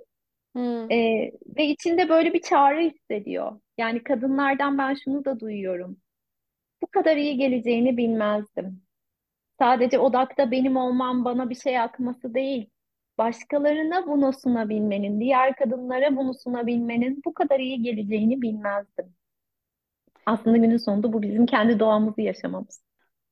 Hmm. 0.55 0.91
Ee, 0.91 1.31
ve 1.57 1.65
içinde 1.65 2.09
böyle 2.09 2.33
bir 2.33 2.41
çağrı 2.41 2.79
hissediyor. 2.79 3.59
Yani 3.77 4.03
kadınlardan 4.03 4.77
ben 4.77 4.93
şunu 4.93 5.25
da 5.25 5.39
duyuyorum. 5.39 5.97
Bu 6.81 6.87
kadar 6.87 7.17
iyi 7.17 7.37
geleceğini 7.37 7.97
bilmezdim. 7.97 8.81
Sadece 9.59 9.99
odakta 9.99 10.51
benim 10.51 10.77
olmam 10.77 11.25
bana 11.25 11.49
bir 11.49 11.55
şey 11.55 11.79
akması 11.79 12.33
değil. 12.33 12.69
Başkalarına 13.17 14.07
bunu 14.07 14.33
sunabilmenin, 14.33 15.19
diğer 15.19 15.55
kadınlara 15.55 16.17
bunu 16.17 16.33
sunabilmenin 16.33 17.21
bu 17.25 17.33
kadar 17.33 17.59
iyi 17.59 17.81
geleceğini 17.81 18.41
bilmezdim. 18.41 19.15
Aslında 20.25 20.57
günün 20.57 20.77
sonunda 20.77 21.13
bu 21.13 21.21
bizim 21.21 21.45
kendi 21.45 21.79
doğamızı 21.79 22.21
yaşamamız. 22.21 22.83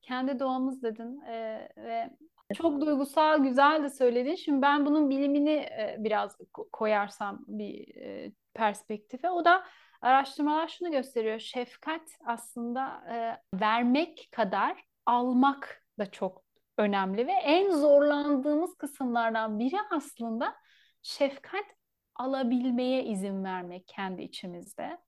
Kendi 0.02 0.38
doğamız 0.38 0.82
dedin 0.82 1.20
ee, 1.28 1.68
ve 1.76 2.10
çok 2.54 2.80
duygusal, 2.80 3.42
güzel 3.42 3.82
de 3.82 3.90
söyledin. 3.90 4.34
Şimdi 4.34 4.62
ben 4.62 4.86
bunun 4.86 5.10
bilimini 5.10 5.50
e, 5.50 5.96
biraz 5.98 6.38
koyarsam 6.72 7.44
bir 7.48 7.96
e, 7.96 8.32
perspektife, 8.54 9.30
o 9.30 9.44
da 9.44 9.64
araştırmalar 10.00 10.68
şunu 10.68 10.90
gösteriyor. 10.90 11.38
Şefkat 11.38 12.08
aslında 12.26 13.04
e, 13.10 13.16
vermek 13.60 14.28
kadar 14.32 14.84
almak 15.06 15.82
da 15.98 16.10
çok 16.10 16.44
önemli 16.78 17.26
ve 17.26 17.32
en 17.32 17.70
zorlandığımız 17.70 18.74
kısımlardan 18.74 19.58
biri 19.58 19.76
aslında 19.90 20.54
şefkat 21.02 21.64
alabilmeye 22.16 23.04
izin 23.04 23.44
vermek 23.44 23.88
kendi 23.88 24.22
içimizde. 24.22 24.98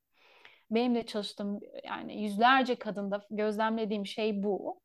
Benim 0.71 0.95
de 0.95 1.07
çalıştığım 1.07 1.61
yani 1.85 2.23
yüzlerce 2.23 2.75
kadında 2.75 3.27
gözlemlediğim 3.31 4.07
şey 4.07 4.43
bu. 4.43 4.81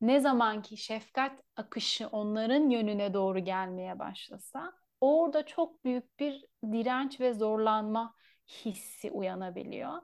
Ne 0.00 0.20
zaman 0.20 0.62
ki 0.62 0.76
şefkat 0.76 1.42
akışı 1.56 2.08
onların 2.08 2.70
yönüne 2.70 3.14
doğru 3.14 3.38
gelmeye 3.38 3.98
başlasa 3.98 4.72
orada 5.00 5.46
çok 5.46 5.84
büyük 5.84 6.18
bir 6.18 6.46
direnç 6.72 7.20
ve 7.20 7.34
zorlanma 7.34 8.14
hissi 8.64 9.10
uyanabiliyor. 9.10 10.02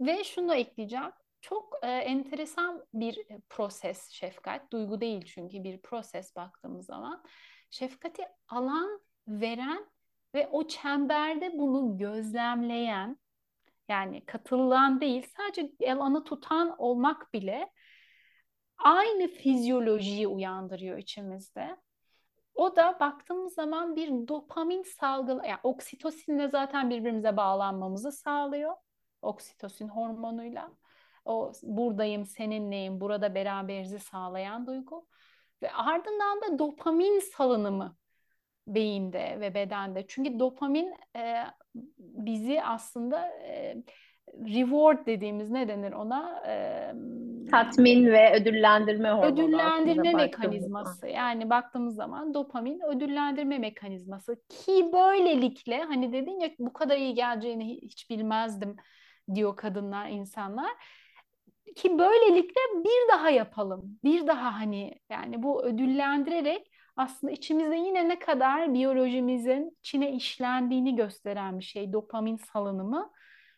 Ve 0.00 0.24
şunu 0.24 0.54
ekleyeceğim. 0.54 1.12
Çok 1.40 1.78
e, 1.82 1.86
enteresan 1.86 2.84
bir 2.94 3.18
e, 3.18 3.40
proses 3.48 4.10
şefkat. 4.10 4.72
Duygu 4.72 5.00
değil 5.00 5.24
çünkü 5.24 5.64
bir 5.64 5.82
proses 5.82 6.36
baktığımız 6.36 6.86
zaman. 6.86 7.24
Şefkati 7.70 8.22
alan, 8.48 9.00
veren 9.28 9.86
ve 10.34 10.48
o 10.48 10.68
çemberde 10.68 11.58
bunu 11.58 11.98
gözlemleyen 11.98 13.18
yani 13.88 14.26
katılan 14.26 15.00
değil 15.00 15.26
sadece 15.36 15.92
alanı 15.92 16.24
tutan 16.24 16.74
olmak 16.78 17.32
bile 17.34 17.70
aynı 18.84 19.28
fizyolojiyi 19.28 20.28
uyandırıyor 20.28 20.98
içimizde. 20.98 21.76
O 22.54 22.76
da 22.76 22.96
baktığımız 23.00 23.54
zaman 23.54 23.96
bir 23.96 24.28
dopamin 24.28 24.82
salgılı, 24.82 25.46
yani 25.46 25.60
oksitosinle 25.62 26.48
zaten 26.48 26.90
birbirimize 26.90 27.36
bağlanmamızı 27.36 28.12
sağlıyor. 28.12 28.74
Oksitosin 29.22 29.88
hormonuyla. 29.88 30.70
O 31.24 31.52
buradayım, 31.62 32.26
seninleyim, 32.26 33.00
burada 33.00 33.34
beraberizi 33.34 33.98
sağlayan 33.98 34.66
duygu. 34.66 35.06
Ve 35.62 35.72
ardından 35.72 36.40
da 36.42 36.58
dopamin 36.58 37.20
salınımı 37.20 37.96
beyinde 38.66 39.40
ve 39.40 39.54
bedende. 39.54 40.04
Çünkü 40.08 40.38
dopamin 40.38 40.94
e, 41.16 41.44
bizi 41.98 42.62
aslında 42.62 43.28
e, 43.28 43.76
reward 44.28 45.06
dediğimiz 45.06 45.50
ne 45.50 45.68
denir 45.68 45.92
ona? 45.92 46.42
E, 46.46 46.92
Tatmin 47.50 48.06
ve 48.06 48.34
ödüllendirme 48.34 49.10
hormonu 49.10 49.32
ödüllendirme 49.32 50.12
mekanizması. 50.12 51.08
Yani 51.08 51.50
baktığımız 51.50 51.94
zaman 51.94 52.34
dopamin 52.34 52.80
ödüllendirme 52.80 53.58
mekanizması 53.58 54.36
ki 54.48 54.90
böylelikle 54.92 55.82
hani 55.82 56.12
dedin 56.12 56.40
ya 56.40 56.50
bu 56.58 56.72
kadar 56.72 56.96
iyi 56.96 57.14
geleceğini 57.14 57.82
hiç 57.82 58.10
bilmezdim 58.10 58.76
diyor 59.34 59.56
kadınlar, 59.56 60.08
insanlar 60.08 60.70
ki 61.76 61.98
böylelikle 61.98 62.60
bir 62.84 63.12
daha 63.12 63.30
yapalım. 63.30 63.98
Bir 64.04 64.26
daha 64.26 64.60
hani 64.60 65.00
yani 65.10 65.42
bu 65.42 65.64
ödüllendirerek 65.64 66.70
aslında 66.96 67.32
içimizde 67.32 67.76
yine 67.76 68.08
ne 68.08 68.18
kadar 68.18 68.74
biyolojimizin 68.74 69.76
içine 69.80 70.12
işlendiğini 70.12 70.96
gösteren 70.96 71.58
bir 71.58 71.64
şey 71.64 71.92
dopamin 71.92 72.36
salınımı. 72.36 73.10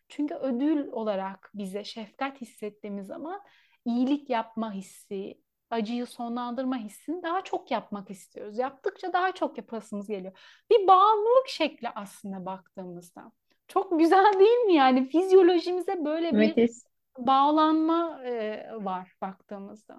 Çünkü 0.09 0.35
ödül 0.35 0.89
olarak 0.89 1.51
bize 1.55 1.85
şefkat 1.85 2.41
hissettiğimiz 2.41 3.07
zaman 3.07 3.41
iyilik 3.87 4.31
yapma 4.31 4.73
hissi, 4.73 5.41
acıyı 5.71 6.07
sonlandırma 6.07 6.77
hissini 6.77 7.23
daha 7.23 7.45
çok 7.45 7.71
yapmak 7.71 8.11
istiyoruz. 8.11 8.59
Yaptıkça 8.59 9.13
daha 9.13 9.33
çok 9.33 9.59
yapasımız 9.59 10.09
geliyor. 10.09 10.39
Bir 10.71 10.87
bağımlılık 10.87 11.49
şekli 11.49 11.89
aslında 11.89 12.47
baktığımızda. 12.47 13.33
Çok 13.69 13.99
güzel 13.99 14.33
değil 14.39 14.59
mi 14.59 14.75
yani? 14.75 15.09
Fizyolojimize 15.09 16.05
böyle 16.05 16.33
bir 16.33 16.37
Müthiş. 16.37 16.71
bağlanma 17.19 18.25
e, 18.25 18.65
var 18.73 19.13
baktığımızda. 19.23 19.99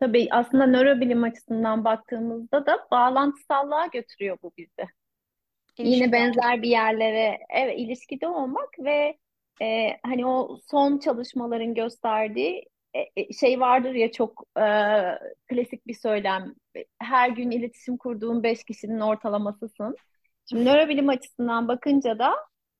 Tabii 0.00 0.28
aslında 0.30 0.66
nörobilim 0.66 1.22
açısından 1.22 1.84
baktığımızda 1.84 2.66
da 2.66 2.86
bağlantısallığa 2.90 3.86
götürüyor 3.86 4.38
bu 4.42 4.52
bizi. 4.58 4.88
Yine 5.78 5.88
İlişkide 5.88 6.12
benzer 6.12 6.62
bir 6.62 6.68
yerlere 6.68 7.38
evet, 7.50 7.78
ilişkide 7.78 8.28
olmak 8.28 8.78
ve 8.78 9.18
e, 9.62 9.96
hani 10.02 10.26
o 10.26 10.58
son 10.70 10.98
çalışmaların 10.98 11.74
gösterdiği 11.74 12.64
e, 12.94 13.00
e, 13.16 13.32
şey 13.32 13.60
vardır 13.60 13.94
ya 13.94 14.12
çok 14.12 14.44
e, 14.58 14.64
klasik 15.48 15.86
bir 15.86 15.94
söylem. 15.94 16.54
Her 16.98 17.28
gün 17.28 17.50
iletişim 17.50 17.96
kurduğun 17.96 18.42
beş 18.42 18.64
kişinin 18.64 19.00
ortalamasısın. 19.00 19.96
Şimdi 20.50 20.64
nörobilim 20.64 21.08
açısından 21.08 21.68
bakınca 21.68 22.18
da 22.18 22.34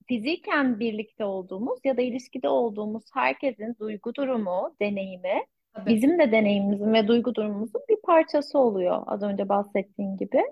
fiziken 0.09 0.81
birlikte 0.81 1.25
olduğumuz 1.25 1.79
ya 1.85 1.97
da 1.97 2.03
ilişkide 2.03 2.49
olduğumuz 2.49 3.05
herkesin 3.15 3.77
duygu 3.81 4.15
durumu, 4.15 4.77
deneyimi 4.81 5.47
Tabii. 5.75 5.91
bizim 5.91 6.19
de 6.19 6.33
deneyimimizin 6.33 6.93
ve 6.93 7.09
duygu 7.09 7.35
durumumuzun 7.35 7.83
bir 7.89 7.97
parçası 8.03 8.59
oluyor 8.59 9.03
az 9.07 9.23
önce 9.23 9.49
bahsettiğim 9.49 10.17
gibi. 10.17 10.43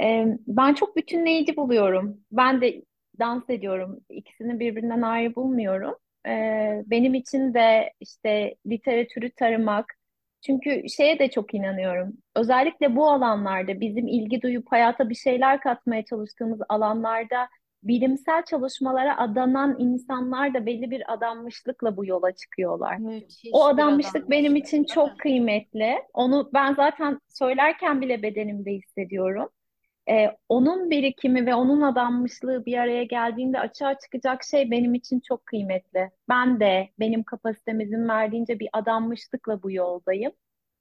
Ee, 0.00 0.26
ben 0.46 0.74
çok 0.74 0.96
bütünleyici 0.96 1.56
buluyorum. 1.56 2.20
Ben 2.32 2.60
de 2.60 2.82
dans 3.20 3.50
ediyorum. 3.50 4.00
İkisini 4.10 4.60
birbirinden 4.60 5.02
ayrı 5.02 5.34
bulmuyorum. 5.34 5.94
Ee, 6.26 6.82
benim 6.86 7.14
için 7.14 7.54
de 7.54 7.92
işte 8.00 8.54
literatürü 8.66 9.30
taramak. 9.30 9.86
Çünkü 10.46 10.88
şeye 10.88 11.18
de 11.18 11.30
çok 11.30 11.54
inanıyorum. 11.54 12.12
Özellikle 12.36 12.96
bu 12.96 13.10
alanlarda 13.10 13.80
bizim 13.80 14.06
ilgi 14.06 14.42
duyup 14.42 14.72
hayata 14.72 15.08
bir 15.10 15.14
şeyler 15.14 15.60
katmaya 15.60 16.04
çalıştığımız 16.04 16.60
alanlarda 16.68 17.48
bilimsel 17.82 18.42
çalışmalara 18.44 19.18
adanan 19.18 19.76
insanlar 19.78 20.54
da 20.54 20.66
belli 20.66 20.90
bir 20.90 21.12
adanmışlıkla 21.12 21.96
bu 21.96 22.06
yola 22.06 22.32
çıkıyorlar. 22.32 22.96
Müthiş 22.96 23.50
O 23.52 23.64
adanmışlık 23.64 24.30
benim 24.30 24.56
için 24.56 24.84
çok 24.84 25.18
kıymetli. 25.18 25.94
Onu 26.14 26.50
ben 26.54 26.74
zaten 26.74 27.20
söylerken 27.28 28.00
bile 28.00 28.22
bedenimde 28.22 28.70
hissediyorum. 28.70 29.48
Ee, 30.10 30.36
onun 30.48 30.90
birikimi 30.90 31.46
ve 31.46 31.54
onun 31.54 31.80
adanmışlığı 31.82 32.66
bir 32.66 32.78
araya 32.78 33.04
geldiğinde 33.04 33.60
açığa 33.60 33.98
çıkacak 33.98 34.44
şey 34.44 34.70
benim 34.70 34.94
için 34.94 35.20
çok 35.20 35.46
kıymetli. 35.46 36.10
Ben 36.28 36.60
de 36.60 36.88
benim 36.98 37.22
kapasitemizin 37.22 38.08
verdiğince 38.08 38.58
bir 38.58 38.68
adanmışlıkla 38.72 39.62
bu 39.62 39.70
yoldayım. 39.70 40.32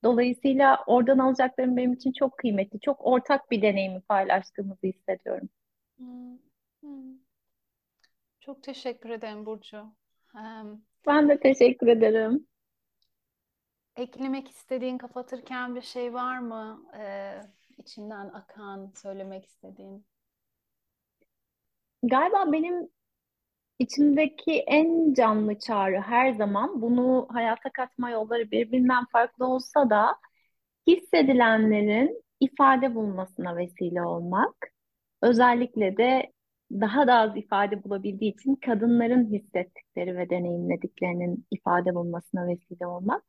Dolayısıyla 0.04 0.84
oradan 0.88 1.18
alacaklarım 1.18 1.78
benim 1.78 1.94
için 1.94 2.12
çok 2.12 2.38
kıymetli. 2.38 2.80
Çok 2.80 3.06
ortak 3.06 3.52
bir 3.52 3.62
deneyimi 3.62 4.02
paylaştığımızı 4.02 4.88
hissediyorum. 4.88 5.50
Hmm, 5.98 6.38
hmm. 6.82 7.18
Çok 8.40 8.64
teşekkür 8.64 9.10
ederim 9.10 9.46
Burcu. 9.46 9.86
Ben 11.08 11.30
de 11.30 11.40
teşekkür 11.40 11.88
ederim. 11.88 12.48
eklemek 13.96 14.50
istediğin, 14.50 14.98
kapatırken 14.98 15.76
bir 15.76 15.82
şey 15.82 16.14
var 16.14 16.40
mı? 16.40 16.84
Ee, 16.98 17.42
içinden 17.80 18.30
akan, 18.30 18.92
söylemek 18.96 19.46
istediğin. 19.46 20.06
Galiba 22.04 22.52
benim 22.52 22.90
içimdeki 23.80 24.52
en 24.68 25.14
canlı 25.14 25.60
çağrı 25.60 26.02
her 26.02 26.34
zaman 26.34 26.82
bunu 26.82 27.28
hayata 27.30 27.70
katma 27.72 28.10
yolları 28.10 28.52
birbirinden 28.52 29.06
farklı 29.06 29.46
olsa 29.48 29.90
da 29.90 30.16
hissedilenlerin 30.88 32.24
ifade 32.40 32.96
bulmasına 32.96 33.58
vesile 33.58 34.02
olmak. 34.04 34.56
Özellikle 35.22 35.98
de 35.98 36.32
daha 36.72 37.08
da 37.08 37.16
az 37.16 37.38
ifade 37.38 37.84
bulabildiği 37.84 38.34
için 38.34 38.56
kadınların 38.56 39.34
hissettikleri 39.34 40.18
ve 40.18 40.30
deneyimlediklerinin 40.30 41.46
ifade 41.52 41.96
bulmasına 41.96 42.48
vesile 42.48 42.88
olmak. 42.88 43.24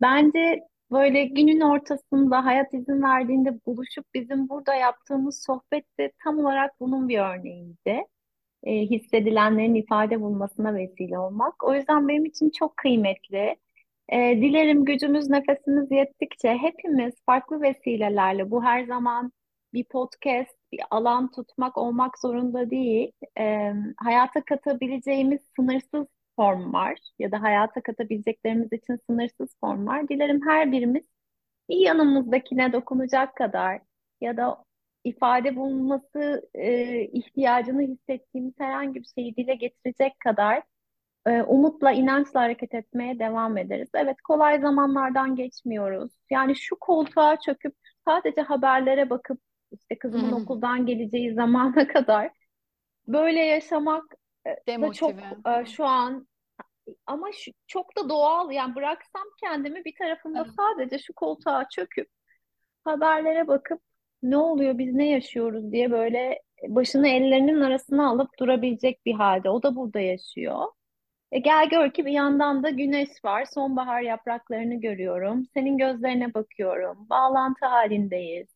Bence 0.00 0.60
böyle 0.92 1.24
günün 1.26 1.60
ortasında 1.60 2.44
hayat 2.44 2.74
izin 2.74 3.02
verdiğinde 3.02 3.64
buluşup 3.66 4.06
bizim 4.14 4.48
burada 4.48 4.74
yaptığımız 4.74 5.44
sohbet 5.46 5.98
de 5.98 6.12
tam 6.24 6.38
olarak 6.38 6.80
bunun 6.80 7.08
bir 7.08 7.18
örneğiydi. 7.18 8.04
E, 8.64 8.72
hissedilenlerin 8.72 9.74
ifade 9.74 10.20
bulmasına 10.20 10.74
vesile 10.74 11.18
olmak. 11.18 11.64
O 11.64 11.74
yüzden 11.74 12.08
benim 12.08 12.24
için 12.24 12.50
çok 12.58 12.76
kıymetli. 12.76 13.56
E, 14.08 14.36
dilerim 14.42 14.84
gücümüz, 14.84 15.30
nefesimiz 15.30 15.90
yettikçe 15.90 16.54
hepimiz 16.54 17.14
farklı 17.26 17.62
vesilelerle 17.62 18.50
bu 18.50 18.64
her 18.64 18.84
zaman 18.84 19.32
bir 19.74 19.84
podcast, 19.84 20.56
bir 20.72 20.80
alan 20.90 21.30
tutmak 21.30 21.78
olmak 21.78 22.18
zorunda 22.18 22.70
değil. 22.70 23.12
E, 23.38 23.72
hayata 23.96 24.44
katabileceğimiz 24.44 25.40
sınırsız 25.56 26.06
form 26.36 26.72
var 26.72 26.98
ya 27.18 27.32
da 27.32 27.42
hayata 27.42 27.82
katabileceklerimiz 27.82 28.72
için 28.72 28.98
sınırsız 29.10 29.56
form 29.60 29.86
var. 29.86 30.08
Dilerim 30.08 30.40
her 30.48 30.72
birimiz 30.72 31.04
bir 31.68 31.76
yanımızdakine 31.76 32.72
dokunacak 32.72 33.36
kadar 33.36 33.80
ya 34.20 34.36
da 34.36 34.64
ifade 35.04 35.56
bulunması 35.56 36.50
e, 36.54 37.00
ihtiyacını 37.04 37.82
hissettiğimiz 37.82 38.54
herhangi 38.58 38.94
bir 38.94 39.08
şeyi 39.18 39.36
dile 39.36 39.54
getirecek 39.54 40.20
kadar 40.20 40.62
e, 41.26 41.42
umutla, 41.42 41.92
inançla 41.92 42.40
hareket 42.40 42.74
etmeye 42.74 43.18
devam 43.18 43.58
ederiz. 43.58 43.88
Evet, 43.94 44.16
kolay 44.22 44.60
zamanlardan 44.60 45.36
geçmiyoruz. 45.36 46.12
Yani 46.30 46.56
şu 46.56 46.76
koltuğa 46.80 47.40
çöküp 47.40 47.74
sadece 48.08 48.40
haberlere 48.40 49.10
bakıp 49.10 49.40
işte 49.72 49.98
kızımın 49.98 50.32
okuldan 50.32 50.86
geleceği 50.86 51.34
zamana 51.34 51.88
kadar 51.88 52.30
böyle 53.08 53.40
yaşamak 53.40 54.04
e, 54.46 54.82
da 54.82 54.92
çok 54.92 55.14
e, 55.46 55.64
şu 55.66 55.84
an 55.84 56.26
ama 57.06 57.32
şu, 57.32 57.50
çok 57.66 57.96
da 57.96 58.08
doğal 58.08 58.52
yani 58.52 58.74
bıraksam 58.74 59.22
kendimi 59.40 59.84
bir 59.84 59.94
tarafımda 59.98 60.42
evet. 60.42 60.52
sadece 60.56 60.98
şu 60.98 61.12
koltuğa 61.14 61.68
çöküp 61.68 62.08
haberlere 62.84 63.48
bakıp 63.48 63.80
ne 64.22 64.36
oluyor 64.36 64.78
biz 64.78 64.94
ne 64.94 65.08
yaşıyoruz 65.08 65.72
diye 65.72 65.90
böyle 65.90 66.42
başını 66.68 67.08
ellerinin 67.08 67.60
arasına 67.60 68.10
alıp 68.10 68.38
durabilecek 68.38 69.06
bir 69.06 69.14
halde. 69.14 69.50
O 69.50 69.62
da 69.62 69.76
burada 69.76 70.00
yaşıyor. 70.00 70.66
E 71.32 71.38
gel 71.38 71.68
gör 71.68 71.90
ki 71.90 72.06
bir 72.06 72.12
yandan 72.12 72.62
da 72.62 72.70
güneş 72.70 73.24
var. 73.24 73.44
Sonbahar 73.44 74.00
yapraklarını 74.00 74.74
görüyorum. 74.80 75.46
Senin 75.54 75.78
gözlerine 75.78 76.34
bakıyorum. 76.34 77.06
Bağlantı 77.10 77.66
halindeyiz. 77.66 78.48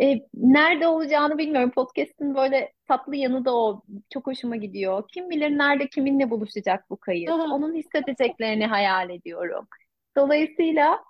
E, 0.00 0.20
nerede 0.34 0.88
olacağını 0.88 1.38
bilmiyorum. 1.38 1.70
Podcast'in 1.70 2.34
böyle 2.34 2.72
tatlı 2.88 3.16
yanı 3.16 3.44
da 3.44 3.56
o. 3.56 3.82
Çok 4.12 4.26
hoşuma 4.26 4.56
gidiyor. 4.56 5.04
Kim 5.08 5.30
bilir 5.30 5.50
nerede 5.58 5.88
kiminle 5.88 6.30
buluşacak 6.30 6.90
bu 6.90 6.96
kayıt. 6.96 7.30
Onun 7.30 7.74
hissedeceklerini 7.74 8.66
hayal 8.66 9.10
ediyorum. 9.10 9.68
Dolayısıyla 10.16 11.04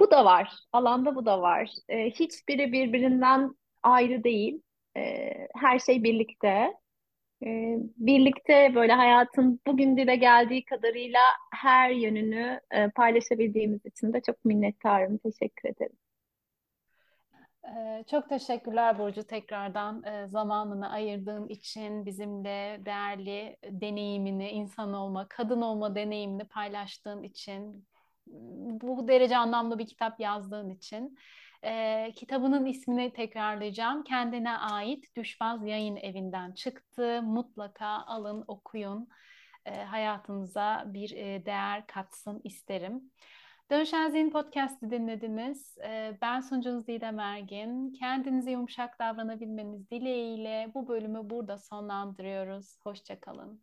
bu 0.00 0.10
da 0.10 0.24
var. 0.24 0.52
Alanda 0.72 1.14
bu 1.14 1.26
da 1.26 1.40
var. 1.42 1.70
E, 1.88 2.10
hiçbiri 2.10 2.72
birbirinden 2.72 3.54
ayrı 3.82 4.24
değil. 4.24 4.62
E, 4.96 5.30
her 5.56 5.78
şey 5.78 6.04
birlikte. 6.04 6.74
E, 7.46 7.76
birlikte 7.96 8.72
böyle 8.74 8.92
hayatın 8.92 9.60
bugün 9.66 9.96
dile 9.96 10.16
geldiği 10.16 10.64
kadarıyla 10.64 11.20
her 11.54 11.90
yönünü 11.90 12.60
e, 12.70 12.90
paylaşabildiğimiz 12.90 13.86
için 13.86 14.12
de 14.12 14.20
çok 14.26 14.44
minnettarım. 14.44 15.18
Teşekkür 15.18 15.68
ederim. 15.68 15.96
Çok 18.10 18.28
teşekkürler 18.28 18.98
Burcu 18.98 19.26
tekrardan 19.26 20.04
zamanını 20.26 20.90
ayırdığın 20.90 21.48
için 21.48 22.06
bizimle 22.06 22.80
değerli 22.84 23.56
deneyimini, 23.70 24.50
insan 24.50 24.92
olma, 24.92 25.28
kadın 25.28 25.60
olma 25.62 25.94
deneyimini 25.94 26.44
paylaştığın 26.44 27.22
için, 27.22 27.88
bu 28.80 29.08
derece 29.08 29.36
anlamlı 29.36 29.78
bir 29.78 29.86
kitap 29.86 30.20
yazdığın 30.20 30.70
için. 30.70 31.18
Kitabının 32.16 32.66
ismini 32.66 33.12
tekrarlayacağım. 33.12 34.04
Kendine 34.04 34.58
ait 34.58 35.16
Düşbaz 35.16 35.66
Yayın 35.66 35.96
Evi'nden 35.96 36.52
çıktı. 36.52 37.22
Mutlaka 37.22 37.86
alın, 37.86 38.44
okuyun. 38.46 39.08
Hayatınıza 39.86 40.84
bir 40.86 41.10
değer 41.46 41.86
katsın 41.86 42.40
isterim. 42.44 43.10
Dönüşen 43.70 44.10
Zihin 44.10 44.30
Podcast'ı 44.30 44.90
dinlediniz. 44.90 45.76
Ben 46.22 46.40
sunucunuz 46.40 46.86
Didem 46.86 47.18
Ergin. 47.18 47.92
Kendinize 47.92 48.50
yumuşak 48.50 48.98
davranabilmeniz 48.98 49.90
dileğiyle 49.90 50.70
bu 50.74 50.88
bölümü 50.88 51.30
burada 51.30 51.58
sonlandırıyoruz. 51.58 52.78
Hoşçakalın. 52.84 53.62